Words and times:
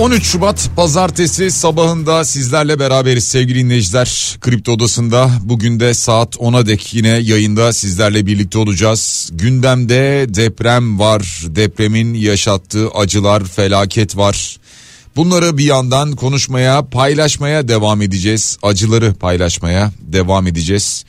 13 0.00 0.26
Şubat 0.26 0.70
pazartesi 0.76 1.50
sabahında 1.50 2.24
sizlerle 2.24 2.78
beraberiz 2.78 3.28
sevgili 3.28 3.58
dinleyiciler. 3.58 4.38
Kripto 4.40 4.72
Odası'nda 4.72 5.30
bugün 5.42 5.80
de 5.80 5.94
saat 5.94 6.36
10'a 6.36 6.66
dek 6.66 6.94
yine 6.94 7.08
yayında 7.08 7.72
sizlerle 7.72 8.26
birlikte 8.26 8.58
olacağız. 8.58 9.30
Gündemde 9.32 10.26
deprem 10.28 10.98
var. 10.98 11.42
Depremin 11.46 12.14
yaşattığı 12.14 12.90
acılar, 12.90 13.44
felaket 13.44 14.16
var. 14.16 14.56
Bunları 15.16 15.58
bir 15.58 15.64
yandan 15.64 16.16
konuşmaya, 16.16 16.82
paylaşmaya 16.82 17.68
devam 17.68 18.02
edeceğiz. 18.02 18.58
Acıları 18.62 19.14
paylaşmaya 19.14 19.92
devam 20.00 20.46
edeceğiz. 20.46 21.04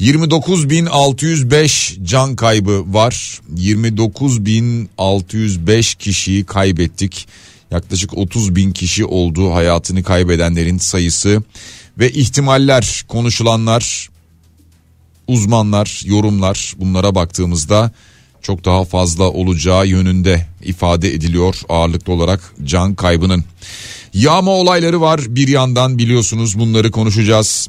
29.605 0.00 2.04
can 2.04 2.36
kaybı 2.36 2.94
var. 2.94 3.40
29.605 3.56 5.96
kişiyi 5.96 6.44
kaybettik 6.44 7.26
yaklaşık 7.72 8.18
30 8.18 8.56
bin 8.56 8.72
kişi 8.72 9.04
olduğu 9.04 9.52
hayatını 9.52 10.02
kaybedenlerin 10.02 10.78
sayısı 10.78 11.42
ve 11.98 12.10
ihtimaller 12.10 13.04
konuşulanlar 13.08 14.08
uzmanlar 15.28 16.02
yorumlar 16.04 16.74
bunlara 16.78 17.14
baktığımızda 17.14 17.92
çok 18.42 18.64
daha 18.64 18.84
fazla 18.84 19.24
olacağı 19.24 19.86
yönünde 19.86 20.46
ifade 20.62 21.14
ediliyor 21.14 21.60
ağırlıklı 21.68 22.12
olarak 22.12 22.54
can 22.64 22.94
kaybının. 22.94 23.44
Yağma 24.14 24.50
olayları 24.50 25.00
var 25.00 25.20
bir 25.28 25.48
yandan 25.48 25.98
biliyorsunuz 25.98 26.58
bunları 26.58 26.90
konuşacağız. 26.90 27.68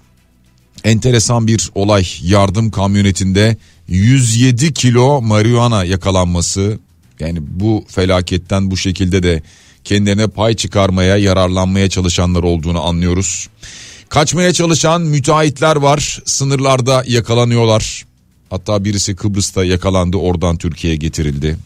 Enteresan 0.83 1.47
bir 1.47 1.69
olay 1.75 2.07
yardım 2.21 2.71
kamyonetinde 2.71 3.57
107 3.87 4.73
kilo 4.73 5.21
marihuana 5.21 5.83
yakalanması 5.83 6.79
yani 7.19 7.39
bu 7.41 7.85
felaketten 7.87 8.71
bu 8.71 8.77
şekilde 8.77 9.23
de 9.23 9.43
kendilerine 9.83 10.27
pay 10.27 10.53
çıkarmaya 10.53 11.17
yararlanmaya 11.17 11.89
çalışanlar 11.89 12.43
olduğunu 12.43 12.81
anlıyoruz. 12.83 13.47
Kaçmaya 14.09 14.53
çalışan 14.53 15.01
müteahhitler 15.01 15.75
var 15.75 16.19
sınırlarda 16.25 17.03
yakalanıyorlar. 17.07 18.05
Hatta 18.49 18.85
birisi 18.85 19.15
Kıbrıs'ta 19.15 19.65
yakalandı 19.65 20.17
oradan 20.17 20.57
Türkiye'ye 20.57 20.97
getirildi. 20.97 21.57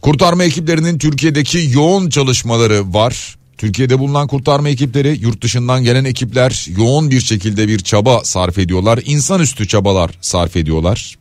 Kurtarma 0.00 0.44
ekiplerinin 0.44 0.98
Türkiye'deki 0.98 1.70
yoğun 1.72 2.10
çalışmaları 2.10 2.94
var. 2.94 3.36
Türkiye'de 3.58 3.98
bulunan 3.98 4.28
kurtarma 4.28 4.68
ekipleri 4.68 5.18
yurt 5.20 5.42
dışından 5.42 5.84
gelen 5.84 6.04
ekipler 6.04 6.66
yoğun 6.76 7.10
bir 7.10 7.20
şekilde 7.20 7.68
bir 7.68 7.78
çaba 7.78 8.24
sarf 8.24 8.58
ediyorlar. 8.58 9.00
İnsanüstü 9.04 9.68
çabalar 9.68 10.10
sarf 10.20 10.56
ediyorlar. 10.56 11.14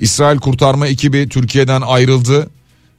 İsrail 0.00 0.38
kurtarma 0.38 0.86
ekibi 0.86 1.28
Türkiye'den 1.28 1.80
ayrıldı 1.80 2.50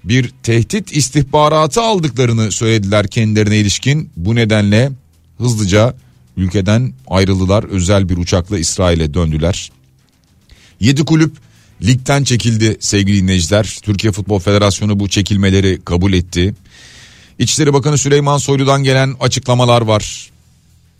bir 0.03 0.31
tehdit 0.43 0.97
istihbaratı 0.97 1.81
aldıklarını 1.81 2.51
söylediler 2.51 3.07
kendilerine 3.07 3.57
ilişkin. 3.57 4.09
Bu 4.17 4.35
nedenle 4.35 4.91
hızlıca 5.37 5.95
ülkeden 6.37 6.93
ayrıldılar. 7.07 7.63
Özel 7.63 8.09
bir 8.09 8.17
uçakla 8.17 8.59
İsrail'e 8.59 9.13
döndüler. 9.13 9.71
7 10.79 11.05
kulüp 11.05 11.35
ligden 11.83 12.23
çekildi 12.23 12.77
sevgili 12.79 13.21
dinleyiciler. 13.21 13.79
Türkiye 13.81 14.11
Futbol 14.13 14.39
Federasyonu 14.39 14.99
bu 14.99 15.09
çekilmeleri 15.09 15.81
kabul 15.85 16.13
etti. 16.13 16.55
İçişleri 17.39 17.73
Bakanı 17.73 17.97
Süleyman 17.97 18.37
Soylu'dan 18.37 18.83
gelen 18.83 19.15
açıklamalar 19.19 19.81
var. 19.81 20.31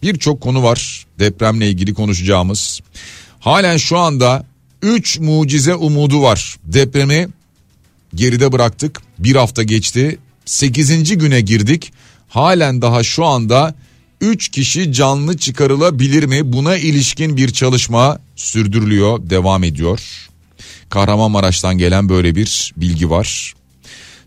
Birçok 0.04 0.42
konu 0.42 0.64
var 0.64 1.06
depremle 1.20 1.70
ilgili 1.70 1.94
konuşacağımız. 1.94 2.80
Halen 3.40 3.78
şu 3.78 3.98
anda 3.98 4.46
3 4.82 5.20
mucize 5.20 5.76
umudu 5.76 6.22
var. 6.22 6.56
Depremi 6.64 7.28
geride 8.16 8.52
bıraktık. 8.52 9.02
Bir 9.20 9.36
hafta 9.36 9.64
geçti. 9.64 10.18
8. 10.46 11.18
güne 11.18 11.42
girdik. 11.42 11.94
Halen 12.30 12.82
daha 12.82 13.04
şu 13.04 13.26
anda 13.26 13.76
3 14.22 14.50
kişi 14.50 14.94
canlı 14.94 15.38
çıkarılabilir 15.38 16.24
mi? 16.24 16.54
Buna 16.54 16.78
ilişkin 16.78 17.38
bir 17.38 17.50
çalışma 17.50 18.20
sürdürülüyor, 18.36 19.30
devam 19.30 19.64
ediyor. 19.64 20.30
Kahramanmaraş'tan 20.90 21.78
gelen 21.78 22.10
böyle 22.10 22.36
bir 22.36 22.74
bilgi 22.78 23.10
var. 23.10 23.54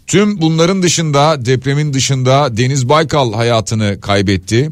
Tüm 0.06 0.40
bunların 0.40 0.82
dışında 0.82 1.46
depremin 1.46 1.92
dışında 1.92 2.56
Deniz 2.56 2.88
Baykal 2.88 3.32
hayatını 3.32 4.00
kaybetti. 4.00 4.70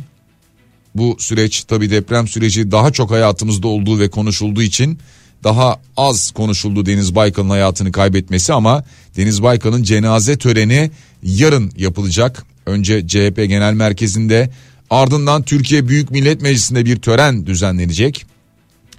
Bu 0.95 1.17
süreç 1.19 1.65
tabi 1.65 1.91
deprem 1.91 2.29
süreci 2.29 2.71
daha 2.71 2.93
çok 2.93 3.11
hayatımızda 3.11 3.69
olduğu 3.69 4.01
ve 4.01 4.11
konuşulduğu 4.11 4.63
için 4.63 4.99
daha 5.45 5.81
az 5.97 6.31
konuşuldu 6.31 6.87
Deniz 6.87 7.15
Baykal'ın 7.15 7.51
hayatını 7.51 7.93
kaybetmesi 7.93 8.53
ama 8.53 8.85
Deniz 9.17 9.43
Baykal'ın 9.43 9.83
cenaze 9.83 10.39
töreni 10.39 10.91
yarın 11.23 11.73
yapılacak. 11.77 12.45
Önce 12.67 13.07
CHP 13.07 13.37
Genel 13.37 13.73
Merkezi'nde 13.73 14.51
ardından 14.91 15.43
Türkiye 15.43 15.89
Büyük 15.89 16.11
Millet 16.11 16.43
Meclisi'nde 16.43 16.85
bir 16.85 16.97
tören 16.97 17.47
düzenlenecek. 17.47 18.27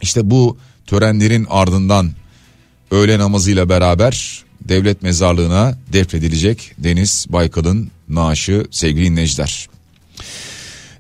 İşte 0.01 0.29
bu 0.29 0.57
törenlerin 0.87 1.47
ardından 1.49 2.11
öğle 2.91 3.19
namazıyla 3.19 3.69
beraber 3.69 4.43
devlet 4.61 5.01
mezarlığına 5.01 5.77
defnedilecek 5.93 6.71
Deniz 6.77 7.25
Baykal'ın 7.29 7.91
naaşı 8.09 8.65
sevgili 8.71 9.05
dinleyiciler. 9.05 9.72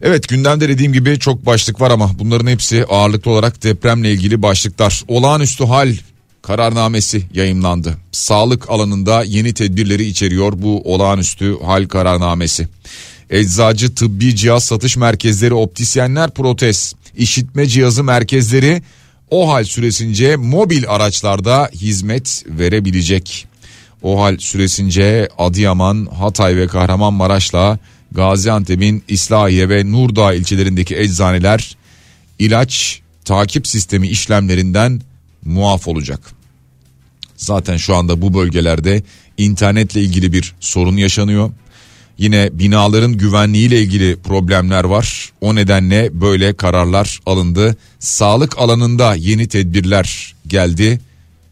Evet 0.05 0.29
gündemde 0.29 0.69
dediğim 0.69 0.93
gibi 0.93 1.19
çok 1.19 1.45
başlık 1.45 1.81
var 1.81 1.91
ama 1.91 2.11
bunların 2.19 2.47
hepsi 2.47 2.85
ağırlıklı 2.85 3.31
olarak 3.31 3.63
depremle 3.63 4.11
ilgili 4.11 4.41
başlıklar. 4.41 5.03
Olağanüstü 5.07 5.65
hal 5.65 5.95
kararnamesi 6.41 7.23
yayımlandı. 7.33 7.97
Sağlık 8.11 8.69
alanında 8.69 9.23
yeni 9.23 9.53
tedbirleri 9.53 10.05
içeriyor 10.05 10.53
bu 10.55 10.93
olağanüstü 10.93 11.57
hal 11.65 11.87
kararnamesi. 11.87 12.67
Eczacı 13.29 13.95
tıbbi 13.95 14.35
cihaz 14.35 14.65
satış 14.65 14.97
merkezleri, 14.97 15.53
optisyenler 15.53 16.31
protez, 16.31 16.93
işitme 17.17 17.65
cihazı 17.65 18.03
merkezleri 18.03 18.81
o 19.29 19.53
hal 19.53 19.63
süresince 19.63 20.35
mobil 20.35 20.83
araçlarda 20.87 21.69
hizmet 21.75 22.43
verebilecek. 22.47 23.47
O 24.01 24.23
hal 24.23 24.37
süresince 24.37 25.29
Adıyaman, 25.37 26.05
Hatay 26.05 26.55
ve 26.57 26.67
Kahramanmaraş'la 26.67 27.79
Gaziantep'in 28.13 29.03
İslahiye 29.07 29.69
ve 29.69 29.91
Nurdağ 29.91 30.33
ilçelerindeki 30.33 30.97
eczaneler 30.97 31.77
ilaç 32.39 33.01
takip 33.25 33.67
sistemi 33.67 34.07
işlemlerinden 34.07 35.01
muaf 35.45 35.87
olacak. 35.87 36.19
Zaten 37.37 37.77
şu 37.77 37.95
anda 37.95 38.21
bu 38.21 38.33
bölgelerde 38.33 39.03
internetle 39.37 40.01
ilgili 40.01 40.33
bir 40.33 40.53
sorun 40.59 40.97
yaşanıyor. 40.97 41.51
Yine 42.17 42.49
binaların 42.53 43.17
güvenliğiyle 43.17 43.81
ilgili 43.81 44.15
problemler 44.15 44.83
var. 44.83 45.29
O 45.41 45.55
nedenle 45.55 46.21
böyle 46.21 46.53
kararlar 46.53 47.19
alındı. 47.25 47.77
Sağlık 47.99 48.57
alanında 48.57 49.15
yeni 49.15 49.47
tedbirler 49.47 50.35
geldi. 50.47 51.01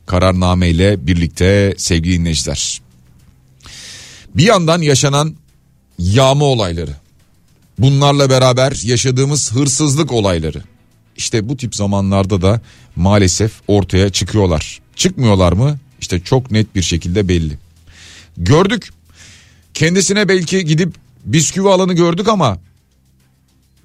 Kararname 0.06 0.70
ile 0.70 1.08
birlikte 1.08 1.74
sevgili 1.78 2.20
dinleyiciler. 2.20 2.82
Bir 4.36 4.44
yandan 4.44 4.82
yaşanan 4.82 5.36
yağma 6.02 6.46
olayları. 6.46 6.96
Bunlarla 7.80 8.30
beraber 8.30 8.80
yaşadığımız 8.84 9.52
hırsızlık 9.52 10.12
olayları. 10.12 10.64
İşte 11.18 11.50
bu 11.50 11.58
tip 11.58 11.76
zamanlarda 11.76 12.42
da 12.42 12.62
maalesef 12.96 13.52
ortaya 13.68 14.10
çıkıyorlar. 14.10 14.80
Çıkmıyorlar 14.96 15.54
mı? 15.54 15.80
İşte 16.02 16.20
çok 16.20 16.52
net 16.52 16.76
bir 16.76 16.82
şekilde 16.82 17.28
belli. 17.28 17.58
Gördük. 18.38 18.90
Kendisine 19.74 20.30
belki 20.30 20.66
gidip 20.66 20.96
bisküvi 21.26 21.70
alanı 21.70 21.94
gördük 21.94 22.28
ama 22.28 22.58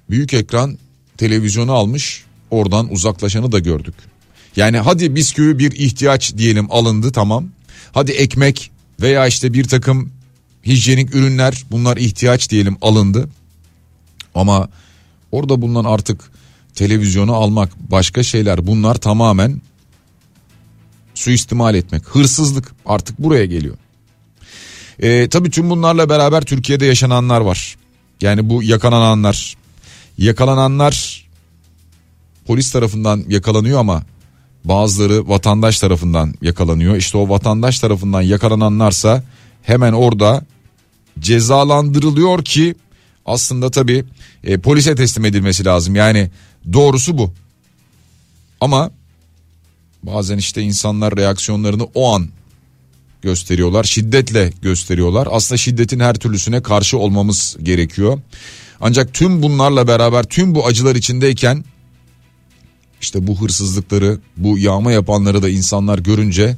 büyük 0.09 0.33
ekran 0.33 0.77
televizyonu 1.17 1.71
almış 1.71 2.23
oradan 2.51 2.93
uzaklaşanı 2.93 3.51
da 3.51 3.59
gördük. 3.59 3.95
Yani 4.55 4.77
hadi 4.77 5.15
bisküvi 5.15 5.59
bir 5.59 5.71
ihtiyaç 5.71 6.37
diyelim 6.37 6.71
alındı 6.71 7.11
tamam. 7.11 7.49
Hadi 7.91 8.11
ekmek 8.11 8.71
veya 9.01 9.27
işte 9.27 9.53
bir 9.53 9.63
takım 9.63 10.11
hijyenik 10.67 11.15
ürünler 11.15 11.63
bunlar 11.71 11.97
ihtiyaç 11.97 12.49
diyelim 12.49 12.77
alındı. 12.81 13.29
Ama 14.35 14.69
orada 15.31 15.61
bulunan 15.61 15.83
artık 15.83 16.31
televizyonu 16.75 17.33
almak 17.33 17.91
başka 17.91 18.23
şeyler 18.23 18.67
bunlar 18.67 18.95
tamamen 18.95 19.61
suistimal 21.13 21.75
etmek 21.75 22.05
hırsızlık 22.05 22.75
artık 22.85 23.19
buraya 23.19 23.45
geliyor. 23.45 23.77
Ee, 24.99 25.29
tabii 25.29 25.49
tüm 25.49 25.69
bunlarla 25.69 26.09
beraber 26.09 26.41
Türkiye'de 26.41 26.85
yaşananlar 26.85 27.41
var. 27.41 27.77
Yani 28.21 28.49
bu 28.49 28.63
yakalananlar 28.63 29.57
yakalananlar 30.17 31.27
polis 32.45 32.71
tarafından 32.71 33.23
yakalanıyor 33.27 33.79
ama 33.79 34.03
bazıları 34.63 35.27
vatandaş 35.27 35.79
tarafından 35.79 36.33
yakalanıyor. 36.41 36.95
İşte 36.95 37.17
o 37.17 37.29
vatandaş 37.29 37.79
tarafından 37.79 38.21
yakalananlarsa 38.21 39.23
hemen 39.63 39.93
orada 39.93 40.45
cezalandırılıyor 41.19 42.43
ki 42.43 42.75
aslında 43.25 43.71
tabii 43.71 44.05
e, 44.43 44.57
polise 44.57 44.95
teslim 44.95 45.25
edilmesi 45.25 45.65
lazım. 45.65 45.95
Yani 45.95 46.31
doğrusu 46.73 47.17
bu. 47.17 47.33
Ama 48.61 48.91
bazen 50.03 50.37
işte 50.37 50.61
insanlar 50.61 51.17
reaksiyonlarını 51.17 51.83
o 51.83 52.15
an 52.15 52.29
gösteriyorlar. 53.21 53.83
Şiddetle 53.83 54.53
gösteriyorlar. 54.61 55.27
Aslında 55.31 55.57
şiddetin 55.57 55.99
her 55.99 56.15
türlüsüne 56.15 56.61
karşı 56.61 56.97
olmamız 56.97 57.57
gerekiyor. 57.63 58.19
Ancak 58.81 59.13
tüm 59.13 59.41
bunlarla 59.41 59.87
beraber 59.87 60.23
tüm 60.23 60.55
bu 60.55 60.65
acılar 60.65 60.95
içindeyken 60.95 61.65
işte 63.01 63.27
bu 63.27 63.41
hırsızlıkları, 63.41 64.19
bu 64.37 64.57
yağma 64.57 64.91
yapanları 64.91 65.41
da 65.41 65.49
insanlar 65.49 65.99
görünce 65.99 66.57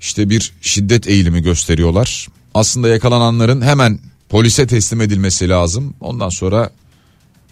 işte 0.00 0.30
bir 0.30 0.52
şiddet 0.60 1.08
eğilimi 1.08 1.42
gösteriyorlar. 1.42 2.28
Aslında 2.54 2.88
yakalananların 2.88 3.60
hemen 3.60 3.98
polise 4.28 4.66
teslim 4.66 5.00
edilmesi 5.00 5.48
lazım. 5.48 5.94
Ondan 6.00 6.28
sonra 6.28 6.70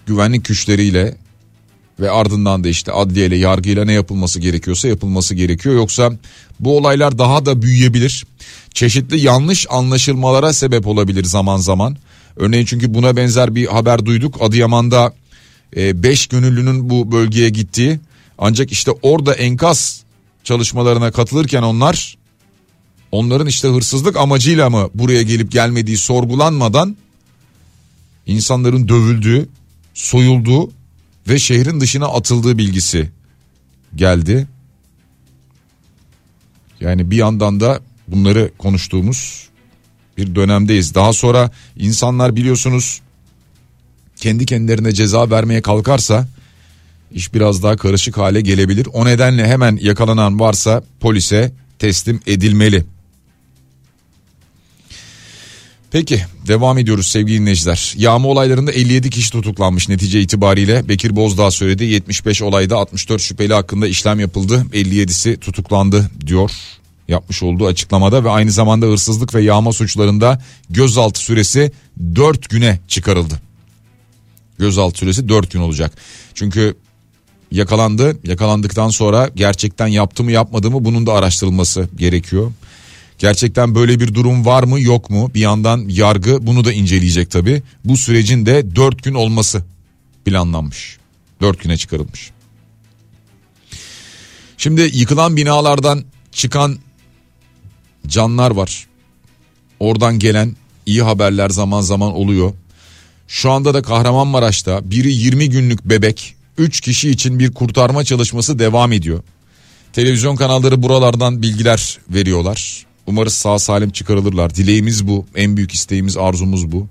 güvenlik 0.07 0.45
güçleriyle 0.45 1.17
ve 2.01 2.11
ardından 2.11 2.65
da 2.65 2.69
işte 2.69 2.93
adliyeyle 2.93 3.37
yargıyla 3.37 3.85
ne 3.85 3.93
yapılması 3.93 4.41
gerekiyorsa 4.41 4.89
yapılması 4.89 5.35
gerekiyor. 5.35 5.75
Yoksa 5.75 6.13
bu 6.61 6.77
olaylar 6.77 7.19
daha 7.19 7.47
da 7.47 7.63
büyüyebilir. 7.63 8.27
Çeşitli 8.75 9.21
yanlış 9.21 9.67
anlaşılmalara 9.71 10.53
sebep 10.53 10.87
olabilir 10.87 11.25
zaman 11.25 11.57
zaman. 11.57 11.97
Örneğin 12.37 12.65
çünkü 12.65 12.95
buna 12.95 13.17
benzer 13.17 13.55
bir 13.55 13.67
haber 13.67 14.07
duyduk. 14.07 14.43
Adıyaman'da 14.43 15.15
5 15.77 16.25
e, 16.25 16.27
gönüllünün 16.31 16.91
bu 16.91 17.13
bölgeye 17.13 17.49
gittiği 17.49 18.01
ancak 18.39 18.73
işte 18.73 18.91
orada 19.03 19.35
enkaz 19.35 20.03
çalışmalarına 20.45 21.11
katılırken 21.11 21.63
onlar 21.63 22.19
onların 23.13 23.47
işte 23.47 23.69
hırsızlık 23.69 24.17
amacıyla 24.17 24.71
mı 24.71 24.91
buraya 24.95 25.23
gelip 25.23 25.53
gelmediği 25.53 25.97
sorgulanmadan 25.97 26.97
insanların 28.27 28.89
dövüldüğü, 28.89 29.49
soyulduğu 29.95 30.71
ve 31.29 31.39
şehrin 31.39 31.81
dışına 31.81 32.07
atıldığı 32.07 32.59
bilgisi 32.59 33.11
geldi. 33.95 34.49
Yani 36.81 37.11
bir 37.11 37.17
yandan 37.17 37.61
da 37.61 37.81
bunları 38.09 38.51
konuştuğumuz 38.59 39.49
bir 40.17 40.35
dönemdeyiz. 40.35 40.95
Daha 40.95 41.13
sonra 41.13 41.51
insanlar 41.77 42.37
biliyorsunuz 42.37 43.01
kendi 44.17 44.47
kendilerine 44.47 44.93
ceza 44.93 45.31
vermeye 45.31 45.63
kalkarsa 45.63 46.29
iş 47.13 47.35
biraz 47.35 47.63
daha 47.63 47.77
karışık 47.77 48.19
hale 48.19 48.41
gelebilir. 48.41 48.89
O 48.93 49.05
nedenle 49.05 49.47
hemen 49.47 49.79
yakalanan 49.83 50.41
varsa 50.41 50.83
polise 51.01 51.53
teslim 51.79 52.21
edilmeli. 52.27 52.85
Peki 55.91 56.25
devam 56.47 56.79
ediyoruz 56.79 57.07
sevgili 57.07 57.41
dinleyiciler. 57.41 57.95
Yağma 57.97 58.29
olaylarında 58.29 58.73
57 58.73 59.11
kişi 59.11 59.33
tutuklanmış 59.33 59.89
netice 59.89 60.21
itibariyle. 60.21 60.89
Bekir 60.89 61.17
Bozdağ 61.17 61.51
söyledi 61.51 61.85
75 61.85 62.43
olayda 62.43 62.77
64 62.77 63.21
şüpheli 63.21 63.55
hakkında 63.55 63.87
işlem 63.87 64.21
yapıldı. 64.21 64.67
57'si 64.73 65.39
tutuklandı 65.39 66.11
diyor 66.27 66.51
yapmış 67.09 67.43
olduğu 67.43 67.67
açıklamada 67.67 68.25
ve 68.25 68.31
aynı 68.31 68.51
zamanda 68.51 68.87
hırsızlık 68.87 69.35
ve 69.35 69.43
yağma 69.43 69.73
suçlarında 69.73 70.43
gözaltı 70.71 71.21
süresi 71.21 71.73
4 72.15 72.49
güne 72.49 72.79
çıkarıldı. 72.89 73.41
Gözaltı 74.59 74.99
süresi 74.99 75.29
4 75.29 75.51
gün 75.51 75.61
olacak. 75.61 75.93
Çünkü 76.35 76.77
yakalandı. 77.51 78.19
Yakalandıktan 78.25 78.89
sonra 78.89 79.31
gerçekten 79.35 79.87
yaptı 79.87 80.25
mı 80.25 80.33
yapmadı 80.33 80.71
mı 80.71 80.85
bunun 80.85 81.07
da 81.07 81.13
araştırılması 81.13 81.89
gerekiyor. 81.97 82.53
Gerçekten 83.19 83.75
böyle 83.75 84.01
bir 84.01 84.15
durum 84.15 84.47
var 84.47 84.63
mı 84.63 84.81
yok 84.81 85.11
mu? 85.11 85.31
Bir 85.35 85.41
yandan 85.41 85.85
yargı 85.89 86.47
bunu 86.47 86.65
da 86.65 86.73
inceleyecek 86.73 87.31
tabi. 87.31 87.63
Bu 87.85 87.97
sürecin 87.97 88.47
de 88.47 88.77
4 88.77 89.03
gün 89.03 89.15
olması 89.15 89.65
planlanmış. 90.25 90.99
4 91.41 91.63
güne 91.63 91.77
çıkarılmış. 91.77 92.31
Şimdi 94.59 94.91
yıkılan 94.93 95.37
binalardan 95.37 96.05
çıkan 96.33 96.79
canlar 98.07 98.51
var. 98.51 98.87
Oradan 99.81 100.19
gelen 100.19 100.57
iyi 100.87 101.03
haberler 101.03 101.51
zaman 101.51 101.81
zaman 101.81 102.13
oluyor. 102.13 102.53
Şu 103.29 103.51
anda 103.51 103.75
da 103.75 103.83
Kahramanmaraş'ta 103.83 104.91
biri 104.91 105.13
20 105.13 105.51
günlük 105.51 105.85
bebek 105.85 106.35
3 106.59 106.81
kişi 106.81 107.11
için 107.11 107.39
bir 107.39 107.55
kurtarma 107.55 108.05
çalışması 108.05 108.59
devam 108.59 108.93
ediyor. 108.93 109.23
Televizyon 109.93 110.37
kanalları 110.37 110.83
buralardan 110.83 111.43
bilgiler 111.43 111.99
veriyorlar. 112.11 112.88
Umarız 113.09 113.35
sağ 113.35 113.59
salim 113.59 113.91
çıkarılırlar. 113.91 114.55
Dileğimiz 114.55 115.09
bu. 115.09 115.27
En 115.37 115.57
büyük 115.57 115.73
isteğimiz 115.73 116.17
arzumuz 116.17 116.73
bu. 116.73 116.87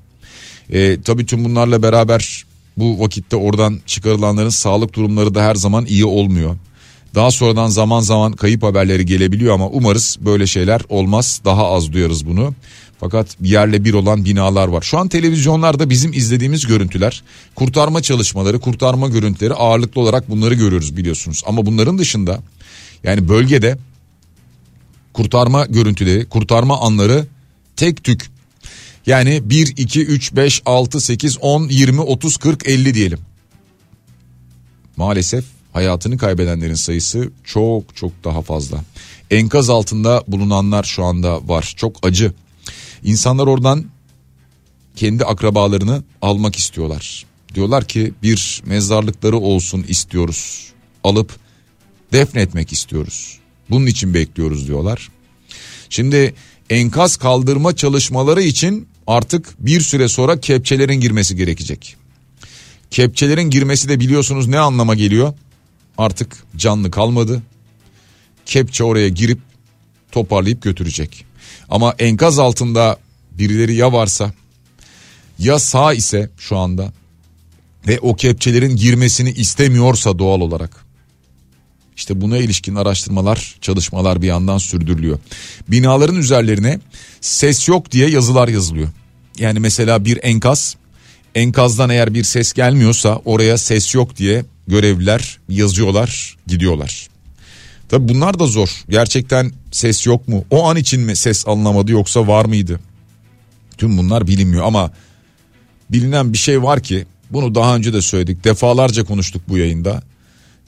E, 0.70 1.02
tabii 1.02 1.26
tüm 1.26 1.44
bunlarla 1.44 1.84
beraber 1.84 2.46
bu 2.78 3.00
vakitte 3.00 3.36
oradan 3.36 3.80
çıkarılanların 3.86 4.50
sağlık 4.50 4.96
durumları 4.96 5.36
da 5.36 5.44
her 5.44 5.56
zaman 5.56 5.86
iyi 5.86 6.06
olmuyor. 6.06 6.56
Daha 7.16 7.32
sonradan 7.32 7.68
zaman 7.68 8.00
zaman 8.00 8.32
kayıp 8.32 8.64
haberleri 8.64 9.06
gelebiliyor 9.06 9.54
ama 9.54 9.68
umarız 9.70 10.18
böyle 10.22 10.48
şeyler 10.48 10.82
olmaz. 10.90 11.42
Daha 11.46 11.68
az 11.68 11.94
duyarız 11.94 12.28
bunu. 12.28 12.54
Fakat 13.00 13.28
yerle 13.42 13.84
bir 13.84 13.94
olan 13.94 14.26
binalar 14.26 14.68
var. 14.68 14.82
Şu 14.82 14.98
an 14.98 15.08
televizyonlarda 15.08 15.90
bizim 15.90 16.14
izlediğimiz 16.14 16.68
görüntüler, 16.68 17.24
kurtarma 17.56 18.02
çalışmaları, 18.02 18.60
kurtarma 18.60 19.08
görüntüleri 19.08 19.54
ağırlıklı 19.54 20.02
olarak 20.02 20.30
bunları 20.30 20.54
görüyoruz 20.54 20.98
biliyorsunuz. 20.98 21.44
Ama 21.46 21.66
bunların 21.66 21.98
dışında 21.98 22.40
yani 23.04 23.30
bölgede 23.30 23.78
kurtarma 25.18 25.66
görüntüleri, 25.66 26.26
kurtarma 26.26 26.80
anları 26.80 27.28
tek 27.76 28.04
tük. 28.04 28.32
Yani 29.06 29.50
1, 29.50 29.74
2, 29.78 30.06
3, 30.06 30.36
5, 30.36 30.62
6, 30.66 31.02
8, 31.02 31.38
10, 31.42 31.68
20, 31.70 32.02
30, 32.02 32.38
40, 32.38 32.68
50 32.68 32.94
diyelim. 32.94 33.20
Maalesef 34.98 35.46
hayatını 35.74 36.18
kaybedenlerin 36.18 36.76
sayısı 36.76 37.32
çok 37.44 37.96
çok 37.96 38.12
daha 38.24 38.42
fazla. 38.42 38.84
Enkaz 39.32 39.70
altında 39.70 40.24
bulunanlar 40.28 40.84
şu 40.84 41.04
anda 41.04 41.48
var. 41.48 41.74
Çok 41.78 42.08
acı. 42.08 42.34
İnsanlar 43.04 43.48
oradan 43.48 43.86
kendi 44.96 45.26
akrabalarını 45.26 46.04
almak 46.22 46.56
istiyorlar. 46.56 47.26
Diyorlar 47.56 47.86
ki 47.86 48.14
bir 48.24 48.62
mezarlıkları 48.66 49.38
olsun 49.38 49.86
istiyoruz. 49.88 50.72
Alıp 51.04 51.36
defnetmek 52.14 52.74
istiyoruz. 52.74 53.37
Bunun 53.70 53.86
için 53.86 54.14
bekliyoruz 54.14 54.68
diyorlar. 54.68 55.10
Şimdi 55.90 56.34
enkaz 56.70 57.18
kaldırma 57.18 57.76
çalışmaları 57.76 58.42
için 58.42 58.88
artık 59.08 59.56
bir 59.60 59.82
süre 59.82 60.08
sonra 60.08 60.40
kepçelerin 60.40 61.00
girmesi 61.00 61.36
gerekecek. 61.36 61.96
Kepçelerin 62.92 63.50
girmesi 63.50 63.90
de 63.90 64.00
biliyorsunuz 64.00 64.48
ne 64.48 64.60
anlama 64.60 64.96
geliyor? 64.96 65.34
Artık 65.98 66.44
canlı 66.56 66.92
kalmadı. 66.92 67.42
Kepçe 68.46 68.84
oraya 68.84 69.10
girip 69.10 69.40
toparlayıp 70.12 70.62
götürecek. 70.62 71.26
Ama 71.70 71.96
enkaz 72.00 72.40
altında 72.40 72.98
birileri 73.32 73.76
ya 73.76 73.94
varsa 73.94 74.34
ya 75.40 75.60
sağ 75.60 75.94
ise 75.94 76.30
şu 76.38 76.58
anda 76.58 76.94
ve 77.88 78.00
o 78.00 78.16
kepçelerin 78.16 78.76
girmesini 78.76 79.32
istemiyorsa 79.32 80.20
doğal 80.20 80.42
olarak 80.42 80.87
işte 81.98 82.22
buna 82.22 82.38
ilişkin 82.38 82.76
araştırmalar, 82.76 83.56
çalışmalar 83.62 84.22
bir 84.22 84.28
yandan 84.28 84.58
sürdürülüyor. 84.58 85.20
Binaların 85.68 86.16
üzerlerine 86.16 86.80
ses 87.22 87.68
yok 87.68 87.92
diye 87.92 88.10
yazılar 88.10 88.48
yazılıyor. 88.48 88.88
Yani 89.38 89.60
mesela 89.60 90.06
bir 90.06 90.20
enkaz, 90.24 90.76
enkazdan 91.36 91.90
eğer 91.90 92.14
bir 92.14 92.24
ses 92.24 92.54
gelmiyorsa 92.54 93.22
oraya 93.26 93.58
ses 93.58 93.96
yok 93.96 94.18
diye 94.18 94.46
görevliler 94.68 95.40
yazıyorlar, 95.50 96.38
gidiyorlar. 96.48 97.08
Tabi 97.90 98.08
bunlar 98.08 98.40
da 98.40 98.46
zor. 98.46 98.70
Gerçekten 98.90 99.52
ses 99.72 100.06
yok 100.06 100.28
mu? 100.28 100.46
O 100.52 100.70
an 100.70 100.78
için 100.78 101.02
mi 101.02 101.16
ses 101.16 101.48
alınamadı 101.48 101.92
yoksa 101.92 102.28
var 102.28 102.46
mıydı? 102.46 102.80
Tüm 103.78 103.98
bunlar 103.98 104.28
bilinmiyor 104.28 104.64
ama 104.64 104.92
bilinen 105.90 106.34
bir 106.34 106.38
şey 106.38 106.64
var 106.64 106.84
ki 106.84 107.06
bunu 107.32 107.56
daha 107.56 107.76
önce 107.76 107.94
de 107.94 108.02
söyledik. 108.02 108.44
Defalarca 108.44 109.04
konuştuk 109.04 109.42
bu 109.48 109.58
yayında. 109.58 110.04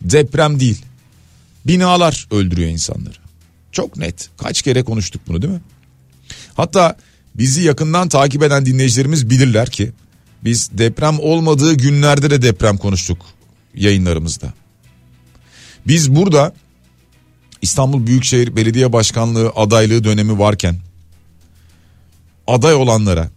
Deprem 0.01 0.59
değil. 0.59 0.81
Binalar 1.67 2.27
öldürüyor 2.31 2.69
insanları. 2.69 3.15
Çok 3.71 3.97
net. 3.97 4.29
Kaç 4.37 4.61
kere 4.61 4.83
konuştuk 4.83 5.21
bunu 5.27 5.41
değil 5.41 5.53
mi? 5.53 5.61
Hatta 6.53 6.97
bizi 7.35 7.61
yakından 7.61 8.09
takip 8.09 8.43
eden 8.43 8.65
dinleyicilerimiz 8.65 9.29
bilirler 9.29 9.69
ki 9.69 9.91
biz 10.43 10.69
deprem 10.73 11.19
olmadığı 11.19 11.73
günlerde 11.73 12.29
de 12.29 12.41
deprem 12.41 12.77
konuştuk 12.77 13.17
yayınlarımızda. 13.75 14.53
Biz 15.87 16.15
burada 16.15 16.53
İstanbul 17.61 18.07
Büyükşehir 18.07 18.55
Belediye 18.55 18.93
Başkanlığı 18.93 19.51
adaylığı 19.55 20.03
dönemi 20.03 20.39
varken 20.39 20.75
aday 22.47 22.75
olanlara 22.75 23.29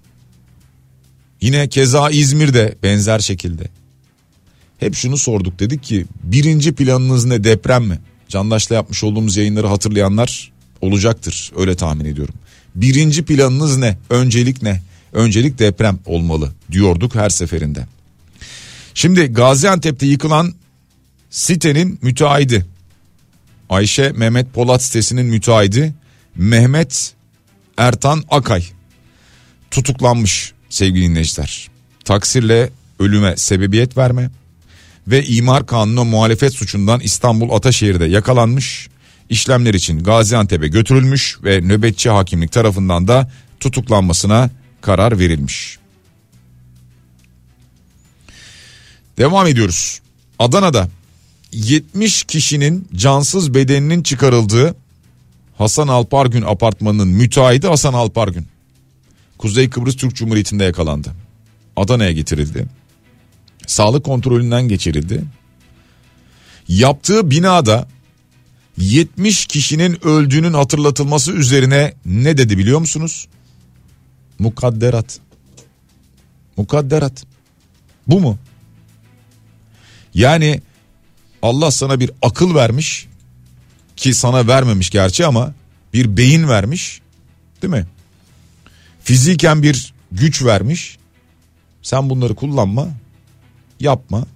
Yine 1.43 1.69
keza 1.69 2.11
İzmir'de 2.11 2.75
benzer 2.83 3.19
şekilde. 3.19 3.65
Hep 4.79 4.95
şunu 4.95 5.17
sorduk 5.17 5.59
dedik 5.59 5.83
ki 5.83 6.07
birinci 6.23 6.75
planınız 6.75 7.25
ne 7.25 7.45
deprem 7.45 7.85
mi? 7.85 7.99
Candaş'la 8.33 8.75
yapmış 8.75 9.05
olduğumuz 9.05 9.37
yayınları 9.37 9.67
hatırlayanlar 9.67 10.53
olacaktır 10.81 11.53
öyle 11.57 11.75
tahmin 11.75 12.05
ediyorum. 12.05 12.35
Birinci 12.75 13.25
planınız 13.25 13.77
ne? 13.77 13.99
Öncelik 14.11 14.63
ne? 14.63 14.83
Öncelik 15.13 15.59
deprem 15.59 15.99
olmalı 16.07 16.53
diyorduk 16.71 17.15
her 17.15 17.29
seferinde. 17.31 17.87
Şimdi 18.95 19.27
Gaziantep'te 19.27 20.07
yıkılan 20.07 20.55
sitenin 21.31 21.99
müteahhidi 22.03 22.67
Ayşe 23.71 24.13
Mehmet 24.13 24.55
Polat 24.55 24.83
sitesinin 24.83 25.27
müteahhidi 25.27 25.95
Mehmet 26.37 27.15
Ertan 27.77 28.25
Akay 28.31 28.65
tutuklanmış 29.71 30.53
sevgili 30.69 31.09
dinleyiciler. 31.09 31.71
Taksirle 32.05 32.71
ölüme 32.99 33.37
sebebiyet 33.37 33.97
verme 33.97 34.31
ve 35.07 35.25
imar 35.25 35.67
kanunu 35.67 36.05
muhalefet 36.05 36.55
suçundan 36.55 37.01
İstanbul 37.01 37.51
Ataşehir'de 37.51 38.05
yakalanmış. 38.05 38.89
İşlemler 39.31 39.75
için 39.75 40.03
Gaziantep'e 40.03 40.69
götürülmüş 40.69 41.39
ve 41.45 41.61
nöbetçi 41.61 42.11
hakimlik 42.11 42.53
tarafından 42.53 43.09
da 43.09 43.31
tutuklanmasına 43.61 44.51
karar 44.81 45.19
verilmiş. 45.19 45.79
Devam 49.19 49.47
ediyoruz. 49.47 50.01
Adana'da 50.39 50.89
70 51.53 52.25
kişinin 52.25 52.89
cansız 52.95 53.55
bedeninin 53.55 54.03
çıkarıldığı 54.03 54.75
Hasan 55.59 55.89
Alpargün 55.89 56.43
apartmanının 56.43 57.09
müteahhidi 57.09 57.67
Hasan 57.67 57.95
Alpargün. 57.95 58.47
Kuzey 59.39 59.71
Kıbrıs 59.71 59.97
Türk 59.97 60.17
Cumhuriyeti'nde 60.17 60.65
yakalandı. 60.65 61.13
Adana'ya 61.77 62.13
getirildi. 62.13 62.67
Sağlık 63.67 64.05
kontrolünden 64.05 64.69
geçirildi. 64.69 65.25
Yaptığı 66.69 67.31
binada 67.31 67.89
70 68.77 69.47
kişinin 69.47 70.07
öldüğünün 70.07 70.53
hatırlatılması 70.53 71.33
üzerine 71.33 71.95
ne 72.07 72.39
dedi 72.39 72.59
biliyor 72.59 72.81
musunuz? 72.81 73.29
Mukadderat. 74.39 75.19
Mukadderat. 76.57 77.25
Bu 78.07 78.21
mu? 78.21 78.39
Yani 80.15 80.61
Allah 81.43 81.71
sana 81.71 82.01
bir 82.01 82.11
akıl 82.23 82.55
vermiş 82.55 83.09
ki 83.97 84.15
sana 84.15 84.47
vermemiş 84.47 84.91
gerçi 84.91 85.27
ama 85.27 85.55
bir 85.95 86.17
beyin 86.17 86.49
vermiş 86.49 87.01
değil 87.63 87.73
mi? 87.73 87.87
Fiziken 89.05 89.63
bir 89.63 89.95
güç 90.13 90.45
vermiş. 90.45 90.99
Sen 91.83 92.11
bunları 92.11 92.35
kullanma, 92.35 92.89
yapma, 93.83 94.27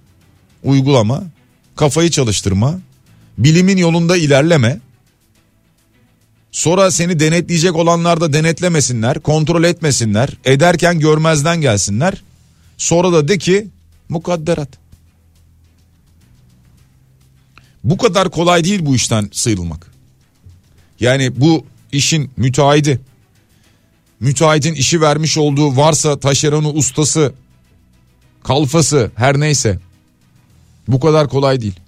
uygulama, 0.63 1.23
kafayı 1.75 2.09
çalıştırma, 2.09 2.79
bilimin 3.37 3.77
yolunda 3.77 4.17
ilerleme. 4.17 4.79
Sonra 6.51 6.91
seni 6.91 7.19
denetleyecek 7.19 7.75
olanlar 7.75 8.21
da 8.21 8.33
denetlemesinler, 8.33 9.19
kontrol 9.19 9.63
etmesinler, 9.63 10.29
ederken 10.45 10.99
görmezden 10.99 11.61
gelsinler. 11.61 12.23
Sonra 12.77 13.11
da 13.11 13.27
de 13.27 13.37
ki 13.37 13.67
mukadderat. 14.09 14.69
Bu 17.83 17.97
kadar 17.97 18.31
kolay 18.31 18.63
değil 18.63 18.85
bu 18.85 18.95
işten 18.95 19.29
sıyrılmak. 19.31 19.91
Yani 20.99 21.41
bu 21.41 21.65
işin 21.91 22.31
müteahhidi, 22.37 22.99
müteahhitin 24.19 24.73
işi 24.73 25.01
vermiş 25.01 25.37
olduğu 25.37 25.77
varsa 25.77 26.19
taşeronu 26.19 26.69
ustası, 26.69 27.33
kalfası 28.43 29.11
her 29.15 29.39
neyse 29.39 29.79
bu 30.87 30.99
kadar 30.99 31.29
kolay 31.29 31.61
değil. 31.61 31.79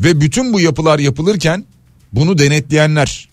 Ve 0.00 0.20
bütün 0.20 0.52
bu 0.52 0.60
yapılar 0.60 0.98
yapılırken 0.98 1.64
bunu 2.12 2.38
denetleyenler. 2.38 3.28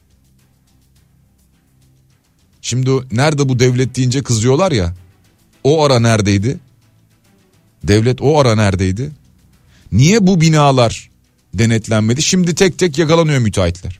Şimdi 2.61 2.91
nerede 3.11 3.49
bu 3.49 3.59
devlet 3.59 3.95
deyince 3.95 4.23
kızıyorlar 4.23 4.71
ya. 4.71 4.93
O 5.63 5.83
ara 5.83 5.99
neredeydi? 5.99 6.59
Devlet 7.83 8.21
o 8.21 8.39
ara 8.39 8.55
neredeydi? 8.55 9.11
Niye 9.91 10.27
bu 10.27 10.41
binalar 10.41 11.09
denetlenmedi? 11.53 12.21
Şimdi 12.21 12.55
tek 12.55 12.79
tek 12.79 12.97
yakalanıyor 12.97 13.39
müteahhitler. 13.39 13.99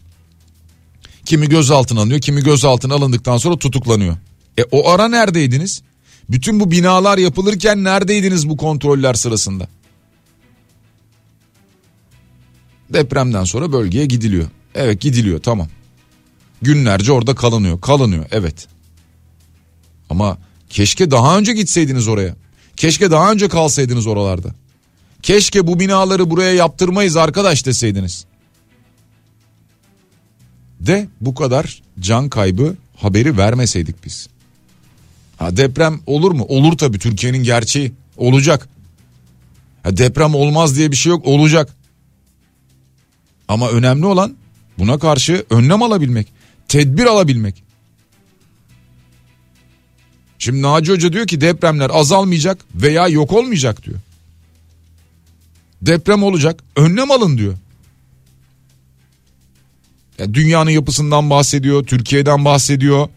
Kimi 1.26 1.50
gözaltına 1.50 2.00
alınıyor, 2.00 2.22
kimi 2.22 2.44
gözaltına 2.44 2.94
alındıktan 2.94 3.38
sonra 3.38 3.58
tutuklanıyor. 3.58 4.18
E 4.58 4.64
o 4.64 4.90
ara 4.90 5.08
neredeydiniz? 5.08 5.82
Bütün 6.30 6.60
bu 6.60 6.72
binalar 6.72 7.18
yapılırken 7.18 7.84
neredeydiniz 7.84 8.50
bu 8.50 8.58
kontroller 8.58 9.14
sırasında? 9.14 9.68
Depremden 12.90 13.44
sonra 13.44 13.72
bölgeye 13.72 14.06
gidiliyor. 14.06 14.48
Evet 14.76 15.02
gidiliyor 15.02 15.42
tamam. 15.42 15.68
Günlerce 16.62 17.12
orada 17.12 17.36
kalınıyor. 17.36 17.82
Kalınıyor 17.82 18.26
evet. 18.32 18.68
Ama 20.10 20.38
keşke 20.70 21.12
daha 21.12 21.38
önce 21.38 21.54
gitseydiniz 21.54 22.08
oraya. 22.08 22.36
Keşke 22.76 23.12
daha 23.12 23.32
önce 23.32 23.48
kalsaydınız 23.48 24.08
oralarda. 24.08 24.56
Keşke 25.22 25.68
bu 25.68 25.80
binaları 25.80 26.30
buraya 26.30 26.54
yaptırmayız 26.54 27.18
arkadaş 27.18 27.66
deseydiniz. 27.66 28.26
De 30.80 31.08
bu 31.22 31.36
kadar 31.36 31.82
can 32.00 32.30
kaybı 32.30 32.76
haberi 32.96 33.38
vermeseydik 33.38 34.06
biz. 34.06 34.28
Ha 35.38 35.58
deprem 35.58 36.00
olur 36.06 36.32
mu? 36.32 36.44
Olur 36.44 36.78
tabii 36.78 37.00
Türkiye'nin 37.00 37.44
gerçeği. 37.44 37.94
Olacak. 38.18 38.70
Ha 39.84 39.98
deprem 39.98 40.36
olmaz 40.36 40.76
diye 40.76 40.92
bir 40.92 40.96
şey 40.96 41.10
yok 41.10 41.26
olacak. 41.26 41.76
Ama 43.48 43.70
önemli 43.70 44.06
olan 44.06 44.36
buna 44.78 45.00
karşı 45.00 45.46
önlem 45.50 45.84
alabilmek, 45.84 46.28
tedbir 46.68 47.06
alabilmek. 47.06 47.64
Şimdi 50.40 50.62
Naci 50.62 50.92
Hoca 50.92 51.14
diyor 51.14 51.28
ki 51.28 51.42
depremler 51.42 51.90
azalmayacak 51.94 52.66
veya 52.76 53.08
yok 53.08 53.34
olmayacak 53.34 53.84
diyor. 53.86 54.00
Deprem 55.82 56.24
olacak, 56.24 56.64
önlem 56.76 57.12
alın 57.12 57.38
diyor. 57.38 57.58
Ya 60.20 60.34
dünyanın 60.34 60.70
yapısından 60.70 61.30
bahsediyor, 61.30 61.86
Türkiye'den 61.86 62.46
bahsediyor. 62.46 63.10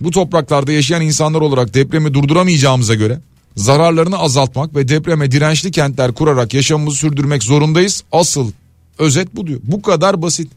Bu 0.00 0.10
topraklarda 0.10 0.72
yaşayan 0.72 1.02
insanlar 1.02 1.40
olarak 1.40 1.74
depremi 1.74 2.14
durduramayacağımıza 2.14 2.94
göre 2.94 3.20
zararlarını 3.56 4.18
azaltmak 4.18 4.76
ve 4.76 4.88
depreme 4.88 5.30
dirençli 5.30 5.70
kentler 5.70 6.12
kurarak 6.12 6.54
yaşamımızı 6.54 6.96
sürdürmek 6.96 7.42
zorundayız. 7.42 8.04
Asıl 8.12 8.52
özet 8.98 9.36
bu 9.36 9.46
diyor. 9.46 9.60
Bu 9.62 9.82
kadar 9.82 10.22
basit. 10.22 10.52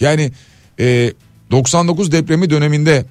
Yani 0.00 0.32
e, 0.80 1.12
99 1.50 2.12
depremi 2.12 2.50
döneminde 2.50 3.06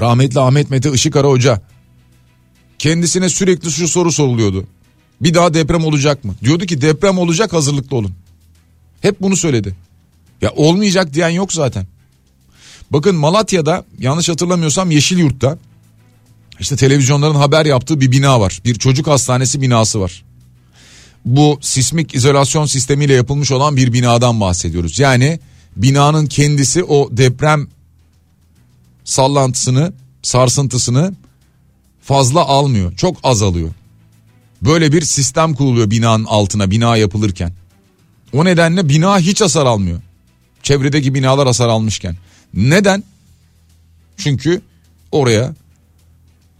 rahmetli 0.00 0.40
Ahmet 0.40 0.70
Mete 0.70 0.92
Işıkara 0.92 1.28
Hoca 1.28 1.60
kendisine 2.78 3.28
sürekli 3.28 3.70
şu 3.70 3.88
soru 3.88 4.12
soruluyordu. 4.12 4.66
Bir 5.20 5.34
daha 5.34 5.54
deprem 5.54 5.84
olacak 5.84 6.24
mı? 6.24 6.34
Diyordu 6.44 6.66
ki 6.66 6.80
deprem 6.80 7.18
olacak 7.18 7.52
hazırlıklı 7.52 7.96
olun. 7.96 8.12
Hep 9.00 9.20
bunu 9.20 9.36
söyledi. 9.36 9.76
Ya 10.42 10.52
olmayacak 10.56 11.14
diyen 11.14 11.28
yok 11.28 11.52
zaten. 11.52 11.86
Bakın 12.90 13.16
Malatya'da 13.16 13.84
yanlış 13.98 14.28
hatırlamıyorsam 14.28 14.90
Yeşilyurt'ta 14.90 15.58
işte 16.60 16.76
televizyonların 16.76 17.34
haber 17.34 17.66
yaptığı 17.66 18.00
bir 18.00 18.12
bina 18.12 18.40
var. 18.40 18.60
Bir 18.64 18.74
çocuk 18.74 19.06
hastanesi 19.06 19.62
binası 19.62 20.00
var. 20.00 20.24
Bu 21.24 21.58
sismik 21.60 22.14
izolasyon 22.14 22.66
sistemiyle 22.66 23.14
yapılmış 23.14 23.52
olan 23.52 23.76
bir 23.76 23.92
binadan 23.92 24.40
bahsediyoruz. 24.40 24.98
Yani 24.98 25.40
binanın 25.76 26.26
kendisi 26.26 26.84
o 26.84 27.08
deprem 27.12 27.68
sallantısını, 29.04 29.92
sarsıntısını 30.22 31.14
fazla 32.02 32.40
almıyor. 32.40 32.96
Çok 32.96 33.16
azalıyor. 33.22 33.70
Böyle 34.62 34.92
bir 34.92 35.02
sistem 35.02 35.54
kuruluyor 35.54 35.90
binanın 35.90 36.24
altına 36.24 36.70
bina 36.70 36.96
yapılırken. 36.96 37.52
O 38.32 38.44
nedenle 38.44 38.88
bina 38.88 39.18
hiç 39.18 39.40
hasar 39.40 39.66
almıyor. 39.66 40.00
Çevredeki 40.62 41.14
binalar 41.14 41.46
hasar 41.46 41.68
almışken. 41.68 42.16
Neden? 42.54 43.04
Çünkü 44.16 44.60
oraya 45.12 45.54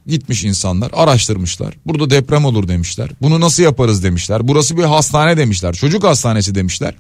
gitmiş 0.07 0.45
insanlar 0.45 0.91
araştırmışlar. 0.95 1.75
Burada 1.87 2.11
deprem 2.11 2.45
olur 2.45 2.69
demişler. 2.69 3.11
Bunu 3.23 3.41
nasıl 3.41 3.63
yaparız 3.63 4.05
demişler. 4.05 4.49
Burası 4.49 4.77
bir 4.77 4.85
hastane 4.85 5.37
demişler. 5.37 5.75
Çocuk 5.75 6.05
hastanesi 6.05 6.55
demişler. 6.55 6.95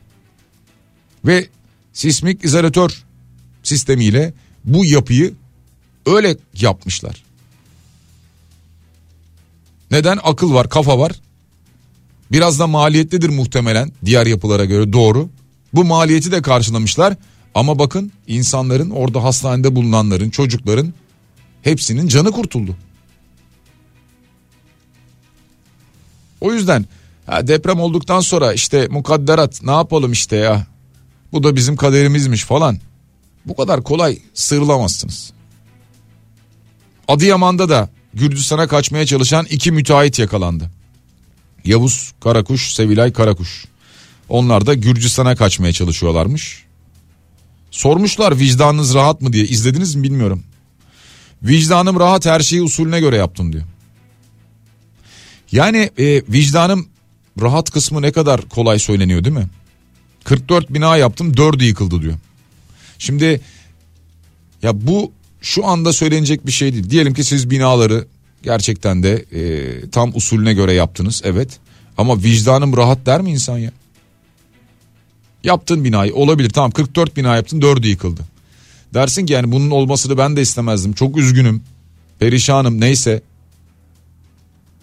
Ve 1.24 1.48
sismik 1.92 2.44
izolatör 2.44 3.04
sistemiyle 3.62 4.32
bu 4.64 4.84
yapıyı 4.84 5.34
öyle 6.06 6.36
yapmışlar. 6.54 7.22
Neden? 9.90 10.18
Akıl 10.22 10.54
var, 10.54 10.68
kafa 10.68 10.98
var. 10.98 11.12
Biraz 12.32 12.58
da 12.58 12.66
maliyetlidir 12.66 13.28
muhtemelen 13.28 13.92
diğer 14.04 14.26
yapılara 14.26 14.64
göre 14.64 14.92
doğru. 14.92 15.28
Bu 15.74 15.84
maliyeti 15.84 16.32
de 16.32 16.42
karşılamışlar 16.42 17.16
Ama 17.54 17.78
bakın 17.78 18.12
insanların 18.26 18.90
orada 18.90 19.24
hastanede 19.24 19.76
bulunanların 19.76 20.30
çocukların 20.30 20.94
hepsinin 21.62 22.08
canı 22.08 22.30
kurtuldu. 22.30 22.76
O 26.40 26.52
yüzden 26.52 26.86
deprem 27.28 27.80
olduktan 27.80 28.20
sonra 28.20 28.52
işte 28.52 28.88
mukadderat 28.90 29.62
ne 29.62 29.70
yapalım 29.70 30.12
işte 30.12 30.36
ya 30.36 30.66
bu 31.32 31.42
da 31.42 31.56
bizim 31.56 31.76
kaderimizmiş 31.76 32.44
falan. 32.44 32.78
Bu 33.46 33.56
kadar 33.56 33.82
kolay 33.82 34.18
sıyrılamazsınız. 34.34 35.32
Adıyaman'da 37.08 37.68
da 37.68 37.88
Gürcistan'a 38.14 38.66
kaçmaya 38.66 39.06
çalışan 39.06 39.46
iki 39.50 39.72
müteahhit 39.72 40.18
yakalandı. 40.18 40.70
Yavuz 41.64 42.12
Karakuş, 42.20 42.72
Sevilay 42.74 43.12
Karakuş. 43.12 43.64
Onlar 44.30 44.66
da 44.66 44.74
Gürcistan'a 44.74 45.36
kaçmaya 45.36 45.72
çalışıyorlarmış. 45.72 46.64
Sormuşlar 47.70 48.38
vicdanınız 48.38 48.94
rahat 48.94 49.20
mı 49.20 49.32
diye 49.32 49.44
izlediniz 49.44 49.94
mi 49.94 50.02
bilmiyorum. 50.02 50.42
Vicdanım 51.42 52.00
rahat 52.00 52.26
her 52.26 52.40
şeyi 52.40 52.62
usulüne 52.62 53.00
göre 53.00 53.16
yaptım 53.16 53.52
diyor. 53.52 53.64
Yani 55.52 55.90
e, 55.98 56.22
vicdanım 56.28 56.88
rahat 57.40 57.70
kısmı 57.70 58.02
ne 58.02 58.12
kadar 58.12 58.40
kolay 58.48 58.78
söyleniyor 58.78 59.24
değil 59.24 59.36
mi? 59.36 59.48
44 60.24 60.74
bina 60.74 60.96
yaptım 60.96 61.32
4'ü 61.32 61.64
yıkıldı 61.64 62.02
diyor. 62.02 62.14
Şimdi 62.98 63.40
ya 64.62 64.86
bu 64.86 65.12
şu 65.40 65.66
anda 65.66 65.92
söylenecek 65.92 66.46
bir 66.46 66.52
şey 66.52 66.72
değil. 66.72 66.90
Diyelim 66.90 67.14
ki 67.14 67.24
siz 67.24 67.50
binaları 67.50 68.06
gerçekten 68.42 69.02
de 69.02 69.24
e, 69.32 69.90
tam 69.90 70.16
usulüne 70.16 70.54
göre 70.54 70.72
yaptınız 70.72 71.22
evet. 71.24 71.58
Ama 71.98 72.22
vicdanım 72.22 72.76
rahat 72.76 73.06
der 73.06 73.20
mi 73.20 73.30
insan 73.30 73.58
ya? 73.58 73.70
Yaptın 75.44 75.84
binayı 75.84 76.14
olabilir 76.14 76.50
tamam 76.50 76.70
44 76.70 77.16
bina 77.16 77.36
yaptın 77.36 77.60
4'ü 77.60 77.86
yıkıldı. 77.86 78.20
Dersin 78.94 79.26
ki 79.26 79.32
yani 79.32 79.52
bunun 79.52 79.70
olmasını 79.70 80.18
ben 80.18 80.36
de 80.36 80.42
istemezdim. 80.42 80.92
Çok 80.92 81.16
üzgünüm. 81.16 81.62
Perişanım 82.18 82.80
neyse. 82.80 83.22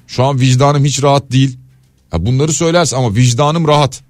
Şu 0.08 0.24
an 0.24 0.40
vicdanım 0.40 0.86
hiç 0.86 1.04
rahat 1.04 1.32
değil. 1.32 1.58
Ya 2.14 2.26
bunları 2.26 2.54
söylersin 2.54 2.98
ama 2.98 3.16
vicdanım 3.16 3.68
rahat. 3.68 4.02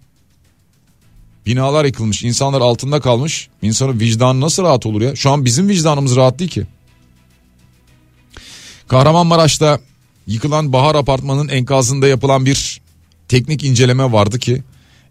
Binalar 1.45 1.85
yıkılmış, 1.85 2.23
insanlar 2.23 2.61
altında 2.61 2.99
kalmış. 2.99 3.49
İnsanın 3.61 3.99
vicdanı 3.99 4.41
nasıl 4.41 4.63
rahat 4.63 4.85
olur 4.85 5.01
ya? 5.01 5.15
Şu 5.15 5.31
an 5.31 5.45
bizim 5.45 5.69
vicdanımız 5.69 6.15
rahat 6.15 6.39
değil 6.39 6.51
ki. 6.51 6.65
Kahramanmaraş'ta 8.87 9.79
yıkılan 10.27 10.73
Bahar 10.73 10.95
Apartmanı'nın 10.95 11.47
enkazında 11.47 12.07
yapılan 12.07 12.45
bir 12.45 12.81
teknik 13.27 13.63
inceleme 13.63 14.11
vardı 14.11 14.39
ki 14.39 14.63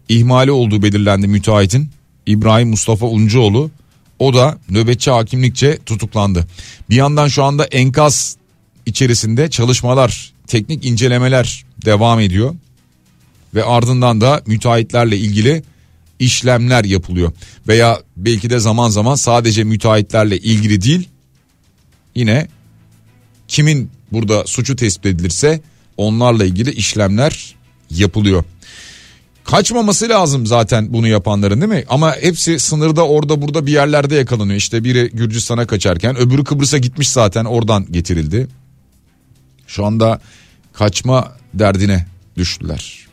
ihmali 0.09 0.51
olduğu 0.51 0.81
belirlendi 0.81 1.27
müteahhitin. 1.27 1.89
İbrahim 2.25 2.69
Mustafa 2.69 3.05
Uncuoğlu 3.05 3.71
o 4.19 4.33
da 4.33 4.57
nöbetçi 4.69 5.11
hakimlikçe 5.11 5.77
tutuklandı. 5.85 6.47
Bir 6.89 6.95
yandan 6.95 7.27
şu 7.27 7.43
anda 7.43 7.65
enkaz 7.65 8.37
içerisinde 8.85 9.49
çalışmalar, 9.49 10.33
teknik 10.47 10.85
incelemeler 10.85 11.65
devam 11.85 12.19
ediyor. 12.19 12.55
Ve 13.55 13.63
ardından 13.63 14.21
da 14.21 14.41
müteahhitlerle 14.45 15.17
ilgili 15.17 15.63
işlemler 16.19 16.83
yapılıyor. 16.83 17.31
Veya 17.67 18.01
belki 18.17 18.49
de 18.49 18.59
zaman 18.59 18.89
zaman 18.89 19.15
sadece 19.15 19.63
müteahhitlerle 19.63 20.37
ilgili 20.37 20.81
değil 20.81 21.09
yine 22.15 22.47
kimin 23.47 23.91
burada 24.11 24.43
suçu 24.45 24.75
tespit 24.75 25.05
edilirse 25.05 25.61
onlarla 25.97 26.45
ilgili 26.45 26.71
işlemler 26.71 27.55
yapılıyor. 27.89 28.43
Kaçmaması 29.47 30.09
lazım 30.09 30.45
zaten 30.45 30.93
bunu 30.93 31.07
yapanların 31.07 31.61
değil 31.61 31.71
mi? 31.71 31.83
Ama 31.89 32.15
hepsi 32.15 32.59
sınırda 32.59 33.07
orada 33.07 33.41
burada 33.41 33.65
bir 33.65 33.71
yerlerde 33.71 34.15
yakalanıyor. 34.15 34.57
İşte 34.57 34.83
biri 34.83 35.09
Gürcistan'a 35.13 35.67
kaçarken 35.67 36.17
öbürü 36.17 36.43
Kıbrıs'a 36.43 36.77
gitmiş 36.77 37.09
zaten 37.09 37.45
oradan 37.45 37.85
getirildi. 37.91 38.47
Şu 39.67 39.85
anda 39.85 40.21
kaçma 40.73 41.31
derdine 41.53 42.05
düştüler. 42.37 43.07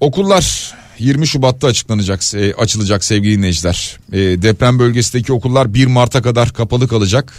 Okullar 0.00 0.74
20 0.98 1.26
Şubat'ta 1.26 1.66
açıklanacak, 1.66 2.34
e, 2.34 2.54
açılacak 2.54 3.04
sevgili 3.04 3.38
dinleyiciler. 3.38 3.98
E, 4.12 4.18
deprem 4.18 4.78
bölgesindeki 4.78 5.32
okullar 5.32 5.74
1 5.74 5.86
Mart'a 5.86 6.22
kadar 6.22 6.52
kapalı 6.52 6.88
kalacak. 6.88 7.34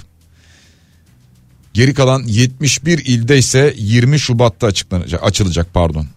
Geri 1.74 1.94
kalan 1.94 2.24
71 2.24 3.06
ilde 3.06 3.38
ise 3.38 3.74
20 3.78 4.20
Şubat'ta 4.20 4.68
açıklanacak, 4.68 5.24
açılacak 5.24 5.68
pardon. 5.74 6.08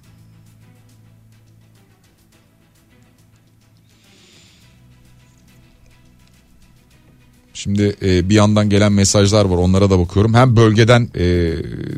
Şimdi 7.62 7.96
e, 8.02 8.30
bir 8.30 8.34
yandan 8.34 8.70
gelen 8.70 8.92
mesajlar 8.92 9.44
var 9.44 9.56
onlara 9.56 9.90
da 9.90 9.98
bakıyorum. 9.98 10.34
Hem 10.34 10.56
bölgeden 10.56 11.08
e, 11.14 11.24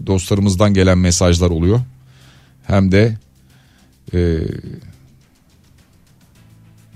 dostlarımızdan 0.06 0.74
gelen 0.74 0.98
mesajlar 0.98 1.50
oluyor. 1.50 1.80
Hem 2.66 2.92
de 2.92 3.18
e, 4.14 4.38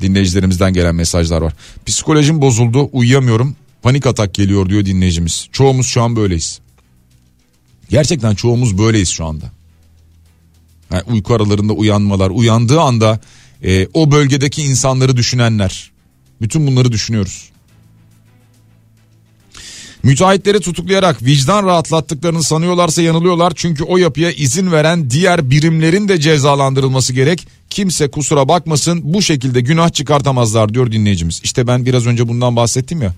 dinleyicilerimizden 0.00 0.72
gelen 0.72 0.94
mesajlar 0.94 1.42
var. 1.42 1.52
Psikolojim 1.86 2.40
bozuldu 2.40 2.90
uyuyamıyorum 2.92 3.56
panik 3.82 4.06
atak 4.06 4.34
geliyor 4.34 4.68
diyor 4.68 4.84
dinleyicimiz. 4.84 5.48
Çoğumuz 5.52 5.86
şu 5.86 6.02
an 6.02 6.16
böyleyiz. 6.16 6.60
Gerçekten 7.88 8.34
çoğumuz 8.34 8.78
böyleyiz 8.78 9.08
şu 9.08 9.24
anda. 9.24 9.52
Yani 10.92 11.02
uyku 11.06 11.34
aralarında 11.34 11.72
uyanmalar 11.72 12.30
uyandığı 12.30 12.80
anda 12.80 13.20
e, 13.62 13.88
o 13.94 14.10
bölgedeki 14.10 14.62
insanları 14.62 15.16
düşünenler. 15.16 15.90
Bütün 16.40 16.66
bunları 16.66 16.92
düşünüyoruz. 16.92 17.55
Müteahhitleri 20.06 20.60
tutuklayarak 20.60 21.22
vicdan 21.22 21.66
rahatlattıklarını 21.66 22.42
sanıyorlarsa 22.42 23.02
yanılıyorlar. 23.02 23.52
Çünkü 23.56 23.84
o 23.84 23.96
yapıya 23.96 24.30
izin 24.30 24.72
veren 24.72 25.10
diğer 25.10 25.50
birimlerin 25.50 26.08
de 26.08 26.20
cezalandırılması 26.20 27.12
gerek. 27.12 27.48
Kimse 27.70 28.10
kusura 28.10 28.48
bakmasın 28.48 29.00
bu 29.04 29.22
şekilde 29.22 29.60
günah 29.60 29.92
çıkartamazlar 29.92 30.74
diyor 30.74 30.92
dinleyicimiz. 30.92 31.40
İşte 31.44 31.66
ben 31.66 31.86
biraz 31.86 32.06
önce 32.06 32.28
bundan 32.28 32.56
bahsettim 32.56 33.02
ya. 33.02 33.14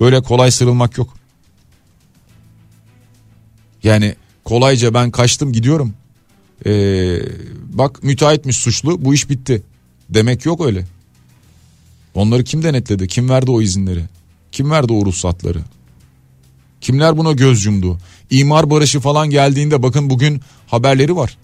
Böyle 0.00 0.22
kolay 0.22 0.50
sırılmak 0.50 0.98
yok. 0.98 1.14
Yani 3.82 4.14
kolayca 4.44 4.94
ben 4.94 5.10
kaçtım 5.10 5.52
gidiyorum. 5.52 5.94
Ee, 6.66 7.18
bak 7.72 8.02
müteahhitmiş 8.02 8.56
suçlu 8.56 9.04
bu 9.04 9.14
iş 9.14 9.30
bitti. 9.30 9.62
Demek 10.10 10.46
yok 10.46 10.66
öyle. 10.66 10.86
Onları 12.14 12.44
kim 12.44 12.62
denetledi? 12.62 13.08
Kim 13.08 13.28
verdi 13.28 13.50
o 13.50 13.62
izinleri? 13.62 14.04
Kim 14.52 14.70
verdi 14.70 14.92
o 14.92 15.06
ruhsatları? 15.06 15.58
Kimler 16.80 17.16
buna 17.16 17.32
göz 17.32 17.64
yumdu? 17.64 17.98
İmar 18.30 18.70
barışı 18.70 19.00
falan 19.00 19.30
geldiğinde 19.30 19.82
bakın 19.82 20.10
bugün 20.10 20.40
haberleri 20.66 21.16
var. 21.16 21.38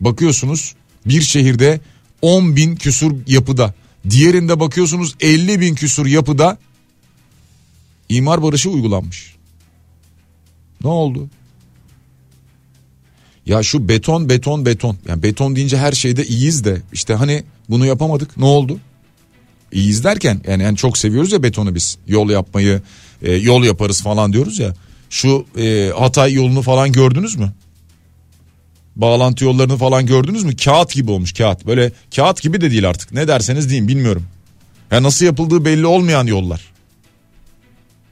Bakıyorsunuz 0.00 0.74
bir 1.06 1.22
şehirde 1.22 1.80
10 2.22 2.56
bin 2.56 2.76
küsur 2.76 3.12
yapıda. 3.26 3.74
Diğerinde 4.10 4.60
bakıyorsunuz 4.60 5.14
50 5.20 5.60
bin 5.60 5.74
küsur 5.74 6.06
yapıda 6.06 6.58
imar 8.08 8.42
barışı 8.42 8.70
uygulanmış. 8.70 9.34
Ne 10.84 10.88
oldu? 10.88 11.28
Ya 13.46 13.62
şu 13.62 13.88
beton 13.88 14.28
beton 14.28 14.66
beton. 14.66 14.96
Yani 15.08 15.22
beton 15.22 15.56
deyince 15.56 15.78
her 15.78 15.92
şeyde 15.92 16.26
iyiyiz 16.26 16.64
de 16.64 16.82
işte 16.92 17.14
hani 17.14 17.44
bunu 17.68 17.86
yapamadık. 17.86 18.36
Ne 18.36 18.44
oldu? 18.44 18.78
İyiyiz 19.72 20.04
derken 20.04 20.40
yani, 20.48 20.62
yani 20.62 20.76
çok 20.76 20.98
seviyoruz 20.98 21.32
ya 21.32 21.42
betonu 21.42 21.74
biz. 21.74 21.98
Yol 22.06 22.30
yapmayı, 22.30 22.82
e, 23.22 23.32
yol 23.32 23.64
yaparız 23.64 24.02
falan 24.02 24.32
diyoruz 24.32 24.58
ya. 24.58 24.74
Şu 25.10 25.46
e, 25.58 25.92
Hatay 25.98 26.32
yolunu 26.32 26.62
falan 26.62 26.92
gördünüz 26.92 27.36
mü? 27.36 27.52
Bağlantı 28.96 29.44
yollarını 29.44 29.76
falan 29.76 30.06
gördünüz 30.06 30.44
mü? 30.44 30.56
Kağıt 30.56 30.92
gibi 30.92 31.10
olmuş 31.10 31.32
kağıt. 31.32 31.66
Böyle 31.66 31.92
kağıt 32.16 32.42
gibi 32.42 32.60
de 32.60 32.70
değil 32.70 32.88
artık. 32.88 33.12
Ne 33.12 33.28
derseniz 33.28 33.70
deyin 33.70 33.88
bilmiyorum. 33.88 34.26
Ya 34.90 35.02
nasıl 35.02 35.26
yapıldığı 35.26 35.64
belli 35.64 35.86
olmayan 35.86 36.26
yollar. 36.26 36.72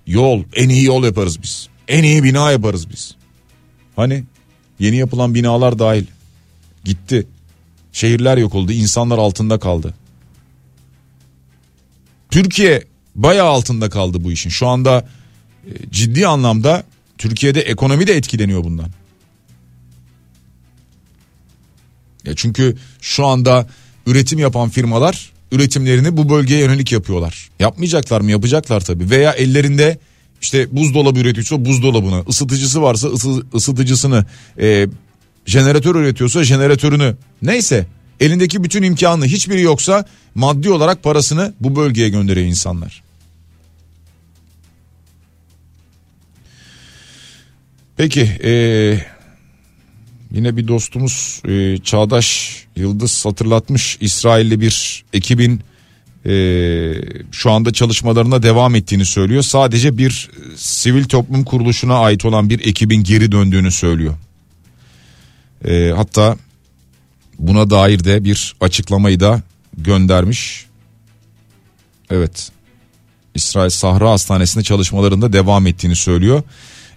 Yol, 0.07 0.43
en 0.55 0.69
iyi 0.69 0.85
yol 0.85 1.05
yaparız 1.05 1.43
biz. 1.43 1.69
En 1.89 2.03
iyi 2.03 2.25
bina 2.25 2.51
yaparız 2.51 2.91
biz. 2.91 3.15
Hani 3.97 4.25
yeni 4.79 4.97
yapılan 4.97 5.35
binalar 5.35 5.79
dahil. 5.79 6.07
Gitti. 6.85 7.27
Şehirler 7.93 8.37
yok 8.37 8.55
oldu, 8.55 8.73
insanlar 8.73 9.19
altında 9.19 9.59
kaldı. 9.59 9.95
Türkiye 12.31 12.85
bayağı 13.17 13.49
altında 13.49 13.91
kaldı 13.91 14.25
bu 14.25 14.33
işin. 14.33 14.51
Şu 14.51 14.67
anda 14.67 15.09
e, 15.67 15.71
ciddi 15.91 16.27
anlamda 16.27 16.85
Türkiye'de 17.19 17.61
ekonomi 17.61 18.07
de 18.07 18.17
etkileniyor 18.17 18.65
bundan. 18.65 18.91
Ya 22.25 22.33
çünkü 22.37 22.77
şu 23.01 23.27
anda 23.27 23.67
üretim 24.07 24.39
yapan 24.39 24.69
firmalar 24.69 25.33
üretimlerini 25.53 26.17
bu 26.17 26.29
bölgeye 26.29 26.61
yönelik 26.61 26.93
yapıyorlar. 26.93 27.51
Yapmayacaklar 27.59 28.21
mı? 28.21 28.31
Yapacaklar 28.31 28.81
tabii. 28.81 29.11
Veya 29.11 29.33
ellerinde 29.33 29.99
işte 30.43 30.77
buzdolabı 30.77 31.21
üretiyorsa 31.21 31.65
buzdolabını, 31.65 32.25
ısıtıcısı 32.29 32.83
varsa 32.83 33.09
ısı, 33.09 33.43
ısıtıcısını, 33.55 34.27
e, 34.61 34.87
jeneratör 35.47 35.95
üretiyorsa 35.95 36.45
jeneratörünü. 36.45 37.17
Neyse 37.43 37.87
Elindeki 38.21 38.65
bütün 38.65 38.83
imkanı 38.83 39.27
hiçbiri 39.27 39.63
yoksa 39.63 40.05
maddi 40.35 40.71
olarak 40.71 41.03
parasını 41.03 41.55
bu 41.61 41.77
bölgeye 41.77 42.09
gönderiyor 42.09 42.47
insanlar. 42.47 43.03
Peki 47.97 48.21
ee, 48.45 49.01
yine 50.31 50.57
bir 50.57 50.69
dostumuz 50.69 51.43
e, 51.49 51.79
Çağdaş 51.79 52.57
Yıldız 52.77 53.27
hatırlatmış 53.27 53.99
İsrailli 54.01 54.61
bir 54.61 55.05
ekibin 55.13 55.61
e, 56.27 56.33
şu 57.33 57.51
anda 57.51 57.73
çalışmalarına 57.73 58.43
devam 58.43 58.75
ettiğini 58.75 59.05
söylüyor. 59.05 59.43
Sadece 59.43 59.99
bir 59.99 60.31
e, 60.33 60.57
sivil 60.57 61.05
toplum 61.05 61.45
kuruluşuna 61.45 61.99
ait 61.99 62.25
olan 62.25 62.51
bir 62.51 62.67
ekibin 62.67 63.05
geri 63.05 63.33
döndüğünü 63.33 63.71
söylüyor. 63.71 64.15
E, 65.65 65.93
hatta 65.97 66.37
buna 67.39 67.71
dair 67.71 68.05
de 68.05 68.25
bir 68.25 68.57
açıklamayı 68.61 69.21
da 69.21 69.43
göndermiş. 69.79 70.67
Evet 72.11 72.51
İsrail 73.35 73.71
Sahra 73.71 74.11
Hastanesi'nde 74.11 74.65
çalışmalarında 74.65 75.33
devam 75.33 75.67
ettiğini 75.67 75.97
söylüyor. 75.97 76.43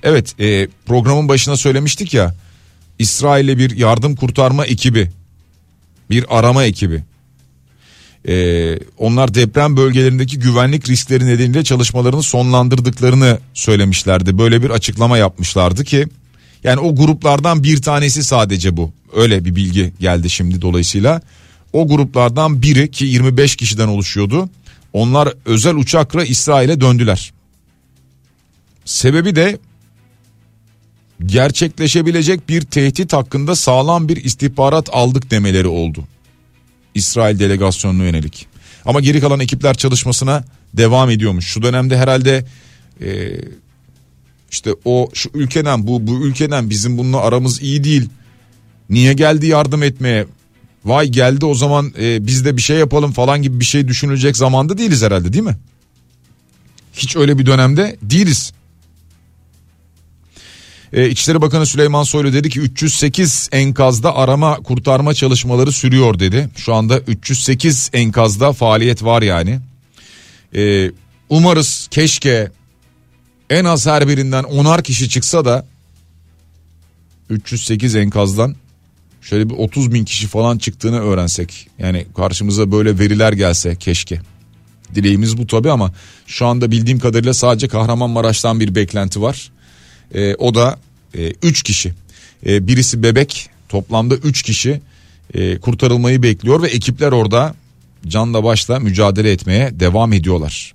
Evet 0.03 0.39
e, 0.39 0.67
programın 0.85 1.29
başına 1.29 1.57
söylemiştik 1.57 2.13
ya 2.13 2.35
İsrail'e 2.99 3.57
bir 3.57 3.77
yardım 3.77 4.15
kurtarma 4.15 4.65
ekibi 4.65 5.11
bir 6.09 6.25
arama 6.37 6.63
ekibi. 6.63 7.03
Ee, 8.27 8.79
onlar 8.97 9.33
deprem 9.33 9.77
bölgelerindeki 9.77 10.39
güvenlik 10.39 10.89
riskleri 10.89 11.25
nedeniyle 11.25 11.63
çalışmalarını 11.63 12.23
sonlandırdıklarını 12.23 13.39
söylemişlerdi. 13.53 14.37
Böyle 14.37 14.63
bir 14.63 14.69
açıklama 14.69 15.17
yapmışlardı 15.17 15.83
ki 15.83 16.07
yani 16.63 16.79
o 16.79 16.95
gruplardan 16.95 17.63
bir 17.63 17.81
tanesi 17.81 18.23
sadece 18.23 18.77
bu. 18.77 18.91
Öyle 19.15 19.45
bir 19.45 19.55
bilgi 19.55 19.93
geldi 19.99 20.29
şimdi 20.29 20.61
dolayısıyla. 20.61 21.21
O 21.73 21.87
gruplardan 21.87 22.61
biri 22.61 22.91
ki 22.91 23.05
25 23.05 23.55
kişiden 23.55 23.87
oluşuyordu. 23.87 24.49
Onlar 24.93 25.33
özel 25.45 25.75
uçakla 25.75 26.25
İsrail'e 26.25 26.81
döndüler. 26.81 27.33
Sebebi 28.85 29.35
de 29.35 29.57
gerçekleşebilecek 31.25 32.49
bir 32.49 32.61
tehdit 32.61 33.13
hakkında 33.13 33.55
sağlam 33.55 34.09
bir 34.09 34.23
istihbarat 34.23 34.89
aldık 34.91 35.31
demeleri 35.31 35.67
oldu. 35.67 36.03
İsrail 36.95 37.39
delegasyonuna 37.39 38.03
yönelik. 38.03 38.47
Ama 38.85 38.99
geri 38.99 39.19
kalan 39.19 39.39
ekipler 39.39 39.77
çalışmasına 39.77 40.43
devam 40.73 41.09
ediyormuş. 41.09 41.47
Şu 41.47 41.61
dönemde 41.61 41.97
herhalde 41.97 42.45
e, 43.01 43.31
işte 44.51 44.71
o 44.85 45.09
şu 45.13 45.29
ülkeden 45.33 45.87
bu 45.87 46.07
bu 46.07 46.25
ülkeden 46.25 46.69
bizim 46.69 46.97
bununla 46.97 47.21
aramız 47.21 47.61
iyi 47.61 47.83
değil. 47.83 48.09
Niye 48.89 49.13
geldi 49.13 49.47
yardım 49.47 49.83
etmeye? 49.83 50.25
Vay 50.85 51.07
geldi 51.07 51.45
o 51.45 51.53
zaman 51.53 51.93
e, 51.99 52.27
biz 52.27 52.45
de 52.45 52.57
bir 52.57 52.61
şey 52.61 52.77
yapalım 52.77 53.11
falan 53.11 53.41
gibi 53.41 53.59
bir 53.59 53.65
şey 53.65 53.87
düşünülecek 53.87 54.37
zamanda 54.37 54.77
değiliz 54.77 55.03
herhalde 55.03 55.33
değil 55.33 55.43
mi? 55.43 55.57
Hiç 56.93 57.15
öyle 57.15 57.37
bir 57.39 57.45
dönemde 57.45 57.97
değiliz. 58.01 58.53
E, 60.93 61.09
İçişleri 61.09 61.41
Bakanı 61.41 61.65
Süleyman 61.65 62.03
Soylu 62.03 62.33
dedi 62.33 62.49
ki 62.49 62.59
308 62.59 63.49
enkazda 63.51 64.15
arama 64.15 64.55
kurtarma 64.55 65.13
çalışmaları 65.13 65.71
sürüyor 65.71 66.19
dedi. 66.19 66.49
Şu 66.55 66.73
anda 66.73 66.99
308 66.99 67.89
enkazda 67.93 68.53
faaliyet 68.53 69.03
var 69.03 69.21
yani. 69.21 69.59
E, 70.55 70.91
umarız 71.29 71.87
keşke 71.91 72.51
en 73.49 73.65
az 73.65 73.87
her 73.87 74.07
birinden 74.07 74.43
onar 74.43 74.83
kişi 74.83 75.09
çıksa 75.09 75.45
da 75.45 75.65
308 77.29 77.95
enkazdan 77.95 78.55
şöyle 79.21 79.49
bir 79.49 79.55
30 79.55 79.93
bin 79.93 80.05
kişi 80.05 80.27
falan 80.27 80.57
çıktığını 80.57 80.99
öğrensek. 80.99 81.67
Yani 81.79 82.05
karşımıza 82.15 82.71
böyle 82.71 82.99
veriler 82.99 83.33
gelse 83.33 83.75
keşke. 83.75 84.21
Dileğimiz 84.95 85.37
bu 85.37 85.47
tabi 85.47 85.71
ama 85.71 85.91
şu 86.27 86.45
anda 86.45 86.71
bildiğim 86.71 86.99
kadarıyla 86.99 87.33
sadece 87.33 87.67
Kahramanmaraş'tan 87.67 88.59
bir 88.59 88.75
beklenti 88.75 89.21
var. 89.21 89.51
E, 90.15 90.35
o 90.35 90.55
da 90.55 90.79
3 91.13 91.59
e, 91.59 91.63
kişi. 91.63 91.93
E, 92.45 92.67
birisi 92.67 93.03
bebek 93.03 93.49
toplamda 93.69 94.15
3 94.15 94.41
kişi 94.41 94.81
e, 95.33 95.57
kurtarılmayı 95.57 96.23
bekliyor 96.23 96.61
ve 96.61 96.67
ekipler 96.67 97.11
orada 97.11 97.55
canla 98.07 98.43
başla 98.43 98.79
mücadele 98.79 99.31
etmeye 99.31 99.79
devam 99.79 100.13
ediyorlar. 100.13 100.73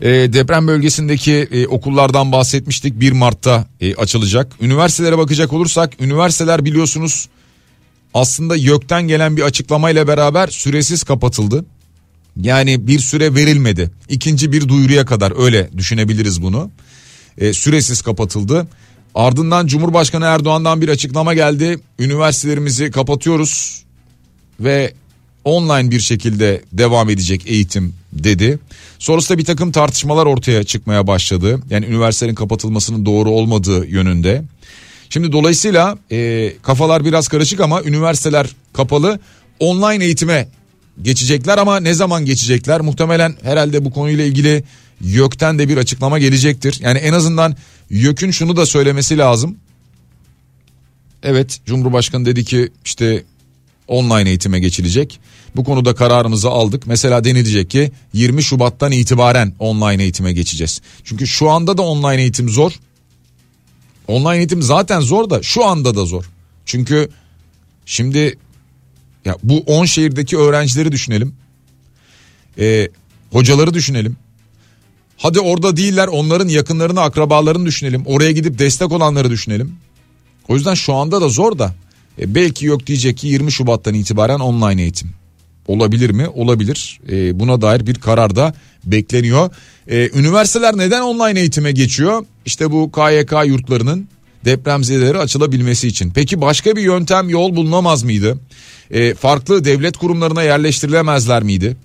E, 0.00 0.08
deprem 0.08 0.68
bölgesindeki 0.68 1.32
e, 1.32 1.66
okullardan 1.66 2.32
bahsetmiştik 2.32 3.00
1 3.00 3.12
Mart'ta 3.12 3.66
e, 3.80 3.94
açılacak. 3.94 4.52
Üniversitelere 4.60 5.18
bakacak 5.18 5.52
olursak 5.52 6.00
üniversiteler 6.00 6.64
biliyorsunuz 6.64 7.28
aslında 8.14 8.56
YÖK'ten 8.56 9.08
gelen 9.08 9.36
bir 9.36 9.42
açıklamayla 9.42 10.08
beraber 10.08 10.46
süresiz 10.46 11.02
kapatıldı. 11.02 11.64
Yani 12.36 12.86
bir 12.86 12.98
süre 12.98 13.34
verilmedi. 13.34 13.90
İkinci 14.08 14.52
bir 14.52 14.68
duyuruya 14.68 15.06
kadar 15.06 15.44
öyle 15.44 15.70
düşünebiliriz 15.76 16.42
bunu 16.42 16.70
e, 17.38 17.52
süresiz 17.52 18.02
kapatıldı. 18.02 18.66
Ardından 19.14 19.66
Cumhurbaşkanı 19.66 20.24
Erdoğan'dan 20.24 20.80
bir 20.80 20.88
açıklama 20.88 21.34
geldi. 21.34 21.78
Üniversitelerimizi 21.98 22.90
kapatıyoruz 22.90 23.82
ve 24.60 24.92
online 25.44 25.90
bir 25.90 26.00
şekilde 26.00 26.62
devam 26.72 27.10
edecek 27.10 27.42
eğitim 27.46 27.94
dedi. 28.12 28.58
Sonrasında 28.98 29.38
bir 29.38 29.44
takım 29.44 29.72
tartışmalar 29.72 30.26
ortaya 30.26 30.64
çıkmaya 30.64 31.06
başladı. 31.06 31.60
Yani 31.70 31.86
üniversitelerin 31.86 32.34
kapatılmasının 32.34 33.06
doğru 33.06 33.30
olmadığı 33.30 33.86
yönünde. 33.86 34.42
Şimdi 35.10 35.32
dolayısıyla 35.32 35.98
e, 36.12 36.52
kafalar 36.62 37.04
biraz 37.04 37.28
karışık 37.28 37.60
ama 37.60 37.82
üniversiteler 37.82 38.46
kapalı 38.72 39.20
online 39.60 40.04
eğitime 40.04 40.48
geçecekler 41.02 41.58
ama 41.58 41.80
ne 41.80 41.94
zaman 41.94 42.24
geçecekler? 42.24 42.80
Muhtemelen 42.80 43.34
herhalde 43.42 43.84
bu 43.84 43.90
konuyla 43.90 44.24
ilgili 44.24 44.64
YÖK'ten 45.00 45.58
de 45.58 45.68
bir 45.68 45.76
açıklama 45.76 46.18
gelecektir. 46.18 46.78
Yani 46.80 46.98
en 46.98 47.12
azından 47.12 47.56
YÖK'ün 47.90 48.30
şunu 48.30 48.56
da 48.56 48.66
söylemesi 48.66 49.18
lazım. 49.18 49.56
Evet 51.22 51.60
Cumhurbaşkanı 51.66 52.26
dedi 52.26 52.44
ki 52.44 52.68
işte 52.84 53.24
online 53.88 54.28
eğitime 54.28 54.60
geçilecek. 54.60 55.20
Bu 55.56 55.64
konuda 55.64 55.94
kararımızı 55.94 56.48
aldık. 56.48 56.86
Mesela 56.86 57.24
denilecek 57.24 57.70
ki 57.70 57.90
20 58.12 58.42
Şubat'tan 58.42 58.92
itibaren 58.92 59.52
online 59.58 60.02
eğitime 60.02 60.32
geçeceğiz. 60.32 60.80
Çünkü 61.04 61.26
şu 61.26 61.50
anda 61.50 61.78
da 61.78 61.82
online 61.82 62.22
eğitim 62.22 62.48
zor. 62.48 62.72
Online 64.08 64.36
eğitim 64.36 64.62
zaten 64.62 65.00
zor 65.00 65.30
da 65.30 65.42
şu 65.42 65.64
anda 65.64 65.94
da 65.94 66.04
zor. 66.04 66.30
Çünkü 66.64 67.08
şimdi 67.86 68.38
ya 69.24 69.36
bu 69.42 69.58
10 69.58 69.84
şehirdeki 69.84 70.38
öğrencileri 70.38 70.92
düşünelim. 70.92 71.34
Ee, 72.58 72.88
hocaları 73.32 73.74
düşünelim. 73.74 74.16
Hadi 75.18 75.40
orada 75.40 75.76
değiller 75.76 76.08
onların 76.08 76.48
yakınlarını 76.48 77.00
akrabalarını 77.00 77.66
düşünelim. 77.66 78.02
Oraya 78.06 78.32
gidip 78.32 78.58
destek 78.58 78.92
olanları 78.92 79.30
düşünelim. 79.30 79.72
O 80.48 80.54
yüzden 80.54 80.74
şu 80.74 80.94
anda 80.94 81.20
da 81.20 81.28
zor 81.28 81.58
da. 81.58 81.74
E, 82.20 82.34
belki 82.34 82.66
yok 82.66 82.86
diyecek 82.86 83.18
ki 83.18 83.26
20 83.26 83.52
Şubat'tan 83.52 83.94
itibaren 83.94 84.38
online 84.38 84.82
eğitim. 84.82 85.10
Olabilir 85.66 86.10
mi? 86.10 86.28
Olabilir. 86.28 87.00
E, 87.10 87.40
buna 87.40 87.62
dair 87.62 87.86
bir 87.86 87.94
karar 87.94 88.36
da 88.36 88.54
bekleniyor. 88.84 89.50
E, 89.88 90.10
üniversiteler 90.18 90.76
neden 90.76 91.00
online 91.00 91.40
eğitime 91.40 91.72
geçiyor? 91.72 92.24
İşte 92.46 92.70
bu 92.70 92.92
KYK 92.92 93.32
yurtlarının 93.46 94.08
depremzedeleri 94.44 95.18
açılabilmesi 95.18 95.88
için. 95.88 96.10
Peki 96.14 96.40
başka 96.40 96.76
bir 96.76 96.82
yöntem 96.82 97.28
yol 97.28 97.56
bulunamaz 97.56 98.02
mıydı? 98.02 98.38
E, 98.90 99.14
farklı 99.14 99.64
devlet 99.64 99.96
kurumlarına 99.96 100.42
yerleştirilemezler 100.42 101.42
miydi? 101.42 101.76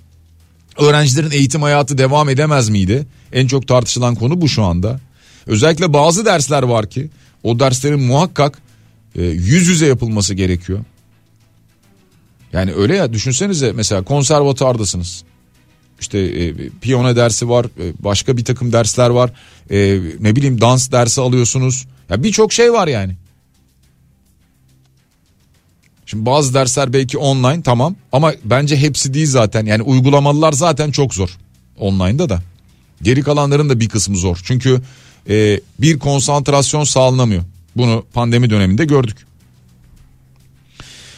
Öğrencilerin 0.77 1.31
eğitim 1.31 1.61
hayatı 1.61 1.97
devam 1.97 2.29
edemez 2.29 2.69
miydi? 2.69 3.07
En 3.33 3.47
çok 3.47 3.67
tartışılan 3.67 4.15
konu 4.15 4.41
bu 4.41 4.49
şu 4.49 4.63
anda. 4.63 4.99
Özellikle 5.47 5.93
bazı 5.93 6.25
dersler 6.25 6.63
var 6.63 6.89
ki 6.89 7.09
o 7.43 7.59
derslerin 7.59 7.99
muhakkak 7.99 8.57
e, 9.15 9.23
yüz 9.23 9.67
yüze 9.67 9.85
yapılması 9.87 10.33
gerekiyor. 10.33 10.79
Yani 12.53 12.73
öyle 12.73 12.95
ya 12.95 13.13
düşünsenize 13.13 13.71
mesela 13.71 14.03
konservatuvardasınız. 14.03 15.23
İşte 15.99 16.19
e, 16.19 16.53
piyano 16.81 17.15
dersi 17.15 17.49
var, 17.49 17.65
e, 17.65 17.93
başka 17.99 18.37
bir 18.37 18.45
takım 18.45 18.73
dersler 18.73 19.09
var. 19.09 19.31
E, 19.71 19.99
ne 20.19 20.35
bileyim 20.35 20.61
dans 20.61 20.91
dersi 20.91 21.21
alıyorsunuz. 21.21 21.85
Ya 22.09 22.23
birçok 22.23 22.53
şey 22.53 22.73
var 22.73 22.87
yani. 22.87 23.15
Şimdi 26.13 26.25
bazı 26.25 26.53
dersler 26.53 26.93
belki 26.93 27.17
online 27.17 27.61
tamam 27.61 27.95
ama 28.11 28.33
bence 28.43 28.77
hepsi 28.77 29.13
değil 29.13 29.27
zaten. 29.27 29.65
Yani 29.65 29.83
uygulamalılar 29.83 30.51
zaten 30.51 30.91
çok 30.91 31.13
zor 31.13 31.37
online'da 31.79 32.29
da. 32.29 32.41
Geri 33.01 33.21
kalanların 33.21 33.69
da 33.69 33.79
bir 33.79 33.89
kısmı 33.89 34.17
zor. 34.17 34.39
Çünkü 34.43 34.81
e, 35.29 35.59
bir 35.79 35.99
konsantrasyon 35.99 36.83
sağlanamıyor. 36.83 37.43
Bunu 37.75 38.05
pandemi 38.13 38.49
döneminde 38.49 38.85
gördük. 38.85 39.17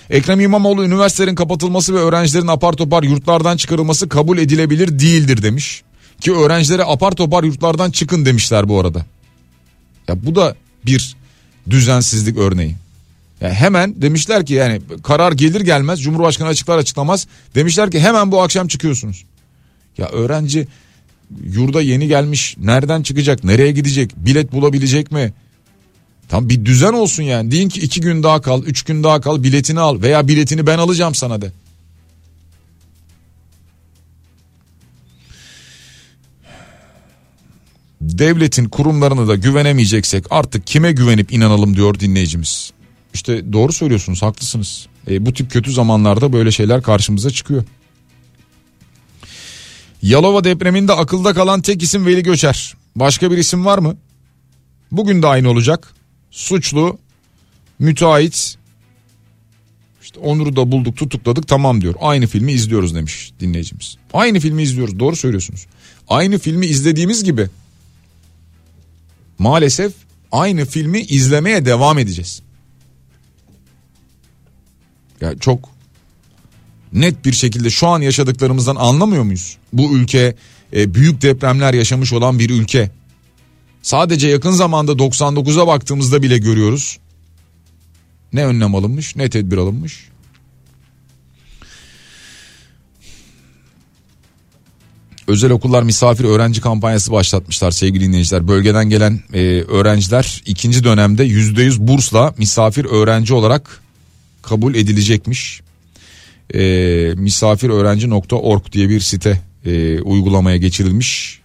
Ekrem 0.09 0.39
İmamoğlu 0.39 0.85
üniversitelerin 0.85 1.35
kapatılması 1.35 1.93
ve 1.93 1.99
öğrencilerin 1.99 2.47
apar 2.47 2.73
topar 2.73 3.03
yurtlardan 3.03 3.57
çıkarılması 3.57 4.09
kabul 4.09 4.37
edilebilir 4.37 4.99
değildir 4.99 5.43
demiş. 5.43 5.83
Ki 6.21 6.33
öğrencilere 6.33 6.83
apar 6.83 7.11
topar 7.11 7.43
yurtlardan 7.43 7.91
çıkın 7.91 8.25
demişler 8.25 8.69
bu 8.69 8.79
arada. 8.79 9.05
Ya 10.07 10.25
bu 10.25 10.35
da 10.35 10.55
bir 10.85 11.15
düzensizlik 11.69 12.37
örneği. 12.37 12.75
Yani 13.41 13.53
hemen 13.53 14.01
demişler 14.01 14.45
ki 14.45 14.53
yani 14.53 14.81
karar 15.03 15.31
gelir 15.31 15.61
gelmez 15.61 16.01
Cumhurbaşkanı 16.01 16.47
açıklar 16.47 16.77
açıklamaz 16.77 17.27
demişler 17.55 17.91
ki 17.91 17.99
hemen 17.99 18.31
bu 18.31 18.41
akşam 18.41 18.67
çıkıyorsunuz. 18.67 19.25
Ya 19.97 20.07
öğrenci 20.07 20.67
yurda 21.43 21.81
yeni 21.81 22.07
gelmiş 22.07 22.55
nereden 22.59 23.03
çıkacak 23.03 23.43
nereye 23.43 23.71
gidecek 23.71 24.11
bilet 24.15 24.51
bulabilecek 24.51 25.11
mi? 25.11 25.33
Tam 26.29 26.49
bir 26.49 26.65
düzen 26.65 26.93
olsun 26.93 27.23
yani 27.23 27.51
deyin 27.51 27.69
ki 27.69 27.79
iki 27.79 28.01
gün 28.01 28.23
daha 28.23 28.41
kal 28.41 28.63
üç 28.63 28.83
gün 28.83 29.03
daha 29.03 29.21
kal 29.21 29.43
biletini 29.43 29.79
al 29.79 30.01
veya 30.01 30.27
biletini 30.27 30.67
ben 30.67 30.77
alacağım 30.77 31.15
sana 31.15 31.41
de. 31.41 31.51
Devletin 38.01 38.65
kurumlarına 38.65 39.27
da 39.27 39.35
güvenemeyeceksek 39.35 40.25
artık 40.29 40.67
kime 40.67 40.91
güvenip 40.91 41.33
inanalım 41.33 41.75
diyor 41.75 41.99
dinleyicimiz. 41.99 42.74
İşte 43.15 43.53
doğru 43.53 43.73
söylüyorsunuz 43.73 44.21
haklısınız. 44.21 44.87
E, 45.09 45.25
bu 45.25 45.33
tip 45.33 45.51
kötü 45.51 45.71
zamanlarda 45.71 46.33
böyle 46.33 46.51
şeyler 46.51 46.81
karşımıza 46.81 47.29
çıkıyor. 47.29 47.63
Yalova 50.01 50.43
depreminde 50.43 50.93
akılda 50.93 51.33
kalan 51.33 51.61
tek 51.61 51.83
isim 51.83 52.05
Veli 52.05 52.23
Göçer. 52.23 52.73
Başka 52.95 53.31
bir 53.31 53.37
isim 53.37 53.65
var 53.65 53.77
mı? 53.77 53.97
Bugün 54.91 55.21
de 55.21 55.27
aynı 55.27 55.49
olacak. 55.49 55.93
Suçlu, 56.31 56.97
müteahhit, 57.79 58.55
işte 60.01 60.19
Onur'u 60.19 60.55
da 60.55 60.71
bulduk 60.71 60.97
tutukladık 60.97 61.47
tamam 61.47 61.81
diyor. 61.81 61.95
Aynı 62.01 62.27
filmi 62.27 62.51
izliyoruz 62.51 62.95
demiş 62.95 63.31
dinleyicimiz. 63.39 63.97
Aynı 64.13 64.39
filmi 64.39 64.63
izliyoruz 64.63 64.99
doğru 64.99 65.15
söylüyorsunuz. 65.15 65.65
Aynı 66.07 66.39
filmi 66.39 66.65
izlediğimiz 66.65 67.23
gibi 67.23 67.49
maalesef 69.39 69.93
aynı 70.31 70.65
filmi 70.65 71.01
izlemeye 71.01 71.65
devam 71.65 71.99
edeceğiz. 71.99 72.44
Ya 75.25 75.37
çok 75.39 75.69
net 76.93 77.25
bir 77.25 77.33
şekilde 77.33 77.69
şu 77.69 77.87
an 77.87 78.01
yaşadıklarımızdan 78.01 78.75
anlamıyor 78.75 79.23
muyuz? 79.23 79.57
Bu 79.73 79.97
ülke 79.97 80.35
e, 80.73 80.93
büyük 80.93 81.21
depremler 81.21 81.73
yaşamış 81.73 82.13
olan 82.13 82.39
bir 82.39 82.49
ülke. 82.49 82.91
Sadece 83.81 84.27
yakın 84.27 84.51
zamanda 84.51 84.91
99'a 84.91 85.67
baktığımızda 85.67 86.21
bile 86.21 86.37
görüyoruz. 86.37 86.97
Ne 88.33 88.45
önlem 88.45 88.75
alınmış 88.75 89.15
ne 89.15 89.29
tedbir 89.29 89.57
alınmış. 89.57 90.09
Özel 95.27 95.51
okullar 95.51 95.83
misafir 95.83 96.23
öğrenci 96.23 96.61
kampanyası 96.61 97.11
başlatmışlar 97.11 97.71
sevgili 97.71 98.03
dinleyiciler. 98.03 98.47
Bölgeden 98.47 98.89
gelen 98.89 99.19
e, 99.33 99.61
öğrenciler 99.61 100.43
ikinci 100.45 100.83
dönemde 100.83 101.27
%100 101.27 101.87
bursla 101.87 102.33
misafir 102.37 102.85
öğrenci 102.85 103.33
olarak 103.33 103.84
kabul 104.45 104.75
edilecekmiş. 104.75 105.61
E, 106.53 106.59
misafiröğrenci.org 107.17 108.71
diye 108.71 108.89
bir 108.89 108.99
site 108.99 109.41
e, 109.65 110.01
uygulamaya 110.01 110.57
geçirilmiş. 110.57 111.39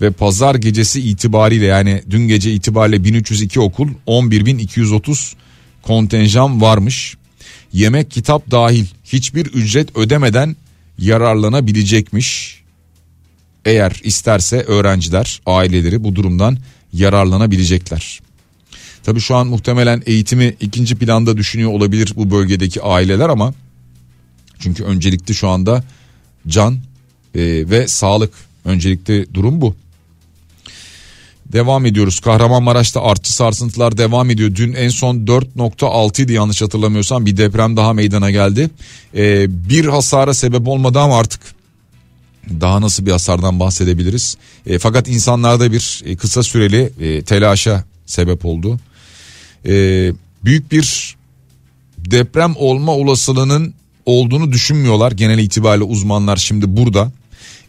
Ve 0.00 0.10
pazar 0.10 0.54
gecesi 0.54 1.00
itibariyle 1.00 1.66
yani 1.66 2.02
dün 2.10 2.28
gece 2.28 2.52
itibariyle 2.52 3.04
1302 3.04 3.60
okul 3.60 3.88
11230 4.06 5.36
kontenjan 5.82 6.60
varmış. 6.60 7.16
Yemek 7.72 8.10
kitap 8.10 8.50
dahil 8.50 8.86
hiçbir 9.04 9.46
ücret 9.46 9.96
ödemeden 9.96 10.56
yararlanabilecekmiş. 10.98 12.62
Eğer 13.64 14.00
isterse 14.04 14.60
öğrenciler, 14.60 15.40
aileleri 15.46 16.04
bu 16.04 16.14
durumdan 16.14 16.58
yararlanabilecekler. 16.92 18.20
Tabi 19.02 19.20
şu 19.20 19.36
an 19.36 19.46
muhtemelen 19.46 20.02
eğitimi 20.06 20.56
ikinci 20.60 20.94
planda 20.94 21.36
düşünüyor 21.36 21.70
olabilir 21.70 22.12
bu 22.16 22.30
bölgedeki 22.30 22.82
aileler 22.82 23.28
ama 23.28 23.54
çünkü 24.58 24.84
öncelikli 24.84 25.34
şu 25.34 25.48
anda 25.48 25.84
can 26.48 26.74
e, 27.34 27.40
ve 27.70 27.88
sağlık 27.88 28.32
öncelikli 28.64 29.34
durum 29.34 29.60
bu. 29.60 29.74
Devam 31.52 31.86
ediyoruz. 31.86 32.20
Kahramanmaraş'ta 32.20 33.02
artçı 33.02 33.32
sarsıntılar 33.32 33.98
devam 33.98 34.30
ediyor. 34.30 34.54
Dün 34.54 34.72
en 34.72 34.88
son 34.88 35.16
4.6 35.16 36.22
idi 36.22 36.32
yanlış 36.32 36.62
hatırlamıyorsam 36.62 37.26
bir 37.26 37.36
deprem 37.36 37.76
daha 37.76 37.92
meydana 37.92 38.30
geldi. 38.30 38.70
Ee, 39.16 39.46
bir 39.68 39.84
hasara 39.84 40.34
sebep 40.34 40.68
olmadı 40.68 41.00
ama 41.00 41.18
artık 41.18 41.40
daha 42.60 42.80
nasıl 42.80 43.06
bir 43.06 43.10
hasardan 43.10 43.60
bahsedebiliriz. 43.60 44.36
E, 44.66 44.78
fakat 44.78 45.08
insanlarda 45.08 45.72
bir 45.72 46.02
e, 46.04 46.16
kısa 46.16 46.42
süreli 46.42 46.92
e, 47.00 47.22
telaşa 47.22 47.84
sebep 48.06 48.44
oldu. 48.44 48.80
E, 49.66 49.72
büyük 50.44 50.72
bir 50.72 51.16
deprem 51.98 52.54
olma 52.56 52.92
olasılığının 52.92 53.74
olduğunu 54.06 54.52
düşünmüyorlar 54.52 55.12
genel 55.12 55.38
itibariyle 55.38 55.84
uzmanlar 55.84 56.36
şimdi 56.36 56.76
burada. 56.76 57.12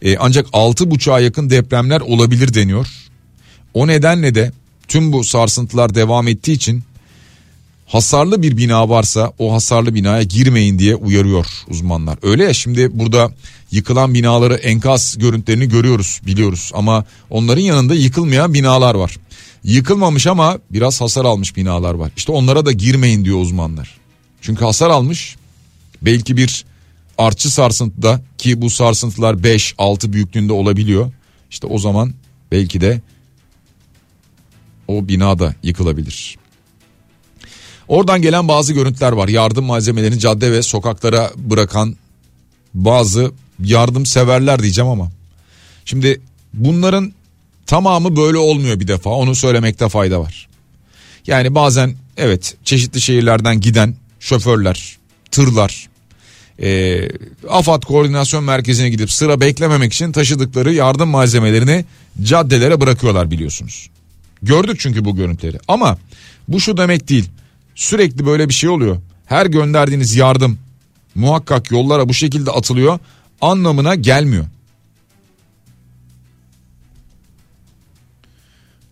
E, 0.01 0.17
ancak 0.17 0.47
6.5'a 0.47 1.19
yakın 1.19 1.49
depremler 1.49 2.01
olabilir 2.01 2.53
deniyor. 2.53 2.88
O 3.73 3.88
nedenle 3.88 4.36
de 4.36 4.51
tüm 4.88 5.13
bu 5.13 5.23
sarsıntılar 5.23 5.95
devam 5.95 6.27
ettiği 6.27 6.51
için 6.51 6.84
hasarlı 7.86 8.41
bir 8.41 8.58
bina 8.58 8.89
varsa 8.89 9.34
o 9.39 9.53
hasarlı 9.53 9.95
binaya 9.95 10.23
girmeyin 10.23 10.79
diye 10.79 10.95
uyarıyor 10.95 11.45
uzmanlar. 11.69 12.17
Öyle 12.23 12.43
ya 12.43 12.53
şimdi 12.53 12.99
burada 12.99 13.32
yıkılan 13.71 14.13
binaları 14.13 14.53
enkaz 14.53 15.17
görüntülerini 15.17 15.69
görüyoruz 15.69 16.21
biliyoruz 16.25 16.71
ama 16.73 17.06
onların 17.29 17.62
yanında 17.62 17.95
yıkılmayan 17.95 18.53
binalar 18.53 18.95
var. 18.95 19.17
Yıkılmamış 19.63 20.28
ama 20.28 20.60
biraz 20.71 21.02
hasar 21.02 21.26
almış 21.26 21.56
binalar 21.56 21.93
var. 21.93 22.12
İşte 22.17 22.32
onlara 22.32 22.65
da 22.65 22.71
girmeyin 22.71 23.26
diyor 23.26 23.39
uzmanlar. 23.39 23.97
Çünkü 24.41 24.65
hasar 24.65 24.89
almış 24.89 25.36
belki 26.02 26.38
bir 26.38 26.65
artçı 27.17 27.52
sarsıntıda 27.52 28.21
ki 28.38 28.62
bu 28.62 28.69
sarsıntılar 28.69 29.34
5-6 29.34 30.13
büyüklüğünde 30.13 30.54
olabiliyor. 30.54 31.12
İşte 31.52 31.67
o 31.67 31.80
zaman 31.80 32.13
belki 32.52 32.82
de 32.82 33.02
o 34.88 35.08
bina 35.08 35.39
da 35.39 35.56
yıkılabilir. 35.63 36.38
Oradan 37.88 38.21
gelen 38.21 38.47
bazı 38.47 38.73
görüntüler 38.73 39.12
var. 39.12 39.28
Yardım 39.28 39.65
malzemelerini 39.65 40.19
cadde 40.19 40.52
ve 40.52 40.62
sokaklara 40.62 41.32
bırakan 41.38 41.95
bazı 42.73 43.32
yardımseverler 43.60 44.62
diyeceğim 44.62 44.91
ama. 44.91 45.12
Şimdi 45.86 46.21
bunların 46.54 47.13
tamamı 47.65 48.15
böyle 48.15 48.38
olmuyor 48.38 48.80
bir 48.80 48.88
defa. 48.88 49.10
Onu 49.10 49.36
söylemekte 49.36 49.89
fayda 49.89 50.19
var. 50.19 50.47
Yani 51.28 51.56
bazen 51.56 51.95
evet 52.17 52.56
çeşitli 52.63 53.02
şehirlerden 53.02 53.60
giden 53.60 53.95
şoförler, 54.19 54.97
tırlar, 55.32 55.89
e, 56.62 57.02
AFAD 57.49 57.84
koordinasyon 57.84 58.43
merkezine 58.43 58.89
gidip 58.89 59.12
sıra 59.12 59.39
beklememek 59.39 59.93
için 59.93 60.12
taşıdıkları 60.12 60.73
yardım 60.73 61.10
malzemelerini 61.10 61.86
caddelere 62.21 62.82
bırakıyorlar 62.82 63.32
biliyorsunuz. 63.32 63.89
Gördük 64.41 64.80
çünkü 64.80 65.06
bu 65.06 65.15
görüntüleri 65.15 65.60
ama 65.67 65.97
bu 66.47 66.60
şu 66.60 66.78
demek 66.78 67.10
değil 67.10 67.30
sürekli 67.76 68.26
böyle 68.26 68.49
bir 68.49 68.54
şey 68.54 68.69
oluyor. 68.69 68.97
Her 69.26 69.45
gönderdiğiniz 69.45 70.15
yardım 70.15 70.60
muhakkak 71.15 71.71
yollara 71.71 72.10
bu 72.10 72.13
şekilde 72.13 72.52
atılıyor 72.52 72.99
anlamına 73.41 73.95
gelmiyor. 73.95 74.45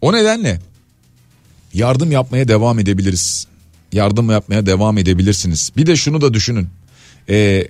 O 0.01 0.13
nedenle 0.13 0.59
yardım 1.73 2.11
yapmaya 2.11 2.47
devam 2.47 2.79
edebiliriz. 2.79 3.47
Yardım 3.93 4.29
yapmaya 4.29 4.65
devam 4.65 4.97
edebilirsiniz. 4.97 5.71
Bir 5.77 5.85
de 5.85 5.95
şunu 5.95 6.21
da 6.21 6.33
düşünün. 6.33 6.67
Ee, 7.29 7.67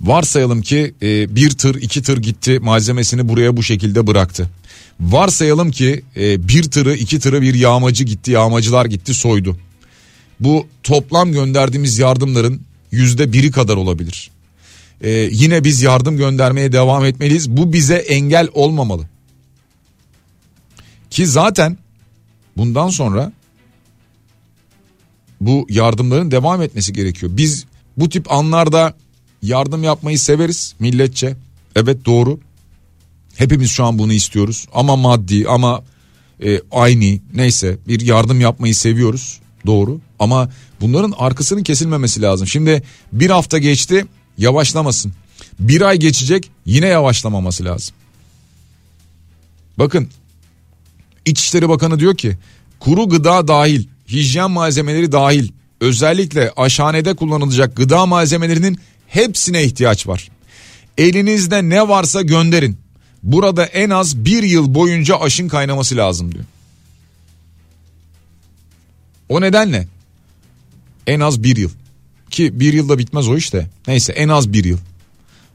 varsayalım 0.00 0.62
ki 0.62 0.94
e, 1.02 1.36
bir 1.36 1.50
tır 1.50 1.74
iki 1.74 2.02
tır 2.02 2.18
gitti 2.18 2.58
malzemesini 2.58 3.28
buraya 3.28 3.56
bu 3.56 3.62
şekilde 3.62 4.06
bıraktı. 4.06 4.50
Varsayalım 5.00 5.70
ki 5.70 6.04
e, 6.16 6.48
bir 6.48 6.62
tırı 6.62 6.94
iki 6.94 7.18
tırı 7.18 7.42
bir 7.42 7.54
yağmacı 7.54 8.04
gitti 8.04 8.30
yağmacılar 8.30 8.86
gitti 8.86 9.14
soydu. 9.14 9.58
Bu 10.40 10.66
toplam 10.82 11.32
gönderdiğimiz 11.32 11.98
yardımların 11.98 12.60
yüzde 12.90 13.32
biri 13.32 13.50
kadar 13.50 13.76
olabilir. 13.76 14.30
Ee, 15.00 15.10
yine 15.10 15.64
biz 15.64 15.82
yardım 15.82 16.16
göndermeye 16.16 16.72
devam 16.72 17.04
etmeliyiz. 17.04 17.50
Bu 17.50 17.72
bize 17.72 17.94
engel 17.94 18.48
olmamalı. 18.54 19.02
Ki 21.14 21.26
zaten 21.26 21.78
bundan 22.56 22.88
sonra 22.88 23.32
bu 25.40 25.66
yardımların 25.70 26.30
devam 26.30 26.62
etmesi 26.62 26.92
gerekiyor. 26.92 27.32
Biz 27.36 27.64
bu 27.96 28.08
tip 28.08 28.32
anlarda 28.32 28.94
yardım 29.42 29.84
yapmayı 29.84 30.18
severiz 30.18 30.74
milletçe. 30.78 31.36
Evet 31.76 32.04
doğru. 32.04 32.40
Hepimiz 33.36 33.70
şu 33.70 33.84
an 33.84 33.98
bunu 33.98 34.12
istiyoruz. 34.12 34.66
Ama 34.72 34.96
maddi 34.96 35.48
ama 35.48 35.82
e, 36.44 36.60
aynı 36.70 37.20
neyse 37.34 37.78
bir 37.88 38.00
yardım 38.00 38.40
yapmayı 38.40 38.74
seviyoruz. 38.74 39.40
Doğru 39.66 40.00
ama 40.18 40.50
bunların 40.80 41.14
arkasının 41.18 41.62
kesilmemesi 41.62 42.22
lazım. 42.22 42.46
Şimdi 42.46 42.82
bir 43.12 43.30
hafta 43.30 43.58
geçti 43.58 44.06
yavaşlamasın. 44.38 45.12
Bir 45.60 45.80
ay 45.80 45.96
geçecek 45.96 46.50
yine 46.66 46.86
yavaşlamaması 46.86 47.64
lazım. 47.64 47.94
Bakın 49.78 50.08
İçişleri 51.26 51.68
Bakanı 51.68 52.00
diyor 52.00 52.16
ki 52.16 52.36
kuru 52.80 53.08
gıda 53.08 53.48
dahil 53.48 53.86
hijyen 54.08 54.50
malzemeleri 54.50 55.12
dahil 55.12 55.48
özellikle 55.80 56.52
aşhanede 56.56 57.14
kullanılacak 57.14 57.76
gıda 57.76 58.06
malzemelerinin 58.06 58.78
hepsine 59.06 59.64
ihtiyaç 59.64 60.06
var. 60.06 60.28
Elinizde 60.98 61.68
ne 61.68 61.88
varsa 61.88 62.22
gönderin. 62.22 62.78
Burada 63.22 63.64
en 63.64 63.90
az 63.90 64.24
bir 64.24 64.42
yıl 64.42 64.74
boyunca 64.74 65.20
aşın 65.20 65.48
kaynaması 65.48 65.96
lazım 65.96 66.32
diyor. 66.32 66.44
O 69.28 69.40
nedenle 69.40 69.88
en 71.06 71.20
az 71.20 71.42
bir 71.42 71.56
yıl 71.56 71.70
ki 72.30 72.60
bir 72.60 72.72
yılda 72.72 72.98
bitmez 72.98 73.28
o 73.28 73.36
işte 73.36 73.68
neyse 73.88 74.12
en 74.12 74.28
az 74.28 74.52
bir 74.52 74.64
yıl. 74.64 74.78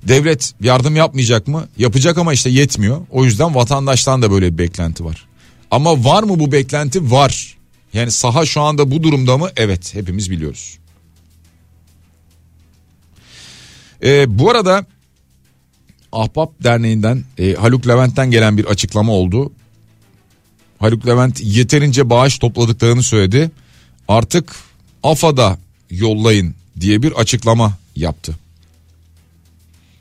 Devlet 0.03 0.53
yardım 0.61 0.95
yapmayacak 0.95 1.47
mı? 1.47 1.67
Yapacak 1.77 2.17
ama 2.17 2.33
işte 2.33 2.49
yetmiyor. 2.49 3.01
O 3.11 3.25
yüzden 3.25 3.55
vatandaştan 3.55 4.21
da 4.21 4.31
böyle 4.31 4.53
bir 4.53 4.57
beklenti 4.57 5.05
var. 5.05 5.28
Ama 5.71 6.03
var 6.03 6.23
mı 6.23 6.39
bu 6.39 6.51
beklenti? 6.51 7.11
Var. 7.11 7.57
Yani 7.93 8.11
saha 8.11 8.45
şu 8.45 8.61
anda 8.61 8.91
bu 8.91 9.03
durumda 9.03 9.37
mı? 9.37 9.49
Evet 9.57 9.95
hepimiz 9.95 10.31
biliyoruz. 10.31 10.77
Ee, 14.03 14.39
bu 14.39 14.49
arada 14.49 14.85
Ahbap 16.11 16.63
Derneği'nden 16.63 17.23
e, 17.37 17.53
Haluk 17.53 17.87
Levent'ten 17.87 18.31
gelen 18.31 18.57
bir 18.57 18.65
açıklama 18.65 19.11
oldu. 19.13 19.51
Haluk 20.79 21.07
Levent 21.07 21.41
yeterince 21.41 22.09
bağış 22.09 22.37
topladıklarını 22.37 23.03
söyledi. 23.03 23.51
Artık 24.07 24.55
AFA'da 25.03 25.57
yollayın 25.89 26.55
diye 26.79 27.01
bir 27.01 27.11
açıklama 27.11 27.77
yaptı. 27.95 28.35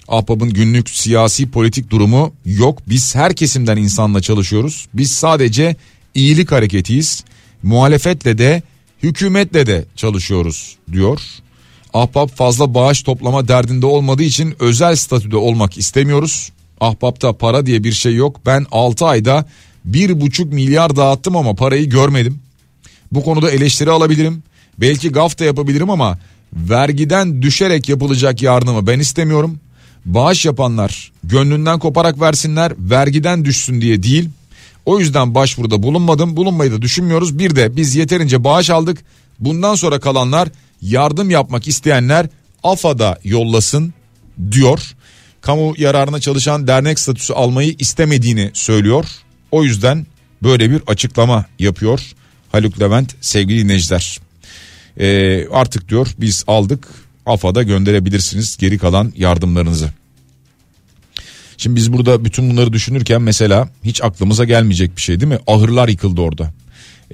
Ahbap'ın 0.08 0.50
günlük 0.50 0.90
siyasi 0.90 1.50
politik 1.50 1.90
durumu 1.90 2.32
yok. 2.44 2.78
Biz 2.88 3.14
her 3.14 3.34
kesimden 3.34 3.76
insanla 3.76 4.20
çalışıyoruz. 4.20 4.88
Biz 4.94 5.10
sadece 5.10 5.76
iyilik 6.14 6.52
hareketiyiz. 6.52 7.24
Muhalefetle 7.62 8.38
de 8.38 8.62
hükümetle 9.02 9.66
de 9.66 9.84
çalışıyoruz 9.96 10.76
diyor. 10.92 11.20
Ahbap 11.94 12.36
fazla 12.36 12.74
bağış 12.74 13.02
toplama 13.02 13.48
derdinde 13.48 13.86
olmadığı 13.86 14.22
için 14.22 14.54
özel 14.60 14.96
statüde 14.96 15.36
olmak 15.36 15.78
istemiyoruz. 15.78 16.52
Ahbapta 16.80 17.32
para 17.32 17.66
diye 17.66 17.84
bir 17.84 17.92
şey 17.92 18.14
yok. 18.14 18.40
Ben 18.46 18.66
6 18.72 19.06
ayda 19.06 19.46
1,5 19.90 20.44
milyar 20.44 20.96
dağıttım 20.96 21.36
ama 21.36 21.54
parayı 21.54 21.88
görmedim. 21.88 22.38
Bu 23.12 23.24
konuda 23.24 23.50
eleştiri 23.50 23.90
alabilirim. 23.90 24.42
Belki 24.78 25.08
gaf 25.08 25.38
da 25.38 25.44
yapabilirim 25.44 25.90
ama 25.90 26.18
vergiden 26.52 27.42
düşerek 27.42 27.88
yapılacak 27.88 28.42
yardımı 28.42 28.86
ben 28.86 28.98
istemiyorum. 28.98 29.60
Bağış 30.08 30.46
yapanlar 30.46 31.12
gönlünden 31.24 31.78
koparak 31.78 32.20
versinler 32.20 32.72
vergiden 32.78 33.44
düşsün 33.44 33.80
diye 33.80 34.02
değil. 34.02 34.28
O 34.86 35.00
yüzden 35.00 35.34
başvuruda 35.34 35.82
bulunmadım 35.82 36.36
bulunmayı 36.36 36.72
da 36.72 36.82
düşünmüyoruz. 36.82 37.38
Bir 37.38 37.56
de 37.56 37.76
biz 37.76 37.94
yeterince 37.94 38.44
bağış 38.44 38.70
aldık. 38.70 38.98
Bundan 39.40 39.74
sonra 39.74 40.00
kalanlar 40.00 40.48
yardım 40.82 41.30
yapmak 41.30 41.68
isteyenler 41.68 42.26
AFA'da 42.62 43.18
yollasın 43.24 43.94
diyor. 44.50 44.80
Kamu 45.40 45.74
yararına 45.78 46.20
çalışan 46.20 46.66
dernek 46.66 46.98
statüsü 46.98 47.32
almayı 47.32 47.74
istemediğini 47.78 48.50
söylüyor. 48.54 49.04
O 49.50 49.64
yüzden 49.64 50.06
böyle 50.42 50.70
bir 50.70 50.82
açıklama 50.86 51.44
yapıyor 51.58 52.00
Haluk 52.52 52.80
Levent 52.80 53.14
sevgili 53.20 53.64
dinleyiciler. 53.64 54.20
Ee, 55.00 55.46
artık 55.52 55.88
diyor 55.88 56.08
biz 56.18 56.44
aldık 56.46 56.88
AFA'da 57.28 57.62
gönderebilirsiniz 57.62 58.56
geri 58.56 58.78
kalan 58.78 59.12
yardımlarınızı. 59.16 59.90
Şimdi 61.56 61.76
biz 61.76 61.92
burada 61.92 62.24
bütün 62.24 62.50
bunları 62.50 62.72
düşünürken 62.72 63.22
mesela 63.22 63.68
hiç 63.84 64.02
aklımıza 64.02 64.44
gelmeyecek 64.44 64.96
bir 64.96 65.02
şey 65.02 65.20
değil 65.20 65.32
mi? 65.32 65.38
Ahırlar 65.46 65.88
yıkıldı 65.88 66.20
orada. 66.20 66.52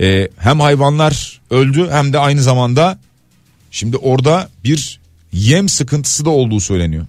Ee, 0.01 0.29
hem 0.37 0.61
hayvanlar 0.61 1.41
öldü 1.51 1.89
hem 1.91 2.13
de 2.13 2.19
aynı 2.19 2.43
zamanda 2.43 2.99
şimdi 3.71 3.97
orada 3.97 4.49
bir 4.65 5.01
yem 5.33 5.69
sıkıntısı 5.69 6.25
da 6.25 6.31
olduğu 6.31 6.61
söyleniyor. 6.61 7.07